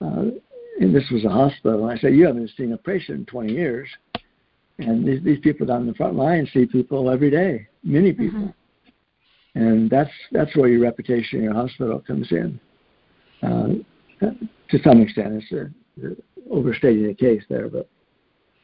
Uh, 0.00 0.38
and 0.80 0.94
this 0.94 1.08
was 1.10 1.24
a 1.24 1.30
hospital. 1.30 1.88
And 1.88 1.98
I 1.98 2.00
said, 2.00 2.14
you 2.14 2.26
haven't 2.26 2.50
seen 2.56 2.72
a 2.72 2.76
patient 2.76 3.20
in 3.20 3.26
20 3.26 3.52
years. 3.52 3.88
And 4.78 5.06
these, 5.06 5.22
these 5.22 5.38
people 5.40 5.66
down 5.66 5.86
the 5.86 5.94
front 5.94 6.16
line 6.16 6.48
see 6.52 6.66
people 6.66 7.10
every 7.10 7.30
day, 7.30 7.66
many 7.82 8.12
mm-hmm. 8.12 8.22
people. 8.22 8.40
Mm-hmm. 8.40 8.50
And 9.54 9.88
that's 9.88 10.10
that's 10.32 10.54
where 10.54 10.68
your 10.68 10.82
reputation 10.82 11.38
in 11.38 11.44
your 11.44 11.54
hospital 11.54 11.98
comes 12.06 12.30
in. 12.30 12.60
Uh, 13.42 13.68
to 14.20 14.78
some 14.84 15.00
extent, 15.00 15.42
it's 15.42 15.52
a 15.52 16.14
overstating 16.50 17.06
the 17.06 17.14
case 17.14 17.42
there, 17.48 17.68
but 17.68 17.88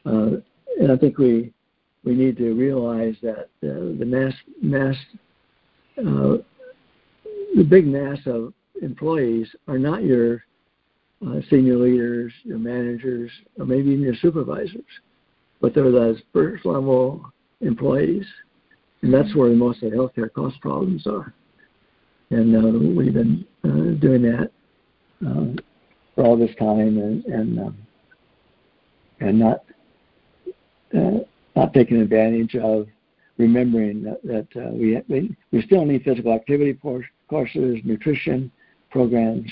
uh, 0.05 0.37
and 0.79 0.93
I 0.93 0.97
think 0.97 1.17
we 1.17 1.53
we 2.05 2.15
need 2.15 2.37
to 2.37 2.55
realize 2.55 3.15
that 3.23 3.49
uh, 3.63 3.99
the 3.99 4.05
mass 4.07 4.33
mass 4.61 4.97
uh, 5.99 6.37
the 7.57 7.65
big 7.69 7.87
mass 7.87 8.19
of 8.27 8.53
employees 8.81 9.49
are 9.69 9.79
not 9.79 10.03
your 10.03 10.45
uh, 11.27 11.41
senior 11.51 11.77
leaders, 11.77 12.33
your 12.43 12.59
managers, 12.59 13.31
or 13.59 13.65
maybe 13.65 13.91
even 13.91 14.03
your 14.03 14.15
supervisors, 14.17 14.83
but 15.61 15.75
they're 15.75 15.93
those 15.93 16.21
first 16.33 16.65
level 16.65 17.33
employees, 17.61 18.27
and 19.03 19.15
that's 19.15 19.35
where 19.37 19.51
most 19.51 19.83
of 19.83 19.91
the 19.91 19.97
healthcare 19.97 20.33
cost 20.33 20.61
problems 20.61 21.07
are. 21.07 21.33
And 22.31 22.57
uh, 22.57 22.97
we've 22.97 23.15
been 23.15 23.47
uh, 23.65 24.01
doing 24.01 24.23
that 24.23 24.51
uh, 25.25 25.63
for 26.15 26.25
all 26.25 26.37
this 26.37 26.55
time, 26.59 26.99
and 26.99 27.25
and 27.27 27.59
um, 27.61 27.79
and 29.21 29.39
not 29.39 29.65
uh, 30.97 31.21
not 31.55 31.75
taking 31.75 31.99
advantage 31.99 32.55
of 32.57 32.87
remembering 33.39 34.03
that, 34.03 34.23
that 34.23 34.47
uh, 34.57 34.71
we, 34.71 35.03
we, 35.51 35.63
still 35.63 35.85
need 35.85 36.05
physical 36.05 36.33
activity 36.33 36.79
courses, 37.29 37.79
nutrition 37.85 38.51
programs, 38.91 39.51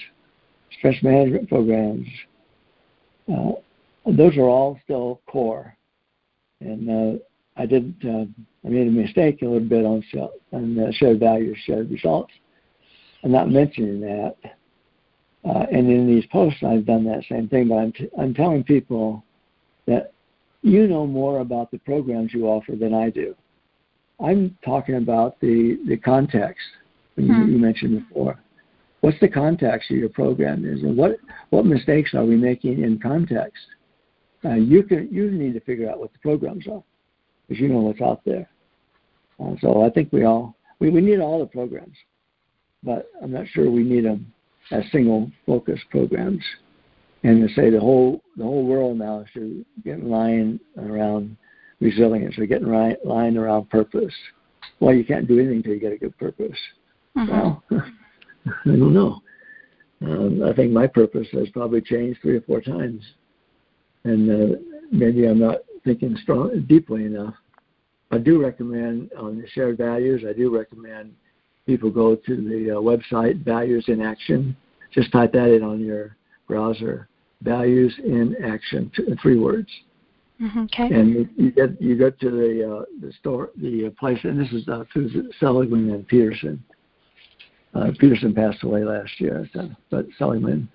stress 0.78 0.96
management 1.02 1.48
programs. 1.48 2.06
Uh, 3.32 3.52
those 4.06 4.36
are 4.36 4.48
all 4.48 4.78
still 4.84 5.20
core. 5.26 5.76
And 6.60 6.90
uh, 6.90 7.18
I 7.56 7.66
did 7.66 7.94
uh, 8.04 8.24
I 8.64 8.68
made 8.68 8.86
a 8.86 8.90
mistake 8.90 9.42
a 9.42 9.46
little 9.46 9.68
bit 9.68 9.84
on 9.84 10.04
on 10.52 10.78
uh, 10.78 10.92
shared 10.92 11.20
values, 11.20 11.58
shared 11.64 11.90
results. 11.90 12.32
I'm 13.24 13.32
not 13.32 13.50
mentioning 13.50 14.00
that. 14.00 14.36
Uh, 15.44 15.66
and 15.72 15.90
in 15.90 16.06
these 16.06 16.26
posts, 16.26 16.62
I've 16.62 16.84
done 16.84 17.04
that 17.04 17.24
same 17.30 17.48
thing, 17.48 17.68
but 17.68 17.76
I'm, 17.76 17.92
t- 17.92 18.10
I'm 18.18 18.34
telling 18.34 18.62
people 18.62 19.24
that 19.86 20.12
you 20.62 20.86
know 20.86 21.06
more 21.06 21.40
about 21.40 21.70
the 21.70 21.78
programs 21.78 22.34
you 22.34 22.46
offer 22.46 22.72
than 22.72 22.94
I 22.94 23.10
do. 23.10 23.34
I'm 24.24 24.56
talking 24.64 24.96
about 24.96 25.40
the, 25.40 25.78
the 25.88 25.96
context 25.96 26.62
hmm. 27.16 27.22
you, 27.22 27.52
you 27.52 27.58
mentioned 27.58 28.06
before. 28.08 28.38
What's 29.00 29.18
the 29.20 29.28
context 29.28 29.90
of 29.90 29.96
your 29.96 30.10
program 30.10 30.66
is, 30.66 30.82
and 30.82 30.96
what, 30.96 31.12
what 31.48 31.64
mistakes 31.64 32.12
are 32.14 32.24
we 32.24 32.36
making 32.36 32.82
in 32.82 32.98
context? 32.98 33.62
Uh, 34.44 34.54
you 34.54 34.82
can 34.82 35.08
you 35.10 35.30
need 35.30 35.54
to 35.54 35.60
figure 35.60 35.90
out 35.90 35.98
what 35.98 36.12
the 36.12 36.18
programs 36.18 36.66
are, 36.66 36.82
because 37.48 37.60
you 37.60 37.68
know 37.68 37.80
what's 37.80 38.00
out 38.00 38.22
there. 38.24 38.48
Uh, 39.38 39.52
so 39.60 39.82
I 39.82 39.90
think 39.90 40.12
we 40.12 40.24
all 40.24 40.54
we, 40.78 40.90
we 40.90 41.00
need 41.00 41.20
all 41.20 41.38
the 41.38 41.46
programs, 41.46 41.96
but 42.82 43.10
I'm 43.22 43.32
not 43.32 43.46
sure 43.48 43.70
we 43.70 43.82
need 43.82 44.04
them 44.04 44.32
as 44.70 44.84
single 44.92 45.30
focus 45.46 45.80
programs 45.90 46.42
and 47.22 47.46
to 47.46 47.54
say 47.54 47.70
the 47.70 47.80
whole 47.80 48.22
the 48.36 48.44
whole 48.44 48.64
world 48.64 48.98
now 48.98 49.24
is 49.34 49.64
getting 49.84 50.08
lying 50.08 50.58
around 50.78 51.36
resilience 51.80 52.38
or 52.38 52.46
getting 52.46 52.68
right, 52.68 52.96
lying 53.04 53.36
around 53.36 53.68
purpose. 53.70 54.14
Well, 54.80 54.94
you 54.94 55.04
can't 55.04 55.28
do 55.28 55.38
anything 55.38 55.58
until 55.58 55.74
you 55.74 55.80
get 55.80 55.92
a 55.92 55.98
good 55.98 56.16
purpose. 56.18 56.56
Mm-hmm. 57.16 57.32
Well, 57.32 57.62
I 57.70 58.52
don't 58.64 58.94
know. 58.94 59.22
Um, 60.02 60.42
I 60.42 60.54
think 60.54 60.72
my 60.72 60.86
purpose 60.86 61.28
has 61.32 61.48
probably 61.50 61.82
changed 61.82 62.20
three 62.22 62.36
or 62.36 62.40
four 62.42 62.62
times, 62.62 63.02
and 64.04 64.30
uh, 64.30 64.56
maybe 64.90 65.26
I'm 65.26 65.38
not 65.38 65.58
thinking 65.84 66.16
strong 66.22 66.64
deeply 66.66 67.04
enough. 67.04 67.34
I 68.10 68.18
do 68.18 68.42
recommend 68.42 69.10
on 69.18 69.40
the 69.40 69.46
shared 69.48 69.76
values. 69.76 70.24
I 70.28 70.32
do 70.32 70.54
recommend 70.56 71.14
people 71.66 71.90
go 71.90 72.16
to 72.16 72.36
the 72.36 72.76
uh, 72.76 72.80
website 72.80 73.44
Values 73.44 73.84
in 73.88 74.00
Action. 74.00 74.56
Just 74.90 75.12
type 75.12 75.32
that 75.34 75.54
in 75.54 75.62
on 75.62 75.80
your 75.80 76.16
browser 76.48 77.09
values 77.42 77.94
in 78.04 78.36
action, 78.44 78.90
three 79.22 79.38
words. 79.38 79.68
Mm-hmm, 80.40 80.60
okay. 80.60 80.94
And 80.94 81.28
you, 81.36 81.50
get 81.50 81.80
you 81.80 81.96
go 81.96 82.08
to 82.10 82.30
the 82.30 82.76
uh, 82.76 82.84
the 83.02 83.12
store 83.20 83.50
the 83.56 83.86
uh, 83.86 83.90
place, 84.00 84.18
and 84.24 84.40
this 84.40 84.50
is 84.52 84.66
uh, 84.68 84.84
Seligman 85.38 85.90
and 85.90 86.08
Peterson. 86.08 86.62
Uh, 87.74 87.90
Peterson 87.98 88.34
passed 88.34 88.62
away 88.62 88.82
last 88.82 89.20
year, 89.20 89.48
so, 89.52 89.68
but 89.90 90.06
Seligman 90.18 90.68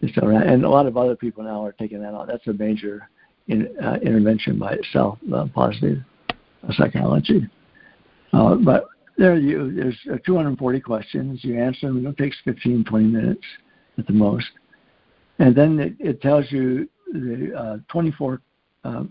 is 0.00 0.10
still 0.10 0.28
around, 0.28 0.42
and 0.42 0.64
a 0.64 0.68
lot 0.68 0.86
of 0.86 0.96
other 0.96 1.14
people 1.14 1.44
now 1.44 1.64
are 1.64 1.72
taking 1.72 2.02
that 2.02 2.14
on. 2.14 2.26
That's 2.26 2.46
a 2.48 2.52
major 2.52 3.08
in, 3.46 3.68
uh, 3.82 3.98
intervention 4.02 4.58
by 4.58 4.72
itself, 4.72 5.18
uh, 5.32 5.46
positive 5.54 5.98
psychology. 6.72 7.48
Uh, 8.32 8.56
but 8.56 8.86
there 9.18 9.36
you 9.36 9.72
there's 9.72 9.98
uh, 10.12 10.18
240 10.26 10.80
questions. 10.80 11.44
You 11.44 11.60
answer 11.60 11.86
them. 11.86 12.04
It 12.06 12.18
takes 12.18 12.36
15, 12.44 12.84
20 12.84 13.04
minutes 13.06 13.44
at 13.98 14.06
the 14.06 14.12
most 14.12 14.46
and 15.38 15.54
then 15.54 15.78
it, 15.78 15.94
it 15.98 16.22
tells 16.22 16.50
you 16.50 16.88
the 17.12 17.52
uh, 17.56 17.76
24 17.88 18.40
uh, 18.84 19.04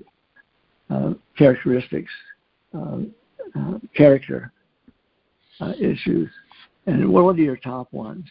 uh, 0.89 1.13
characteristics, 1.37 2.11
um, 2.73 3.13
uh, 3.55 3.77
character 3.95 4.51
uh, 5.59 5.73
issues, 5.79 6.29
and 6.85 7.07
what 7.07 7.35
are 7.35 7.41
your 7.41 7.55
top 7.55 7.91
ones? 7.93 8.25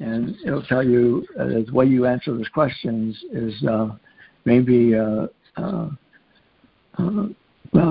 And 0.00 0.34
it'll 0.44 0.64
tell 0.64 0.82
you 0.82 1.24
uh, 1.38 1.46
the 1.46 1.66
way 1.72 1.86
you 1.86 2.06
answer 2.06 2.32
those 2.32 2.48
questions 2.48 3.16
is 3.32 3.54
maybe 4.44 4.94
well, 4.94 5.28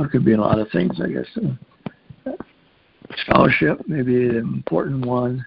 it 0.02 0.12
could 0.12 0.26
be 0.26 0.34
a 0.34 0.41
lot 0.41 0.60
of 0.60 0.70
things, 0.72 1.00
I 1.02 1.08
guess. 1.10 1.28
scholarship, 3.18 3.82
maybe 3.88 4.30
an 4.30 4.38
important 4.38 5.06
one. 5.06 5.46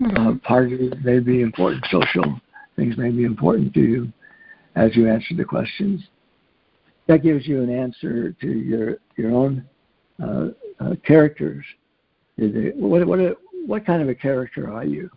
Mm-hmm. 0.00 0.36
party, 0.38 0.92
maybe 1.02 1.42
important 1.42 1.84
social 1.90 2.40
things 2.78 2.96
may 2.96 3.10
be 3.10 3.24
important 3.24 3.74
to 3.74 3.80
you 3.80 4.12
as 4.76 4.96
you 4.96 5.08
answer 5.08 5.34
the 5.34 5.44
questions. 5.44 6.00
That 7.08 7.22
gives 7.22 7.46
you 7.46 7.62
an 7.62 7.70
answer 7.70 8.32
to 8.32 8.46
your 8.46 8.98
your 9.16 9.32
own 9.32 9.68
uh, 10.22 10.48
uh, 10.80 10.94
characters. 11.04 11.64
What, 12.36 13.06
what, 13.06 13.36
what 13.66 13.84
kind 13.84 14.00
of 14.00 14.08
a 14.08 14.14
character 14.14 14.72
are 14.72 14.84
you? 14.84 15.10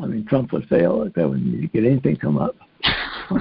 I 0.00 0.06
mean, 0.06 0.24
Trump 0.26 0.52
would 0.52 0.68
fail 0.68 1.02
if 1.02 1.14
that 1.14 1.28
would 1.28 1.72
get 1.72 1.84
anything 1.84 2.16
come 2.16 2.38
up 2.38 2.54
so 3.30 3.38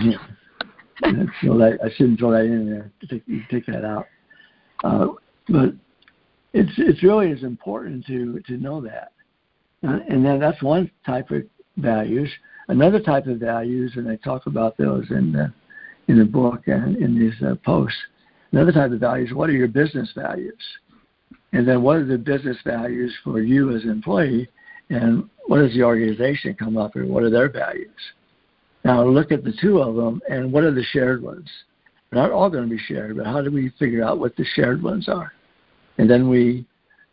that, 1.04 1.78
I 1.84 1.90
shouldn't 1.96 2.18
throw 2.18 2.32
that 2.32 2.46
in 2.46 2.68
there. 2.68 2.92
Take, 3.08 3.24
take 3.52 3.66
that 3.68 3.86
out. 3.86 4.08
Uh, 4.84 5.08
but 5.48 5.74
it's 6.54 6.72
it's 6.78 7.04
really 7.04 7.32
as 7.32 7.44
important 7.44 8.06
to 8.08 8.40
to 8.48 8.58
know 8.58 8.82
that, 8.82 9.12
uh, 9.88 10.00
and 10.10 10.26
then 10.26 10.40
that's 10.40 10.62
one 10.64 10.90
type 11.06 11.30
of 11.30 11.44
values. 11.78 12.30
Another 12.70 13.00
type 13.00 13.28
of 13.28 13.38
values, 13.38 13.94
and 13.96 14.10
I 14.10 14.18
talk 14.18 14.46
about 14.46 14.78
those 14.78 15.06
in 15.10 15.32
the 15.32 15.54
in 16.08 16.18
the 16.18 16.26
book 16.26 16.68
and 16.68 16.96
in 16.98 17.18
these 17.18 17.34
uh, 17.46 17.56
posts. 17.66 17.98
Another 18.52 18.72
type 18.72 18.92
of 18.92 19.00
values. 19.00 19.34
What 19.34 19.50
are 19.50 19.54
your 19.54 19.68
business 19.68 20.12
values? 20.16 20.54
And 21.54 21.68
then 21.68 21.82
what 21.82 21.98
are 21.98 22.06
the 22.06 22.18
business 22.18 22.58
values 22.66 23.14
for 23.24 23.42
you 23.42 23.76
as 23.76 23.84
an 23.84 23.90
employee? 23.90 24.50
And 24.90 25.30
what 25.48 25.60
does 25.60 25.74
the 25.74 25.84
organization 25.84 26.56
come 26.56 26.78
up 26.78 26.96
with? 26.96 27.06
What 27.06 27.24
are 27.24 27.30
their 27.30 27.50
values? 27.50 27.90
Now 28.86 29.06
look 29.06 29.32
at 29.32 29.44
the 29.44 29.54
two 29.60 29.80
of 29.80 29.96
them 29.96 30.22
and 30.30 30.52
what 30.52 30.64
are 30.64 30.74
the 30.74 30.84
shared 30.84 31.22
ones? 31.22 31.50
They're 32.10 32.22
not 32.22 32.32
all 32.32 32.50
going 32.50 32.64
to 32.64 32.70
be 32.70 32.82
shared, 32.88 33.18
but 33.18 33.26
how 33.26 33.42
do 33.42 33.52
we 33.52 33.70
figure 33.78 34.04
out 34.04 34.20
what 34.20 34.36
the 34.38 34.46
shared 34.56 34.82
ones 34.82 35.10
are? 35.10 35.34
And 35.98 36.10
then 36.10 36.30
we 36.30 36.66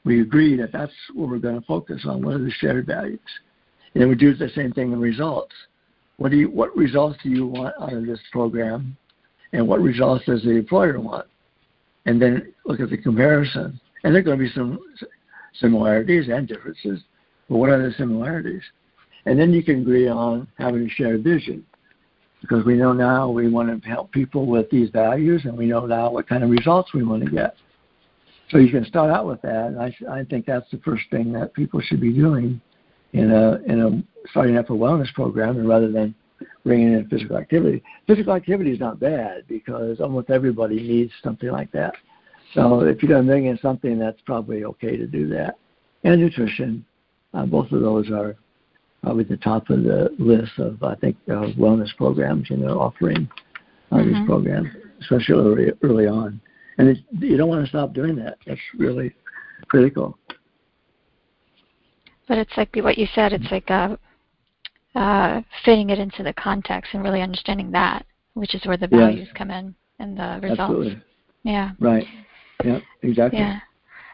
we 0.04 0.20
agree 0.20 0.56
that 0.58 0.70
that's 0.72 0.92
what 1.14 1.30
we're 1.30 1.38
going 1.38 1.58
to 1.58 1.66
focus 1.66 2.02
on. 2.06 2.24
What 2.24 2.34
are 2.34 2.44
the 2.44 2.50
shared 2.50 2.86
values? 2.86 3.18
And 3.94 4.02
then 4.02 4.08
we 4.08 4.16
do 4.16 4.34
the 4.34 4.48
same 4.50 4.72
thing 4.72 4.92
in 4.92 5.00
results. 5.00 5.54
What 6.16 6.30
do 6.30 6.36
you 6.36 6.50
what 6.50 6.76
results 6.76 7.18
do 7.22 7.30
you 7.30 7.46
want 7.46 7.74
out 7.80 7.92
of 7.92 8.06
this 8.06 8.20
program? 8.32 8.96
And 9.52 9.66
what 9.68 9.80
results 9.80 10.24
does 10.26 10.42
the 10.42 10.50
employer 10.50 11.00
want? 11.00 11.26
And 12.06 12.20
then 12.20 12.52
look 12.66 12.80
at 12.80 12.90
the 12.90 12.98
comparison. 12.98 13.80
And 14.02 14.14
there 14.14 14.20
are 14.20 14.24
going 14.24 14.38
to 14.38 14.44
be 14.44 14.50
some 14.50 14.78
similarities 15.60 16.28
and 16.28 16.46
differences. 16.46 17.00
But 17.48 17.56
what 17.56 17.70
are 17.70 17.82
the 17.82 17.94
similarities? 17.94 18.62
And 19.26 19.38
then 19.38 19.52
you 19.52 19.62
can 19.62 19.80
agree 19.80 20.08
on 20.08 20.48
having 20.58 20.86
a 20.86 20.88
shared 20.90 21.22
vision. 21.22 21.64
Because 22.40 22.64
we 22.64 22.74
know 22.74 22.92
now 22.92 23.30
we 23.30 23.48
want 23.48 23.82
to 23.82 23.88
help 23.88 24.12
people 24.12 24.46
with 24.46 24.68
these 24.70 24.90
values 24.90 25.42
and 25.44 25.56
we 25.56 25.66
know 25.66 25.86
now 25.86 26.10
what 26.10 26.28
kind 26.28 26.44
of 26.44 26.50
results 26.50 26.92
we 26.92 27.02
want 27.02 27.24
to 27.24 27.30
get. 27.30 27.54
So 28.50 28.58
you 28.58 28.70
can 28.70 28.84
start 28.84 29.10
out 29.10 29.26
with 29.26 29.40
that. 29.42 29.68
And 29.68 29.80
I, 29.80 29.94
I 30.10 30.24
think 30.24 30.44
that's 30.44 30.70
the 30.70 30.78
first 30.84 31.04
thing 31.10 31.32
that 31.32 31.54
people 31.54 31.80
should 31.80 32.00
be 32.00 32.12
doing 32.12 32.60
in 33.14 33.30
a, 33.30 33.54
in 33.66 33.80
a 33.80 34.28
starting 34.28 34.56
up 34.56 34.70
a 34.70 34.72
wellness 34.72 35.12
program 35.14 35.56
and 35.58 35.68
rather 35.68 35.90
than 35.90 36.14
bringing 36.64 36.92
in 36.92 37.08
physical 37.08 37.36
activity. 37.36 37.82
Physical 38.06 38.32
activity 38.32 38.72
is 38.72 38.80
not 38.80 38.98
bad 38.98 39.44
because 39.48 40.00
almost 40.00 40.30
everybody 40.30 40.76
needs 40.76 41.12
something 41.22 41.50
like 41.50 41.70
that. 41.72 41.94
So 42.54 42.80
if 42.80 43.02
you're 43.02 43.10
going 43.10 43.24
to 43.24 43.30
bring 43.30 43.46
in 43.46 43.58
something, 43.58 43.98
that's 43.98 44.20
probably 44.22 44.64
okay 44.64 44.96
to 44.96 45.06
do 45.06 45.28
that. 45.28 45.58
And 46.04 46.20
nutrition, 46.20 46.84
uh, 47.32 47.46
both 47.46 47.70
of 47.72 47.80
those 47.80 48.10
are 48.10 48.36
probably 49.02 49.24
the 49.24 49.36
top 49.36 49.70
of 49.70 49.84
the 49.84 50.14
list 50.18 50.52
of 50.58 50.82
I 50.82 50.94
think 50.96 51.16
uh, 51.28 51.52
wellness 51.58 51.94
programs 51.96 52.50
and 52.50 52.62
they're 52.62 52.70
offering 52.70 53.28
uh, 53.92 53.96
mm-hmm. 53.96 54.12
these 54.12 54.26
programs, 54.26 54.68
especially 55.00 55.34
early, 55.34 55.72
early 55.82 56.06
on. 56.06 56.40
And 56.78 56.98
you 57.18 57.36
don't 57.36 57.48
want 57.48 57.64
to 57.64 57.68
stop 57.68 57.92
doing 57.92 58.16
that. 58.16 58.38
That's 58.46 58.60
really 58.76 59.14
critical. 59.68 60.18
But 62.26 62.38
it's 62.38 62.56
like 62.56 62.74
what 62.76 62.98
you 62.98 63.06
said. 63.14 63.32
It's 63.32 63.50
like 63.50 63.70
uh, 63.70 63.96
uh, 64.94 65.42
fitting 65.64 65.90
it 65.90 65.98
into 65.98 66.22
the 66.22 66.32
context 66.32 66.94
and 66.94 67.02
really 67.02 67.22
understanding 67.22 67.70
that, 67.72 68.06
which 68.34 68.54
is 68.54 68.64
where 68.64 68.76
the 68.76 68.86
values 68.86 69.28
come 69.34 69.50
in 69.50 69.74
and 69.98 70.16
the 70.16 70.40
results. 70.42 70.60
Absolutely. 70.60 71.02
Yeah. 71.42 71.72
Right. 71.78 72.06
Yeah. 72.64 72.80
Exactly. 73.02 73.40
Yeah. 73.40 73.60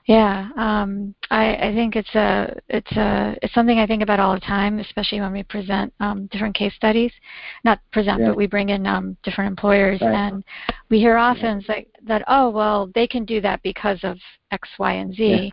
Yeah, 0.07 0.49
um, 0.57 1.15
I, 1.31 1.55
I 1.57 1.75
think 1.75 1.95
it's 1.95 2.15
a 2.15 2.59
it's 2.69 2.91
a 2.93 3.37
it's 3.43 3.55
something 3.55 3.79
I 3.79 3.87
think 3.87 4.03
about 4.03 4.19
all 4.19 4.35
the 4.35 4.41
time, 4.41 4.79
especially 4.79 5.21
when 5.21 5.33
we 5.33 5.43
present 5.43 5.93
um, 6.01 6.27
different 6.27 6.55
case 6.55 6.75
studies. 6.75 7.13
Not 7.65 7.81
present, 7.93 8.21
yeah. 8.21 8.29
but 8.29 8.37
we 8.37 8.47
bring 8.47 8.71
in 8.71 8.87
um, 8.87 9.17
different 9.23 9.49
employers, 9.49 10.01
right. 10.01 10.13
and 10.13 10.45
we 10.89 10.99
hear 10.99 11.17
often 11.17 11.61
yeah. 11.61 11.75
like 11.75 11.89
that. 12.07 12.25
Oh, 12.27 12.51
well, 12.51 12.91
they 12.95 13.07
can 13.07 13.25
do 13.25 13.41
that 13.43 13.63
because 13.63 13.99
of 14.03 14.19
X, 14.51 14.69
Y, 14.79 14.93
and 14.95 15.15
Z. 15.15 15.53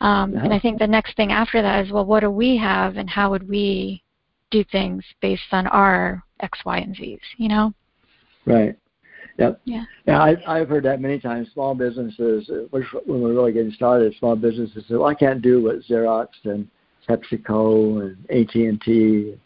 Yeah. 0.00 0.22
Um, 0.22 0.36
and 0.36 0.52
I 0.52 0.58
think 0.58 0.78
the 0.78 0.86
next 0.86 1.16
thing 1.16 1.32
after 1.32 1.62
that 1.62 1.86
is, 1.86 1.92
well, 1.92 2.04
what 2.04 2.20
do 2.20 2.30
we 2.30 2.56
have, 2.56 2.96
and 2.96 3.08
how 3.08 3.30
would 3.30 3.48
we 3.48 4.02
do 4.50 4.64
things 4.64 5.04
based 5.22 5.42
on 5.52 5.66
our 5.68 6.22
X, 6.40 6.58
Y, 6.66 6.78
and 6.78 6.94
Z's? 6.96 7.20
You 7.38 7.48
know. 7.48 7.74
Right. 8.44 8.76
Yep. 9.38 9.60
Yeah. 9.64 9.84
Yeah, 10.06 10.22
I've, 10.22 10.38
I've 10.46 10.68
heard 10.68 10.84
that 10.84 11.00
many 11.00 11.18
times. 11.18 11.48
Small 11.52 11.74
businesses, 11.74 12.48
when 12.70 12.84
we're 13.06 13.32
really 13.32 13.52
getting 13.52 13.72
started, 13.72 14.14
small 14.18 14.36
businesses 14.36 14.84
say, 14.88 14.94
"Well, 14.94 15.06
I 15.06 15.14
can't 15.14 15.42
do 15.42 15.62
what 15.62 15.80
Xerox 15.80 16.28
and 16.44 16.68
PepsiCo 17.08 18.02
and 18.02 18.30
AT 18.30 18.54
and 18.54 18.80
T, 18.80 19.38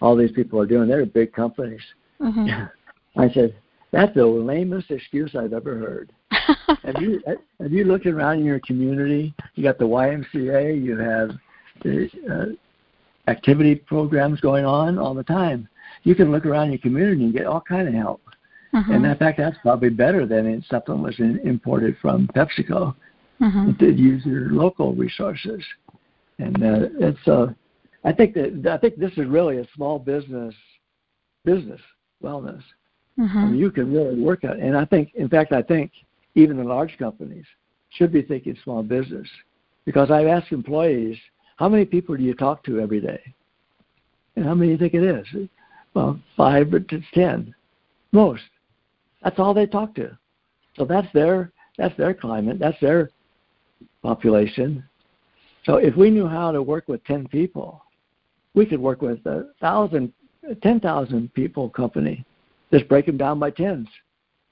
all 0.00 0.16
these 0.16 0.32
people 0.32 0.60
are 0.60 0.66
doing. 0.66 0.88
They're 0.88 1.04
big 1.04 1.32
companies." 1.32 1.82
Mm-hmm. 2.20 2.64
I 3.20 3.30
said, 3.32 3.54
"That's 3.92 4.14
the 4.14 4.26
lamest 4.26 4.90
excuse 4.90 5.34
I've 5.34 5.52
ever 5.52 5.78
heard." 5.78 6.12
have 6.82 7.00
you 7.00 7.20
have 7.60 7.72
you 7.72 7.84
looked 7.84 8.06
around 8.06 8.38
in 8.38 8.44
your 8.44 8.60
community? 8.60 9.34
You 9.54 9.62
got 9.62 9.78
the 9.78 9.84
YMCA. 9.84 10.82
You 10.82 10.96
have 10.96 11.30
the 11.82 12.08
uh, 12.30 13.30
activity 13.30 13.74
programs 13.74 14.40
going 14.40 14.64
on 14.64 14.98
all 14.98 15.14
the 15.14 15.24
time. 15.24 15.68
You 16.02 16.14
can 16.14 16.30
look 16.30 16.46
around 16.46 16.70
your 16.70 16.80
community 16.80 17.24
and 17.24 17.32
get 17.32 17.46
all 17.46 17.60
kind 17.60 17.88
of 17.88 17.94
help. 17.94 18.22
Mm-hmm. 18.74 18.92
And 18.92 19.06
in 19.06 19.16
fact, 19.16 19.38
that's 19.38 19.56
probably 19.62 19.90
better 19.90 20.26
than 20.26 20.46
if 20.46 20.66
something 20.66 21.00
was 21.00 21.18
in, 21.20 21.38
imported 21.44 21.96
from 22.02 22.26
PepsiCo. 22.34 22.94
Mm-hmm. 23.40 23.70
It 23.70 23.78
did 23.78 23.98
use 23.98 24.24
your 24.26 24.50
local 24.50 24.94
resources, 24.94 25.62
and 26.38 26.56
uh, 26.62 26.88
it's. 26.98 27.28
Uh, 27.28 27.46
I 28.04 28.12
think 28.12 28.34
that 28.34 28.70
I 28.70 28.78
think 28.78 28.96
this 28.96 29.12
is 29.12 29.26
really 29.26 29.58
a 29.58 29.66
small 29.74 29.98
business 29.98 30.54
business 31.44 31.80
wellness. 32.22 32.62
Mm-hmm. 33.18 33.38
I 33.38 33.44
mean, 33.46 33.58
you 33.58 33.70
can 33.70 33.92
really 33.92 34.20
work 34.20 34.44
at, 34.44 34.56
it. 34.56 34.60
and 34.60 34.76
I 34.76 34.84
think, 34.84 35.12
in 35.14 35.28
fact, 35.28 35.52
I 35.52 35.62
think 35.62 35.92
even 36.34 36.56
the 36.56 36.64
large 36.64 36.98
companies 36.98 37.44
should 37.90 38.12
be 38.12 38.22
thinking 38.22 38.56
small 38.64 38.82
business, 38.82 39.28
because 39.84 40.10
I've 40.10 40.26
asked 40.26 40.50
employees, 40.50 41.16
how 41.56 41.68
many 41.68 41.84
people 41.84 42.16
do 42.16 42.24
you 42.24 42.34
talk 42.34 42.64
to 42.64 42.80
every 42.80 43.00
day, 43.00 43.20
and 44.34 44.44
how 44.44 44.54
many 44.54 44.68
do 44.68 44.72
you 44.72 44.78
think 44.78 44.94
it 44.94 45.04
is? 45.04 45.48
Well, 45.94 46.18
five 46.36 46.70
to 46.70 47.02
ten, 47.12 47.54
most. 48.10 48.42
That's 49.24 49.38
all 49.38 49.54
they 49.54 49.66
talk 49.66 49.94
to. 49.96 50.16
So 50.76 50.84
that's 50.84 51.08
their 51.12 51.52
that's 51.76 51.96
their 51.96 52.14
climate. 52.14 52.58
That's 52.60 52.78
their 52.80 53.10
population. 54.02 54.84
So 55.64 55.76
if 55.76 55.96
we 55.96 56.10
knew 56.10 56.28
how 56.28 56.52
to 56.52 56.62
work 56.62 56.86
with 56.88 57.02
ten 57.04 57.26
people, 57.26 57.82
we 58.54 58.66
could 58.66 58.80
work 58.80 59.02
with 59.02 59.24
a 59.26 59.48
thousand, 59.60 60.12
ten 60.62 60.78
thousand 60.78 61.32
people 61.34 61.70
company. 61.70 62.24
Just 62.72 62.88
break 62.88 63.06
them 63.06 63.16
down 63.16 63.38
by 63.38 63.50
10s 63.52 63.86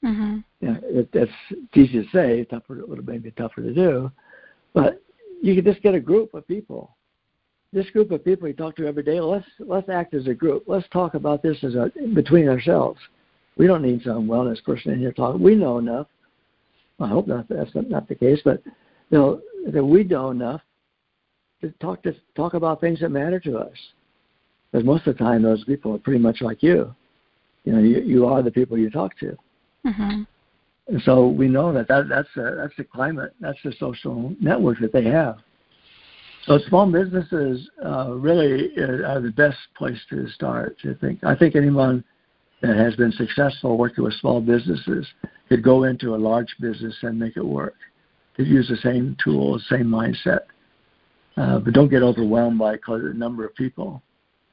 mm-hmm. 0.04 0.38
Yeah, 0.60 0.76
it, 0.84 1.08
it's 1.12 1.32
easy 1.74 2.04
to 2.04 2.08
say, 2.12 2.44
tougher, 2.44 2.80
a 2.80 2.86
little 2.86 3.04
maybe 3.04 3.32
tougher 3.32 3.62
to 3.62 3.74
do, 3.74 4.12
but 4.74 5.02
you 5.42 5.56
could 5.56 5.64
just 5.64 5.82
get 5.82 5.94
a 5.94 6.00
group 6.00 6.32
of 6.34 6.46
people. 6.46 6.96
This 7.72 7.90
group 7.90 8.12
of 8.12 8.24
people 8.24 8.46
you 8.46 8.54
talk 8.54 8.76
to 8.76 8.86
every 8.86 9.02
day. 9.02 9.18
Let's 9.18 9.46
let's 9.58 9.88
act 9.88 10.14
as 10.14 10.28
a 10.28 10.34
group. 10.34 10.64
Let's 10.66 10.86
talk 10.92 11.14
about 11.14 11.42
this 11.42 11.56
as 11.64 11.74
a 11.74 11.90
between 12.14 12.48
ourselves. 12.48 13.00
We 13.56 13.66
don't 13.66 13.82
need 13.82 14.02
some 14.02 14.26
wellness 14.26 14.62
person 14.64 14.92
in 14.92 14.98
here 14.98 15.12
talking. 15.12 15.42
We 15.42 15.54
know 15.54 15.78
enough. 15.78 16.06
I 17.00 17.08
hope 17.08 17.26
not. 17.26 17.48
That's 17.48 17.70
not 17.74 18.08
the 18.08 18.14
case, 18.14 18.40
but 18.44 18.62
you 19.10 19.18
know 19.18 19.40
that 19.66 19.84
we 19.84 20.04
know 20.04 20.30
enough 20.30 20.60
to 21.60 21.70
talk 21.80 22.02
to 22.02 22.14
talk 22.34 22.54
about 22.54 22.80
things 22.80 23.00
that 23.00 23.10
matter 23.10 23.40
to 23.40 23.58
us. 23.58 23.76
Because 24.70 24.86
most 24.86 25.06
of 25.06 25.16
the 25.16 25.24
time, 25.24 25.42
those 25.42 25.64
people 25.64 25.94
are 25.94 25.98
pretty 25.98 26.20
much 26.20 26.40
like 26.40 26.62
you. 26.62 26.94
You 27.64 27.72
know, 27.72 27.78
you, 27.80 28.00
you 28.00 28.26
are 28.26 28.42
the 28.42 28.50
people 28.50 28.78
you 28.78 28.90
talk 28.90 29.16
to. 29.18 29.36
Mm-hmm. 29.86 30.22
And 30.88 31.02
so 31.02 31.28
we 31.28 31.48
know 31.48 31.72
that, 31.72 31.88
that 31.88 32.08
that's 32.08 32.28
a, 32.36 32.56
that's 32.56 32.76
the 32.76 32.84
climate, 32.84 33.34
that's 33.40 33.58
the 33.64 33.72
social 33.78 34.34
network 34.40 34.80
that 34.80 34.92
they 34.92 35.04
have. 35.04 35.38
So 36.46 36.58
small 36.68 36.90
businesses 36.90 37.68
uh, 37.84 38.12
really 38.12 38.76
are 38.76 39.20
the 39.20 39.32
best 39.36 39.58
place 39.76 39.98
to 40.10 40.28
start. 40.30 40.76
I 40.84 40.94
think 41.00 41.22
I 41.22 41.36
think 41.36 41.54
anyone 41.54 42.02
that 42.62 42.76
has 42.76 42.94
been 42.96 43.12
successful 43.12 43.76
working 43.76 44.04
with 44.04 44.14
small 44.14 44.40
businesses 44.40 45.06
could 45.48 45.62
go 45.62 45.84
into 45.84 46.14
a 46.14 46.16
large 46.16 46.54
business 46.60 46.96
and 47.02 47.18
make 47.18 47.36
it 47.36 47.44
work. 47.44 47.74
Could 48.36 48.46
use 48.46 48.68
the 48.68 48.76
same 48.76 49.16
tools, 49.22 49.64
same 49.68 49.86
mindset, 49.86 50.40
uh, 51.36 51.58
but 51.58 51.74
don't 51.74 51.90
get 51.90 52.02
overwhelmed 52.02 52.58
by 52.58 52.76
the 52.86 53.12
number 53.14 53.44
of 53.44 53.54
people. 53.54 54.02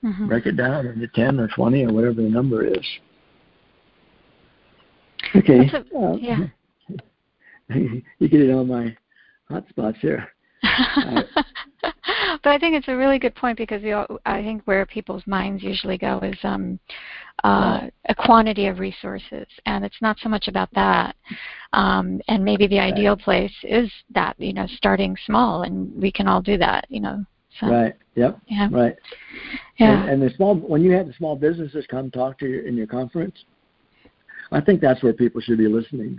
Mm-hmm. 0.03 0.27
Break 0.27 0.45
it 0.45 0.57
down 0.57 0.87
into 0.87 1.07
ten 1.09 1.39
or 1.39 1.47
twenty 1.49 1.85
or 1.85 1.93
whatever 1.93 2.15
the 2.15 2.23
number 2.23 2.65
is. 2.65 2.85
Okay. 5.35 5.69
A, 5.73 5.97
uh, 5.97 6.15
yeah. 6.15 6.47
you 8.19 8.27
get 8.27 8.41
it 8.41 8.51
on 8.51 8.67
my 8.67 8.95
hot 9.49 9.65
spots 9.69 9.97
here. 10.01 10.27
but 11.81 12.49
I 12.49 12.57
think 12.57 12.75
it's 12.75 12.87
a 12.87 12.95
really 12.95 13.19
good 13.19 13.35
point 13.35 13.57
because 13.57 13.81
you 13.81 13.91
know, 13.91 14.19
I 14.25 14.41
think 14.41 14.63
where 14.65 14.85
people's 14.85 15.25
minds 15.27 15.63
usually 15.63 15.97
go 15.97 16.19
is 16.19 16.37
um, 16.43 16.79
uh, 17.43 17.87
a 18.07 18.15
quantity 18.15 18.67
of 18.67 18.79
resources, 18.79 19.47
and 19.65 19.85
it's 19.85 20.01
not 20.01 20.17
so 20.19 20.29
much 20.29 20.47
about 20.47 20.69
that. 20.73 21.15
Um, 21.73 22.19
and 22.27 22.43
maybe 22.43 22.67
the 22.67 22.79
right. 22.79 22.93
ideal 22.93 23.15
place 23.15 23.53
is 23.63 23.91
that 24.13 24.35
you 24.39 24.53
know 24.53 24.67
starting 24.77 25.15
small, 25.25 25.63
and 25.63 25.93
we 26.01 26.11
can 26.11 26.27
all 26.27 26.41
do 26.41 26.57
that. 26.57 26.85
You 26.89 27.01
know. 27.01 27.25
So, 27.59 27.67
right. 27.67 27.95
Yep. 28.15 28.39
Yeah. 28.47 28.69
Right. 28.71 28.95
Yeah. 29.77 30.01
And, 30.01 30.09
and 30.09 30.21
the 30.21 30.35
small 30.35 30.55
when 30.55 30.81
you 30.81 30.91
have 30.91 31.07
the 31.07 31.13
small 31.13 31.35
businesses 31.35 31.85
come 31.89 32.11
talk 32.11 32.37
to 32.39 32.47
you 32.47 32.61
in 32.61 32.75
your 32.75 32.87
conference, 32.87 33.35
I 34.51 34.61
think 34.61 34.81
that's 34.81 35.01
where 35.03 35.13
people 35.13 35.41
should 35.41 35.57
be 35.57 35.67
listening. 35.67 36.17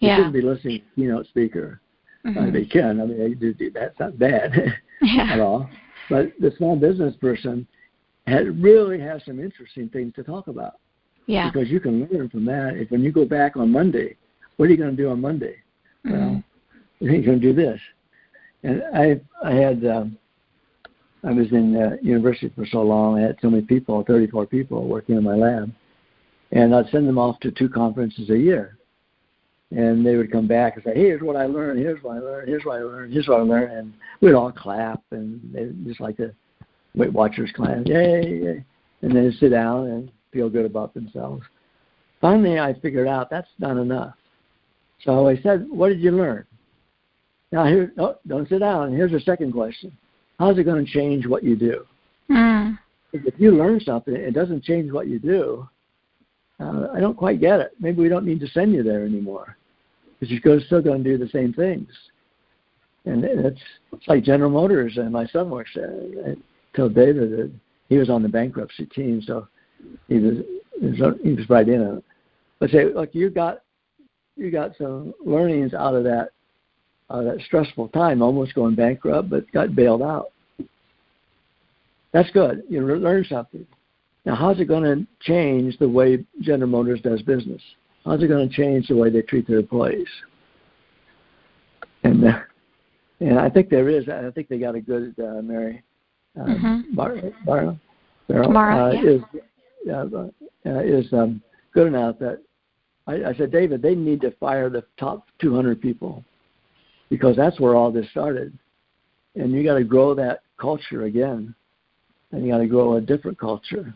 They 0.00 0.08
Yeah. 0.08 0.16
shouldn't 0.16 0.34
be 0.34 0.42
listening 0.42 0.80
to 0.80 0.84
keynote 0.94 1.26
speaker. 1.26 1.80
Uh, 2.24 2.30
Mhm. 2.30 2.52
they 2.52 2.64
can. 2.64 3.00
I 3.00 3.04
mean, 3.06 3.18
they 3.18 3.34
do, 3.34 3.52
do 3.52 3.70
that's 3.70 3.98
not 3.98 4.18
bad 4.18 4.52
at 5.18 5.40
all. 5.40 5.68
But 6.08 6.32
the 6.38 6.52
small 6.52 6.76
business 6.76 7.16
person 7.16 7.66
had, 8.26 8.62
really 8.62 9.00
has 9.00 9.24
some 9.24 9.40
interesting 9.40 9.88
things 9.88 10.14
to 10.14 10.22
talk 10.22 10.46
about 10.48 10.74
Yeah. 11.26 11.50
because 11.50 11.68
you 11.70 11.80
can 11.80 12.06
learn 12.06 12.28
from 12.28 12.44
that. 12.46 12.76
If 12.76 12.90
when 12.90 13.02
you 13.02 13.12
go 13.12 13.24
back 13.24 13.56
on 13.56 13.70
Monday, 13.70 14.16
what 14.56 14.66
are 14.68 14.70
you 14.70 14.76
going 14.76 14.96
to 14.96 15.02
do 15.02 15.10
on 15.10 15.20
Monday? 15.20 15.56
Mhm. 16.06 16.42
Well, 17.00 17.10
you're 17.10 17.22
going 17.22 17.40
to 17.40 17.46
do 17.46 17.52
this. 17.52 17.80
And 18.62 18.82
I 18.94 19.20
I 19.42 19.52
had 19.54 19.84
um, 19.84 20.16
I 21.24 21.32
was 21.32 21.50
in 21.52 21.76
uh, 21.76 21.96
university 22.02 22.48
for 22.54 22.66
so 22.66 22.82
long. 22.82 23.18
I 23.18 23.22
had 23.22 23.38
so 23.40 23.50
many 23.50 23.62
people, 23.62 24.02
34 24.04 24.46
people 24.46 24.86
working 24.86 25.16
in 25.16 25.24
my 25.24 25.34
lab, 25.34 25.72
and 26.52 26.74
I'd 26.74 26.88
send 26.90 27.08
them 27.08 27.18
off 27.18 27.38
to 27.40 27.50
two 27.50 27.68
conferences 27.68 28.30
a 28.30 28.38
year. 28.38 28.76
And 29.70 30.04
they 30.04 30.16
would 30.16 30.30
come 30.30 30.46
back 30.46 30.74
and 30.74 30.84
say, 30.84 30.94
"Hey, 30.94 31.06
here's 31.06 31.22
what 31.22 31.34
I 31.34 31.46
learned. 31.46 31.78
Here's 31.78 32.02
what 32.02 32.16
I 32.16 32.20
learned. 32.20 32.48
Here's 32.48 32.64
what 32.64 32.76
I 32.78 32.82
learned. 32.82 33.12
Here's 33.12 33.26
what 33.26 33.40
I 33.40 33.42
learned." 33.42 33.72
And 33.72 33.92
we'd 34.20 34.34
all 34.34 34.52
clap, 34.52 35.02
and 35.12 35.40
they 35.52 35.70
just 35.88 36.00
like 36.00 36.16
the 36.18 36.32
Weight 36.94 37.12
Watchers 37.12 37.50
clap, 37.54 37.86
yay, 37.86 38.40
yay, 38.42 38.64
and 39.02 39.16
then 39.16 39.34
sit 39.40 39.50
down 39.50 39.86
and 39.86 40.10
feel 40.32 40.50
good 40.50 40.66
about 40.66 40.94
themselves. 40.94 41.42
Finally, 42.20 42.58
I 42.58 42.74
figured 42.74 43.08
out 43.08 43.30
that's 43.30 43.48
not 43.58 43.76
enough. 43.76 44.14
So 45.04 45.28
I 45.28 45.36
said, 45.38 45.66
"What 45.68 45.88
did 45.88 46.00
you 46.00 46.12
learn?" 46.12 46.44
Now 47.50 47.66
here, 47.66 47.92
oh, 47.98 48.16
don't 48.26 48.48
sit 48.48 48.60
down. 48.60 48.92
Here's 48.92 49.12
the 49.12 49.20
second 49.20 49.52
question: 49.52 49.96
How's 50.38 50.58
it 50.58 50.64
going 50.64 50.84
to 50.84 50.90
change 50.90 51.26
what 51.26 51.42
you 51.42 51.56
do? 51.56 51.86
Mm. 52.30 52.78
If 53.12 53.34
you 53.38 53.52
learn 53.52 53.80
something, 53.80 54.14
it 54.14 54.32
doesn't 54.32 54.64
change 54.64 54.90
what 54.90 55.06
you 55.06 55.18
do. 55.18 55.68
Uh, 56.60 56.88
I 56.94 57.00
don't 57.00 57.16
quite 57.16 57.40
get 57.40 57.60
it. 57.60 57.72
Maybe 57.80 58.00
we 58.00 58.08
don't 58.08 58.24
need 58.24 58.40
to 58.40 58.48
send 58.48 58.72
you 58.72 58.82
there 58.82 59.04
anymore, 59.04 59.56
because 60.18 60.32
you're 60.32 60.60
still 60.60 60.82
going 60.82 61.02
to 61.02 61.10
do 61.10 61.18
the 61.18 61.30
same 61.30 61.52
things. 61.52 61.88
And 63.04 63.24
it's 63.24 63.60
it's 63.92 64.06
like 64.06 64.22
General 64.22 64.50
Motors 64.50 64.96
and 64.96 65.10
my 65.10 65.26
son 65.26 65.50
works 65.50 65.70
there. 65.74 66.36
Told 66.74 66.94
David 66.94 67.30
that 67.32 67.52
he 67.88 67.98
was 67.98 68.08
on 68.08 68.22
the 68.22 68.28
bankruptcy 68.28 68.86
team, 68.86 69.22
so 69.26 69.46
he 70.08 70.18
was 70.18 70.38
he 70.80 70.86
was, 70.86 71.14
he 71.22 71.32
was 71.32 71.50
right 71.50 71.68
in 71.68 71.80
it. 71.80 72.04
But 72.58 72.70
say, 72.70 72.86
look, 72.86 73.14
you 73.14 73.28
got 73.28 73.62
you 74.36 74.50
got 74.50 74.76
some 74.78 75.12
learnings 75.24 75.74
out 75.74 75.94
of 75.94 76.04
that 76.04 76.30
uh, 77.10 77.22
that 77.22 77.40
stressful 77.44 77.88
time, 77.88 78.22
almost 78.22 78.54
going 78.54 78.74
bankrupt, 78.74 79.28
but 79.28 79.50
got 79.52 79.74
bailed 79.74 80.02
out. 80.02 80.32
That's 82.12 82.30
good. 82.30 82.62
You 82.68 82.86
learn 82.86 83.24
something. 83.28 83.66
Now, 84.24 84.36
how's 84.36 84.60
it 84.60 84.66
going 84.66 84.84
to 84.84 85.06
change 85.20 85.78
the 85.78 85.88
way 85.88 86.24
General 86.40 86.70
Motors 86.70 87.00
does 87.00 87.22
business? 87.22 87.60
How's 88.04 88.22
it 88.22 88.28
going 88.28 88.48
to 88.48 88.54
change 88.54 88.88
the 88.88 88.96
way 88.96 89.10
they 89.10 89.22
treat 89.22 89.46
their 89.46 89.58
employees? 89.58 90.08
And 92.04 92.24
uh, 92.24 92.38
and 93.20 93.38
I 93.38 93.48
think 93.48 93.68
there 93.68 93.88
is. 93.88 94.08
I 94.08 94.30
think 94.30 94.48
they 94.48 94.58
got 94.58 94.74
a 94.74 94.80
good 94.80 95.14
uh, 95.18 95.42
Mary 95.42 95.82
Bar, 96.94 97.16
Bar, 97.44 97.76
Barrow, 98.28 98.48
Mara, 98.48 98.86
uh, 98.86 99.02
is 99.02 99.22
uh, 99.90 100.28
is 100.64 101.12
um, 101.12 101.42
good 101.74 101.86
enough 101.86 102.18
that 102.18 102.40
I, 103.06 103.14
I 103.14 103.34
said, 103.34 103.50
David, 103.50 103.82
they 103.82 103.94
need 103.94 104.20
to 104.22 104.30
fire 104.32 104.70
the 104.70 104.84
top 104.98 105.26
200 105.40 105.80
people 105.80 106.24
because 107.10 107.36
that's 107.36 107.58
where 107.60 107.74
all 107.74 107.90
this 107.90 108.08
started, 108.10 108.56
and 109.34 109.52
you 109.52 109.64
got 109.64 109.74
to 109.74 109.84
grow 109.84 110.14
that 110.14 110.42
culture 110.58 111.04
again, 111.04 111.54
and 112.30 112.44
you 112.44 112.52
got 112.52 112.58
to 112.58 112.66
grow 112.66 112.96
a 112.96 113.00
different 113.00 113.38
culture. 113.38 113.94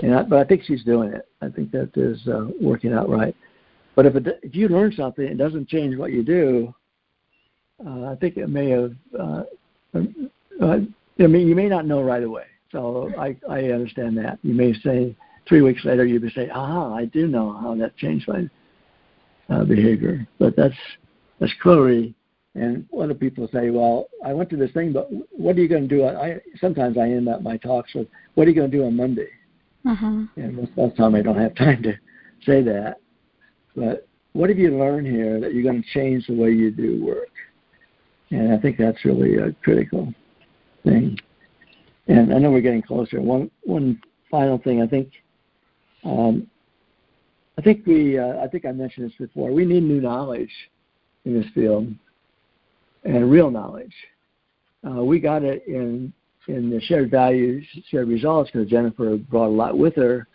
And 0.00 0.14
I, 0.14 0.22
but 0.22 0.38
I 0.38 0.44
think 0.44 0.62
she's 0.64 0.82
doing 0.82 1.12
it. 1.12 1.28
I 1.42 1.48
think 1.48 1.70
that 1.72 1.90
is 1.94 2.26
uh, 2.26 2.46
working 2.60 2.92
out 2.92 3.08
right. 3.08 3.36
But 3.94 4.06
if 4.06 4.16
it, 4.16 4.40
if 4.42 4.54
you 4.54 4.68
learn 4.68 4.92
something, 4.96 5.24
it 5.24 5.36
doesn't 5.36 5.68
change 5.68 5.96
what 5.96 6.12
you 6.12 6.22
do. 6.22 6.74
Uh, 7.86 8.06
I 8.06 8.16
think 8.16 8.36
it 8.36 8.48
may 8.48 8.70
have. 8.70 8.92
Uh, 9.18 9.42
uh, 10.62 10.78
I 11.20 11.26
mean, 11.26 11.46
you 11.46 11.54
may 11.54 11.68
not 11.68 11.86
know 11.86 12.02
right 12.02 12.22
away. 12.22 12.44
So 12.72 13.12
I 13.18 13.36
I 13.48 13.64
understand 13.70 14.16
that. 14.18 14.38
You 14.42 14.54
may 14.54 14.72
say 14.74 15.16
three 15.48 15.62
weeks 15.62 15.84
later, 15.84 16.04
you 16.04 16.20
may 16.20 16.30
say, 16.30 16.48
"Ah, 16.52 16.94
I 16.94 17.06
do 17.06 17.26
know 17.26 17.52
how 17.52 17.74
that 17.76 17.96
changed 17.96 18.28
my 18.28 18.48
uh, 19.48 19.64
behavior." 19.64 20.26
But 20.38 20.56
that's 20.56 20.76
that's 21.38 21.52
clearly. 21.62 22.14
And 22.54 22.84
a 22.92 22.96
lot 22.96 23.10
of 23.10 23.20
people 23.20 23.48
say, 23.52 23.70
"Well, 23.70 24.08
I 24.24 24.32
went 24.32 24.50
to 24.50 24.56
this 24.56 24.72
thing, 24.72 24.92
but 24.92 25.08
what 25.30 25.56
are 25.56 25.60
you 25.60 25.68
going 25.68 25.88
to 25.88 25.96
do?" 25.96 26.04
I 26.04 26.40
sometimes 26.60 26.96
I 26.96 27.02
end 27.02 27.28
up 27.28 27.42
my 27.42 27.56
talks 27.56 27.94
with, 27.94 28.08
"What 28.34 28.46
are 28.46 28.50
you 28.50 28.56
going 28.56 28.70
to 28.70 28.76
do 28.76 28.84
on 28.84 28.96
Monday?" 28.96 29.28
Mhm. 29.84 30.28
And 30.36 30.56
most 30.56 30.72
of 30.76 30.90
the 30.90 30.96
time, 30.96 31.14
I 31.14 31.22
don't 31.22 31.38
have 31.38 31.54
time 31.54 31.82
to 31.82 31.94
say 32.44 32.62
that. 32.62 32.98
But 33.74 34.06
what 34.32 34.48
have 34.48 34.58
you 34.58 34.76
learned 34.78 35.06
here 35.06 35.40
that 35.40 35.54
you're 35.54 35.62
going 35.62 35.82
to 35.82 35.88
change 35.90 36.26
the 36.26 36.34
way 36.34 36.52
you 36.52 36.70
do 36.70 37.04
work? 37.04 37.30
And 38.30 38.52
I 38.52 38.58
think 38.58 38.76
that's 38.76 39.04
really 39.04 39.36
a 39.36 39.52
critical 39.64 40.14
thing. 40.84 41.18
And 42.08 42.34
I 42.34 42.38
know 42.38 42.50
we're 42.50 42.60
getting 42.60 42.82
closer. 42.82 43.20
One 43.20 43.50
one 43.62 44.00
final 44.30 44.58
thing, 44.58 44.82
I 44.82 44.86
think. 44.86 45.12
Um, 46.04 46.46
I 47.58 47.62
think 47.62 47.86
we. 47.86 48.18
Uh, 48.18 48.38
I 48.42 48.48
think 48.48 48.64
I 48.64 48.72
mentioned 48.72 49.10
this 49.10 49.16
before. 49.18 49.52
We 49.52 49.64
need 49.64 49.82
new 49.82 50.00
knowledge 50.00 50.50
in 51.24 51.40
this 51.40 51.50
field, 51.54 51.92
and 53.04 53.30
real 53.30 53.50
knowledge. 53.50 53.94
Uh, 54.86 55.04
we 55.04 55.20
got 55.20 55.42
it 55.42 55.66
in 55.66 56.12
in 56.48 56.70
the 56.70 56.80
shared 56.80 57.10
values, 57.10 57.64
shared 57.90 58.08
results, 58.08 58.50
because 58.50 58.68
Jennifer 58.68 59.16
brought 59.16 59.48
a 59.48 59.50
lot 59.50 59.76
with 59.76 59.94
her, 59.96 60.26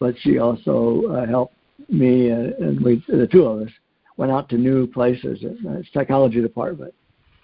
but 0.00 0.14
she 0.20 0.38
also 0.38 1.02
uh, 1.10 1.26
helped 1.26 1.54
me, 1.88 2.32
uh, 2.32 2.50
and 2.58 2.80
we, 2.82 3.04
the 3.06 3.26
two 3.26 3.44
of 3.44 3.66
us, 3.66 3.72
went 4.16 4.32
out 4.32 4.48
to 4.48 4.56
new 4.56 4.86
places. 4.86 5.44
Uh, 5.44 5.82
psychology 5.92 6.40
department, 6.40 6.94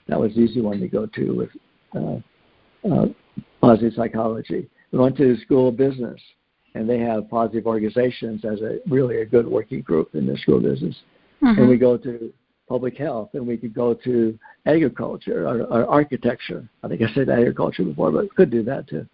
that 0.09 0.19
was 0.19 0.35
the 0.35 0.41
easy 0.41 0.61
one 0.61 0.81
to 0.81 0.89
go 0.89 1.07
to 1.07 1.33
with 1.33 1.51
uh, 2.85 2.89
uh, 2.89 3.07
positive 3.61 3.93
psychology. 3.95 4.68
We 4.93 4.99
went 4.99 5.16
to 5.18 5.35
the 5.35 5.41
school 5.43 5.68
of 5.68 5.76
business, 5.76 6.20
and 6.74 6.89
they 6.89 6.99
have 7.01 7.29
positive 7.29 7.66
organizations 7.66 8.45
as 8.45 8.61
a 8.61 8.79
really 8.89 9.20
a 9.20 9.26
good 9.26 9.47
working 9.47 9.83
group 9.83 10.14
in 10.14 10.26
the 10.26 10.37
school 10.39 10.57
of 10.57 10.62
business. 10.62 10.97
Mhm. 11.43 11.59
And 11.59 11.68
we 11.68 11.76
go 11.76 11.97
to 11.97 12.33
public 12.68 12.97
health, 12.97 13.31
and 13.35 13.47
we 13.47 13.57
could 13.57 13.74
go 13.74 13.95
to 13.95 14.39
agriculture 14.66 15.47
or, 15.47 15.62
or 15.62 15.87
architecture. 15.87 16.68
I 16.83 16.89
think 16.89 17.03
I 17.03 17.12
said 17.14 17.29
agriculture 17.29 17.85
before, 17.85 18.12
but 18.12 18.35
could 18.35 18.51
do 18.51 18.62
that 18.64 18.87
too. 18.89 19.07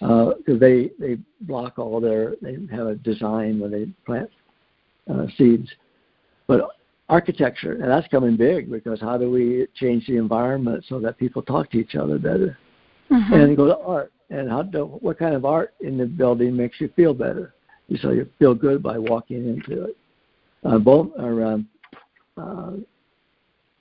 Because 0.00 0.58
they 0.58 0.90
they 0.98 1.18
block 1.42 1.78
all 1.78 2.00
their 2.00 2.34
they 2.42 2.56
have 2.72 2.88
a 2.88 2.96
design 2.96 3.60
where 3.60 3.70
they 3.70 3.86
plant 4.04 4.30
uh, 5.08 5.26
seeds, 5.36 5.70
but 6.46 6.70
architecture 7.08 7.72
and 7.72 7.90
that's 7.90 8.08
coming 8.08 8.36
big 8.36 8.70
because 8.70 8.98
how 9.00 9.18
do 9.18 9.30
we 9.30 9.66
change 9.74 10.06
the 10.06 10.16
environment 10.16 10.82
so 10.88 10.98
that 10.98 11.18
people 11.18 11.42
talk 11.42 11.70
to 11.70 11.78
each 11.78 11.94
other 11.94 12.18
better? 12.18 12.56
Mhm. 13.12 13.32
And 13.32 13.56
go 13.56 13.66
to 13.66 13.78
art 13.78 14.12
and 14.30 14.48
how 14.48 14.62
do, 14.62 14.86
what 14.86 15.18
kind 15.18 15.34
of 15.34 15.44
art 15.44 15.74
in 15.80 15.98
the 15.98 16.06
building 16.06 16.56
makes 16.56 16.80
you 16.80 16.88
feel 16.96 17.12
better? 17.12 17.54
So 18.00 18.10
you 18.10 18.26
feel 18.38 18.54
good 18.54 18.82
by 18.82 18.98
walking 18.98 19.46
into 19.46 19.84
it. 19.84 19.96
Uh, 20.64 20.78
both 20.78 21.10
or 21.18 21.44
um, 21.44 21.68
uh, 22.38 22.72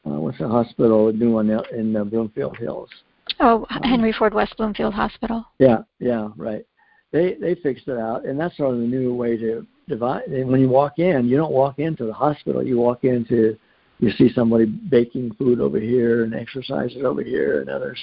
uh, 0.06 0.20
what's 0.20 0.40
the 0.40 0.48
hospital? 0.48 1.14
New 1.14 1.32
one 1.32 1.50
in 1.72 1.96
uh, 1.96 2.04
Bloomfield 2.04 2.58
Hills. 2.58 2.90
Oh, 3.40 3.66
Henry 3.84 4.12
Ford 4.12 4.34
West 4.34 4.58
Bloomfield 4.58 4.94
Hospital. 4.94 5.46
Yeah, 5.60 5.84
yeah, 6.00 6.30
right. 6.36 6.66
They 7.12 7.36
they 7.36 7.56
fixed 7.56 7.88
it 7.88 7.98
out, 7.98 8.26
and 8.26 8.38
that's 8.38 8.58
sort 8.58 8.74
of 8.74 8.82
the 8.82 8.88
new 8.88 9.14
way 9.14 9.38
to 9.38 9.66
divide. 9.88 10.24
And 10.24 10.50
when 10.50 10.60
you 10.60 10.70
walk 10.70 11.00
in, 11.00 11.30
you 11.30 11.38
don't 11.38 11.54
walk 11.54 11.80
into 11.80 12.06
the 12.06 12.14
hospital. 12.14 12.66
You 12.66 12.78
walk 12.78 13.04
into, 13.04 13.58
you 14.00 14.12
see 14.12 14.32
somebody 14.34 14.66
baking 14.66 15.36
food 15.36 15.62
over 15.62 15.80
here 15.80 16.24
and 16.24 16.34
exercises 16.34 17.04
over 17.06 17.24
here, 17.24 17.62
and 17.62 17.70
others. 17.70 18.00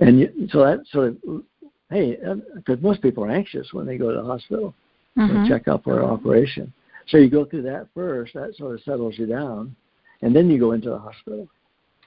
And 0.00 0.20
you, 0.20 0.48
so 0.50 0.64
that 0.64 0.80
sort 0.90 1.08
of, 1.08 1.42
hey, 1.90 2.18
because 2.56 2.82
most 2.82 3.00
people 3.02 3.24
are 3.24 3.30
anxious 3.30 3.72
when 3.72 3.86
they 3.86 3.96
go 3.96 4.10
to 4.10 4.16
the 4.18 4.24
hospital 4.24 4.74
Mhm. 5.16 5.44
to 5.44 5.48
check 5.48 5.68
up 5.68 5.84
for 5.84 6.00
an 6.00 6.06
operation. 6.06 6.72
So 7.06 7.18
you 7.18 7.28
go 7.28 7.44
through 7.44 7.62
that 7.62 7.86
first. 7.94 8.34
That 8.34 8.56
sort 8.56 8.74
of 8.74 8.80
settles 8.82 9.16
you 9.18 9.26
down, 9.26 9.74
and 10.22 10.34
then 10.34 10.50
you 10.50 10.58
go 10.58 10.72
into 10.72 10.90
the 10.90 10.98
hospital. 10.98 11.46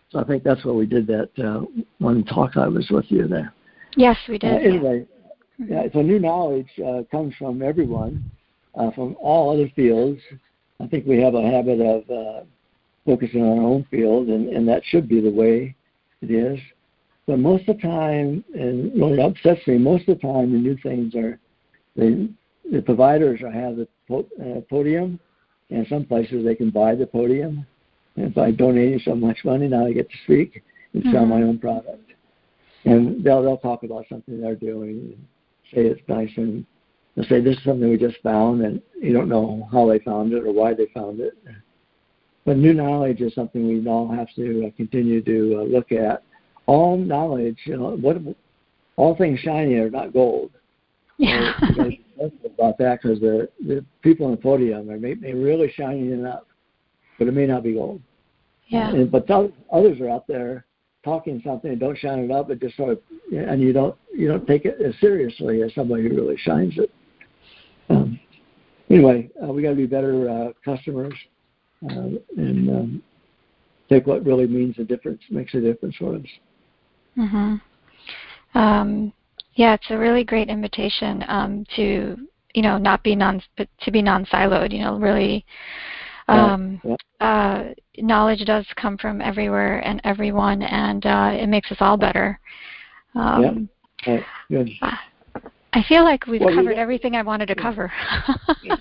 So 0.10 0.20
I 0.20 0.24
think 0.24 0.44
that's 0.44 0.66
what 0.66 0.76
we 0.76 0.86
did 0.86 1.08
that 1.08 1.30
uh, 1.40 1.66
one 2.00 2.24
talk 2.24 2.58
I 2.58 2.68
was 2.68 2.90
with 2.90 3.10
you 3.12 3.28
there. 3.28 3.54
Yes, 3.96 4.18
we 4.28 4.36
Uh, 4.36 4.40
did. 4.40 4.62
yeah. 4.62 4.68
anyway, 4.70 5.06
yeah, 5.60 5.88
so 5.94 6.02
new 6.02 6.20
knowledge 6.20 6.68
uh, 6.86 7.04
comes 7.12 7.34
from 7.36 7.62
everyone, 7.62 8.24
uh, 8.76 8.92
from 8.92 9.16
all 9.22 9.52
other 9.52 9.70
fields. 9.70 10.22
I 10.80 10.88
think 10.88 11.06
we 11.06 11.22
have 11.22 11.36
a 11.36 11.42
habit 11.42 11.80
of 11.82 12.10
uh, 12.10 12.44
focusing 13.06 13.44
on 13.44 13.60
our 13.60 13.66
own 13.66 13.84
field, 13.86 14.28
and, 14.28 14.50
and 14.50 14.68
that 14.68 14.84
should 14.86 15.08
be 15.08 15.22
the 15.22 15.32
way 15.32 15.76
it 16.22 16.32
is. 16.32 16.60
But 17.28 17.40
most 17.40 17.68
of 17.68 17.76
the 17.76 17.82
time, 17.82 18.44
and 18.56 18.94
really 18.96 19.22
upsets 19.22 19.68
me, 19.68 19.78
most 19.78 20.08
of 20.08 20.18
the 20.18 20.28
time 20.28 20.54
the 20.54 20.58
new 20.58 20.78
things 20.78 21.14
are 21.14 21.38
the 21.96 22.30
the 22.72 22.82
providers 22.82 23.42
are 23.42 23.52
have 23.52 23.76
the 23.76 23.88
po- 24.08 24.28
uh, 24.42 24.62
podium, 24.70 25.20
and 25.70 25.86
some 25.88 26.06
places 26.06 26.44
they 26.44 26.56
can 26.56 26.70
buy 26.70 26.96
the 26.96 27.06
podium. 27.06 27.66
And 28.16 28.34
by 28.34 28.52
donating 28.52 29.00
so 29.04 29.14
much 29.14 29.40
money, 29.46 29.68
now 29.68 29.86
I 29.86 29.94
get 29.94 30.10
to 30.10 30.18
speak 30.24 30.64
and 30.94 31.04
sell 31.12 31.26
my 31.26 31.42
Mhm. 31.42 31.48
own 31.50 31.58
product. 31.60 32.12
And 32.86 33.24
they'll 33.24 33.44
they'll 33.44 33.58
talk 33.58 33.84
about 33.84 34.06
something 34.08 34.40
they're 34.40 34.56
doing, 34.56 35.14
and 35.14 35.28
say 35.74 35.86
it's 35.86 36.08
nice 36.08 36.32
and 36.38 36.66
they'll 37.16 37.26
say 37.26 37.42
this 37.42 37.58
is 37.58 37.64
something 37.64 37.90
we 37.90 37.98
just 37.98 38.18
found, 38.22 38.62
and 38.62 38.82
you 39.02 39.12
don't 39.12 39.28
know 39.28 39.68
how 39.72 39.86
they 39.88 40.00
found 40.00 40.32
it 40.32 40.44
or 40.46 40.54
why 40.54 40.74
they 40.74 40.86
found 40.88 41.20
it. 41.20 41.38
But 42.46 42.58
new 42.58 42.74
knowledge 42.74 43.20
is 43.20 43.34
something 43.34 43.68
we 43.68 43.86
all 43.86 44.08
have 44.08 44.34
to 44.36 44.68
uh, 44.68 44.72
continue 44.78 45.22
to 45.22 45.60
uh, 45.60 45.64
look 45.64 45.92
at. 45.92 46.24
All 46.68 46.98
knowledge, 46.98 47.58
you 47.66 47.78
know, 47.78 47.98
what 47.98 48.18
all 48.96 49.16
things 49.16 49.40
shiny 49.40 49.76
are 49.76 49.90
not 49.90 50.14
gold. 50.14 50.52
Yeah. 51.18 51.58
So, 51.76 51.92
about 52.46 52.78
that 52.80 53.02
because 53.02 53.20
the 53.20 53.50
the 53.66 53.86
people 54.02 54.26
on 54.26 54.32
the 54.32 54.38
podium 54.38 54.90
are 54.90 54.98
may, 54.98 55.14
may 55.16 55.34
really 55.34 55.72
shining 55.76 56.12
enough, 56.12 56.44
but 57.18 57.28
it 57.28 57.34
may 57.34 57.46
not 57.46 57.64
be 57.64 57.74
gold. 57.74 58.02
Yeah. 58.68 58.90
And, 58.90 59.12
but 59.12 59.30
others 59.72 60.00
are 60.02 60.10
out 60.10 60.28
there 60.28 60.66
talking 61.04 61.42
something 61.46 61.72
and 61.72 61.80
don't 61.80 61.98
shine 61.98 62.20
it 62.20 62.32
up, 62.32 62.50
but 62.50 62.60
just 62.60 62.76
sort 62.76 62.92
of, 62.92 63.00
and 63.32 63.62
you 63.62 63.72
don't 63.72 63.96
you 64.14 64.28
don't 64.28 64.46
take 64.46 64.66
it 64.66 64.82
as 64.82 64.94
seriously 65.00 65.62
as 65.62 65.74
somebody 65.74 66.04
who 66.04 66.16
really 66.16 66.38
shines 66.38 66.74
it. 66.78 66.92
Um, 67.90 68.20
anyway, 68.90 69.30
uh, 69.42 69.48
we 69.48 69.62
got 69.62 69.70
to 69.70 69.76
be 69.76 69.86
better 69.86 70.30
uh, 70.30 70.50
customers 70.66 71.14
uh, 71.90 72.10
and 72.36 72.70
um, 72.70 73.04
take 73.90 74.06
what 74.08 74.26
really 74.26 74.48
means 74.48 74.76
a 74.80 74.84
difference, 74.84 75.22
makes 75.30 75.54
a 75.54 75.62
difference 75.62 75.96
for 75.96 76.16
us. 76.16 76.22
Mhm. 77.18 77.62
Um, 78.54 79.14
yeah, 79.56 79.74
it's 79.74 79.90
a 79.90 79.98
really 79.98 80.24
great 80.24 80.50
invitation 80.50 81.24
um, 81.28 81.66
to 81.76 82.18
you 82.54 82.62
know 82.62 82.78
not 82.78 83.04
be 83.04 83.16
non 83.16 83.42
to 83.58 83.92
be 83.92 84.02
non 84.02 84.26
siloed. 84.26 84.72
You 84.72 84.80
know, 84.82 84.98
really. 84.98 85.46
Um, 86.30 86.82
yeah. 86.84 86.96
uh, 87.22 87.74
knowledge 88.00 88.44
does 88.46 88.66
come 88.76 88.98
from 88.98 89.22
everywhere 89.22 89.80
and 89.80 90.02
everyone, 90.04 90.62
and 90.62 91.06
uh, 91.06 91.32
it 91.34 91.48
makes 91.48 91.72
us 91.72 91.78
all 91.80 91.98
better. 91.98 92.40
Um, 93.16 93.70
yeah. 94.06 94.20
Good. 94.50 94.70
I 95.74 95.84
feel 95.88 96.04
like 96.04 96.26
we've 96.28 96.42
well, 96.42 96.54
covered 96.54 96.78
everything 96.78 97.16
I 97.16 97.22
wanted 97.22 97.48
to 97.48 97.56
cover. 97.56 97.92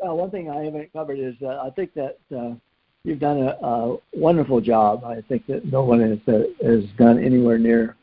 well, 0.00 0.16
one 0.16 0.30
thing 0.30 0.50
I 0.50 0.64
haven't 0.64 0.92
covered 0.92 1.18
is 1.18 1.34
uh, 1.42 1.58
I 1.62 1.70
think 1.70 1.92
that 1.94 2.18
uh, 2.34 2.54
you've 3.06 3.20
done 3.20 3.38
a, 3.38 3.66
a 3.66 3.96
wonderful 4.14 4.60
job. 4.60 5.04
I 5.04 5.22
think 5.28 5.46
that 5.46 5.64
no 5.64 5.84
one 5.84 6.00
has, 6.00 6.34
uh, 6.34 6.42
has 6.66 6.84
done 6.98 7.22
anywhere 7.22 7.56
near 7.56 7.96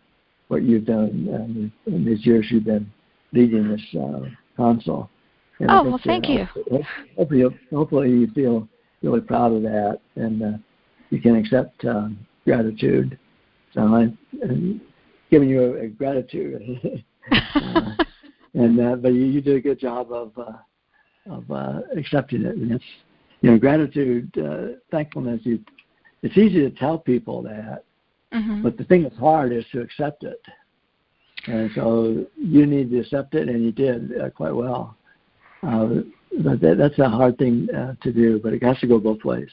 what 0.48 0.64
you've 0.64 0.86
done 0.86 1.30
um, 1.34 1.74
in 1.94 2.06
these 2.06 2.26
years 2.26 2.48
you've 2.50 2.64
been 2.64 2.92
leading 3.34 3.70
this 3.70 3.82
uh, 4.00 4.22
council. 4.56 5.10
And 5.60 5.70
oh 5.70 5.84
well, 5.84 6.00
thank 6.04 6.30
you. 6.30 6.48
Hopefully, 7.18 7.40
you, 7.40 7.54
hopefully 7.72 8.10
you 8.10 8.28
feel 8.34 8.68
really 9.02 9.22
proud 9.22 9.52
of 9.52 9.62
that, 9.64 10.00
and 10.16 10.42
uh, 10.42 10.58
you 11.10 11.22
can 11.22 11.36
accept 11.36 11.84
um, 11.86 12.18
gratitude. 12.46 13.20
So 13.74 13.82
I'm 13.82 14.18
giving 15.30 15.50
you 15.50 15.64
a, 15.64 15.84
a 15.84 15.88
gratitude. 15.88 17.04
uh, 17.32 17.92
and 18.54 18.80
uh, 18.80 18.96
but 18.96 19.14
you, 19.14 19.26
you 19.26 19.42
did 19.42 19.56
a 19.56 19.62
good 19.62 19.80
job 19.80 20.12
of 20.12 20.32
uh, 20.38 20.58
of 21.30 21.50
uh, 21.50 21.82
accepting 21.98 22.44
it. 22.44 22.56
And 22.56 22.72
it's 22.72 22.84
you 23.44 23.52
know 23.52 23.60
gratitude, 23.60 24.36
uh, 24.38 24.80
thankfulness. 24.90 25.42
You, 25.44 25.60
it's 26.24 26.38
easy 26.38 26.62
to 26.62 26.72
tell 26.72 26.98
people 26.98 27.42
that, 27.44 27.84
mm-hmm. 28.34 28.64
but 28.64 28.78
the 28.78 28.86
thing 28.86 29.04
that's 29.04 29.18
hard 29.18 29.52
is 29.52 29.66
to 29.74 29.82
accept 29.82 30.24
it. 30.24 30.42
And 31.46 31.70
so 31.76 32.26
you 32.38 32.66
need 32.66 32.90
to 32.92 33.00
accept 33.02 33.36
it, 33.36 33.50
and 33.50 33.64
you 33.64 33.74
did 33.74 34.18
uh, 34.20 34.30
quite 34.30 34.56
well. 34.56 34.96
Uh, 35.62 35.88
but 36.42 36.62
that, 36.62 36.78
that's 36.78 36.98
a 37.00 37.10
hard 37.10 37.38
thing 37.38 37.68
uh, 37.76 37.96
to 38.02 38.14
do, 38.14 38.40
but 38.42 38.54
it 38.54 38.64
has 38.64 38.80
to 38.80 38.88
go 38.88 38.98
both 38.98 39.26
ways. 39.26 39.50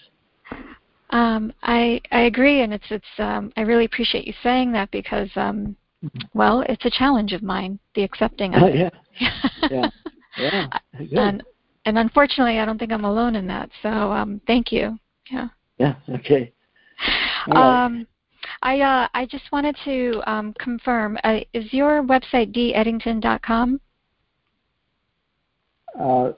Um, 1.10 1.52
I 1.64 2.00
I 2.12 2.22
agree, 2.22 2.62
and 2.62 2.72
it's 2.72 2.86
it's 2.90 3.04
um, 3.18 3.52
I 3.56 3.62
really 3.62 3.84
appreciate 3.84 4.24
you 4.24 4.34
saying 4.44 4.70
that 4.72 4.92
because 4.92 5.30
um, 5.34 5.74
well, 6.32 6.64
it's 6.68 6.84
a 6.84 6.90
challenge 6.90 7.32
of 7.32 7.42
mine, 7.42 7.80
the 7.96 8.04
accepting 8.04 8.54
of 8.54 8.62
it. 8.68 8.94
yeah. 9.20 9.30
yeah. 9.70 9.90
Yeah. 10.38 11.28
and 11.28 11.42
and 11.86 11.98
unfortunately, 11.98 12.58
I 12.58 12.64
don't 12.64 12.78
think 12.78 12.92
I'm 12.92 13.04
alone 13.04 13.36
in 13.36 13.46
that. 13.48 13.70
So 13.82 13.88
um, 13.88 14.40
thank 14.46 14.72
you. 14.72 14.98
Yeah. 15.30 15.48
Yeah. 15.78 15.94
Okay. 16.08 16.52
Um, 17.52 18.06
I 18.62 18.80
uh, 18.80 19.08
I 19.14 19.26
just 19.26 19.44
wanted 19.52 19.76
to 19.84 20.22
um, 20.26 20.54
confirm: 20.58 21.18
uh, 21.24 21.40
is 21.54 21.72
your 21.72 22.02
website 22.02 22.54
deddington.com? 22.54 23.80
Uh, 25.98 26.32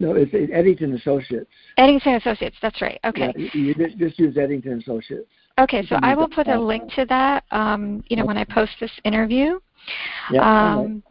no, 0.00 0.14
it's, 0.14 0.30
it's 0.32 0.52
Edington 0.52 0.94
Associates. 0.98 1.50
Edington 1.78 2.16
Associates. 2.16 2.56
That's 2.62 2.80
right. 2.80 3.00
Okay. 3.04 3.32
Yeah, 3.36 3.48
you 3.52 3.74
just, 3.74 3.98
just 3.98 4.18
use 4.18 4.36
Edington 4.36 4.80
Associates. 4.80 5.28
Okay, 5.58 5.84
so 5.86 5.96
I 6.02 6.14
will 6.14 6.28
put 6.28 6.46
a 6.46 6.58
link 6.58 6.90
to 6.94 7.04
that. 7.06 7.44
Um, 7.50 8.04
you 8.08 8.16
know, 8.16 8.24
when 8.24 8.38
I 8.38 8.44
post 8.44 8.72
this 8.80 8.92
interview. 9.04 9.58
Yeah. 10.30 10.74
Um, 10.74 11.02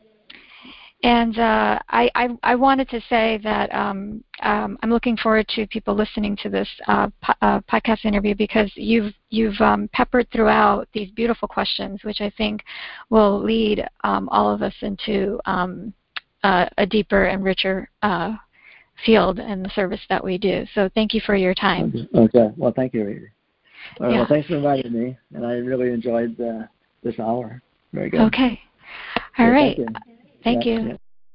and 1.03 1.37
uh, 1.37 1.79
I, 1.89 2.09
I, 2.15 2.29
I, 2.41 2.55
wanted 2.55 2.89
to 2.89 2.99
say 3.07 3.39
that 3.43 3.73
um, 3.73 4.23
um, 4.41 4.79
I'm 4.81 4.89
looking 4.89 5.15
forward 5.15 5.47
to 5.49 5.67
people 5.67 5.93
listening 5.93 6.35
to 6.41 6.49
this 6.49 6.67
uh, 6.87 7.09
po- 7.21 7.33
uh, 7.43 7.59
podcast 7.71 8.03
interview 8.03 8.33
because 8.33 8.71
you've 8.73 9.13
you've 9.29 9.59
um, 9.61 9.89
peppered 9.93 10.27
throughout 10.31 10.87
these 10.93 11.11
beautiful 11.11 11.47
questions, 11.47 12.03
which 12.03 12.19
I 12.19 12.31
think 12.31 12.63
will 13.11 13.39
lead 13.39 13.87
um, 14.03 14.27
all 14.29 14.51
of 14.51 14.63
us 14.63 14.73
into 14.81 15.39
um, 15.45 15.93
a 16.43 16.85
deeper 16.89 17.25
and 17.25 17.43
richer 17.43 17.89
uh, 18.01 18.35
field 19.05 19.39
in 19.39 19.61
the 19.61 19.69
service 19.69 20.01
that 20.09 20.23
we 20.23 20.37
do. 20.37 20.65
So 20.73 20.89
thank 20.95 21.13
you 21.13 21.21
for 21.25 21.35
your 21.35 21.53
time. 21.53 22.07
Okay. 22.15 22.51
Well, 22.57 22.73
thank 22.75 22.93
you, 22.93 23.05
Rita. 23.05 23.25
All 23.99 24.07
right, 24.07 24.13
yeah. 24.13 24.17
Well, 24.19 24.27
thanks 24.29 24.47
for 24.47 24.55
inviting 24.55 24.93
me, 24.93 25.17
and 25.35 25.45
I 25.45 25.53
really 25.53 25.91
enjoyed 25.91 26.39
uh, 26.41 26.63
this 27.03 27.19
hour. 27.19 27.61
Very 27.93 28.09
good. 28.09 28.21
Okay. 28.21 28.59
All 29.37 29.49
right. 29.51 29.77
Thank 30.47 30.65
you. 30.65 30.97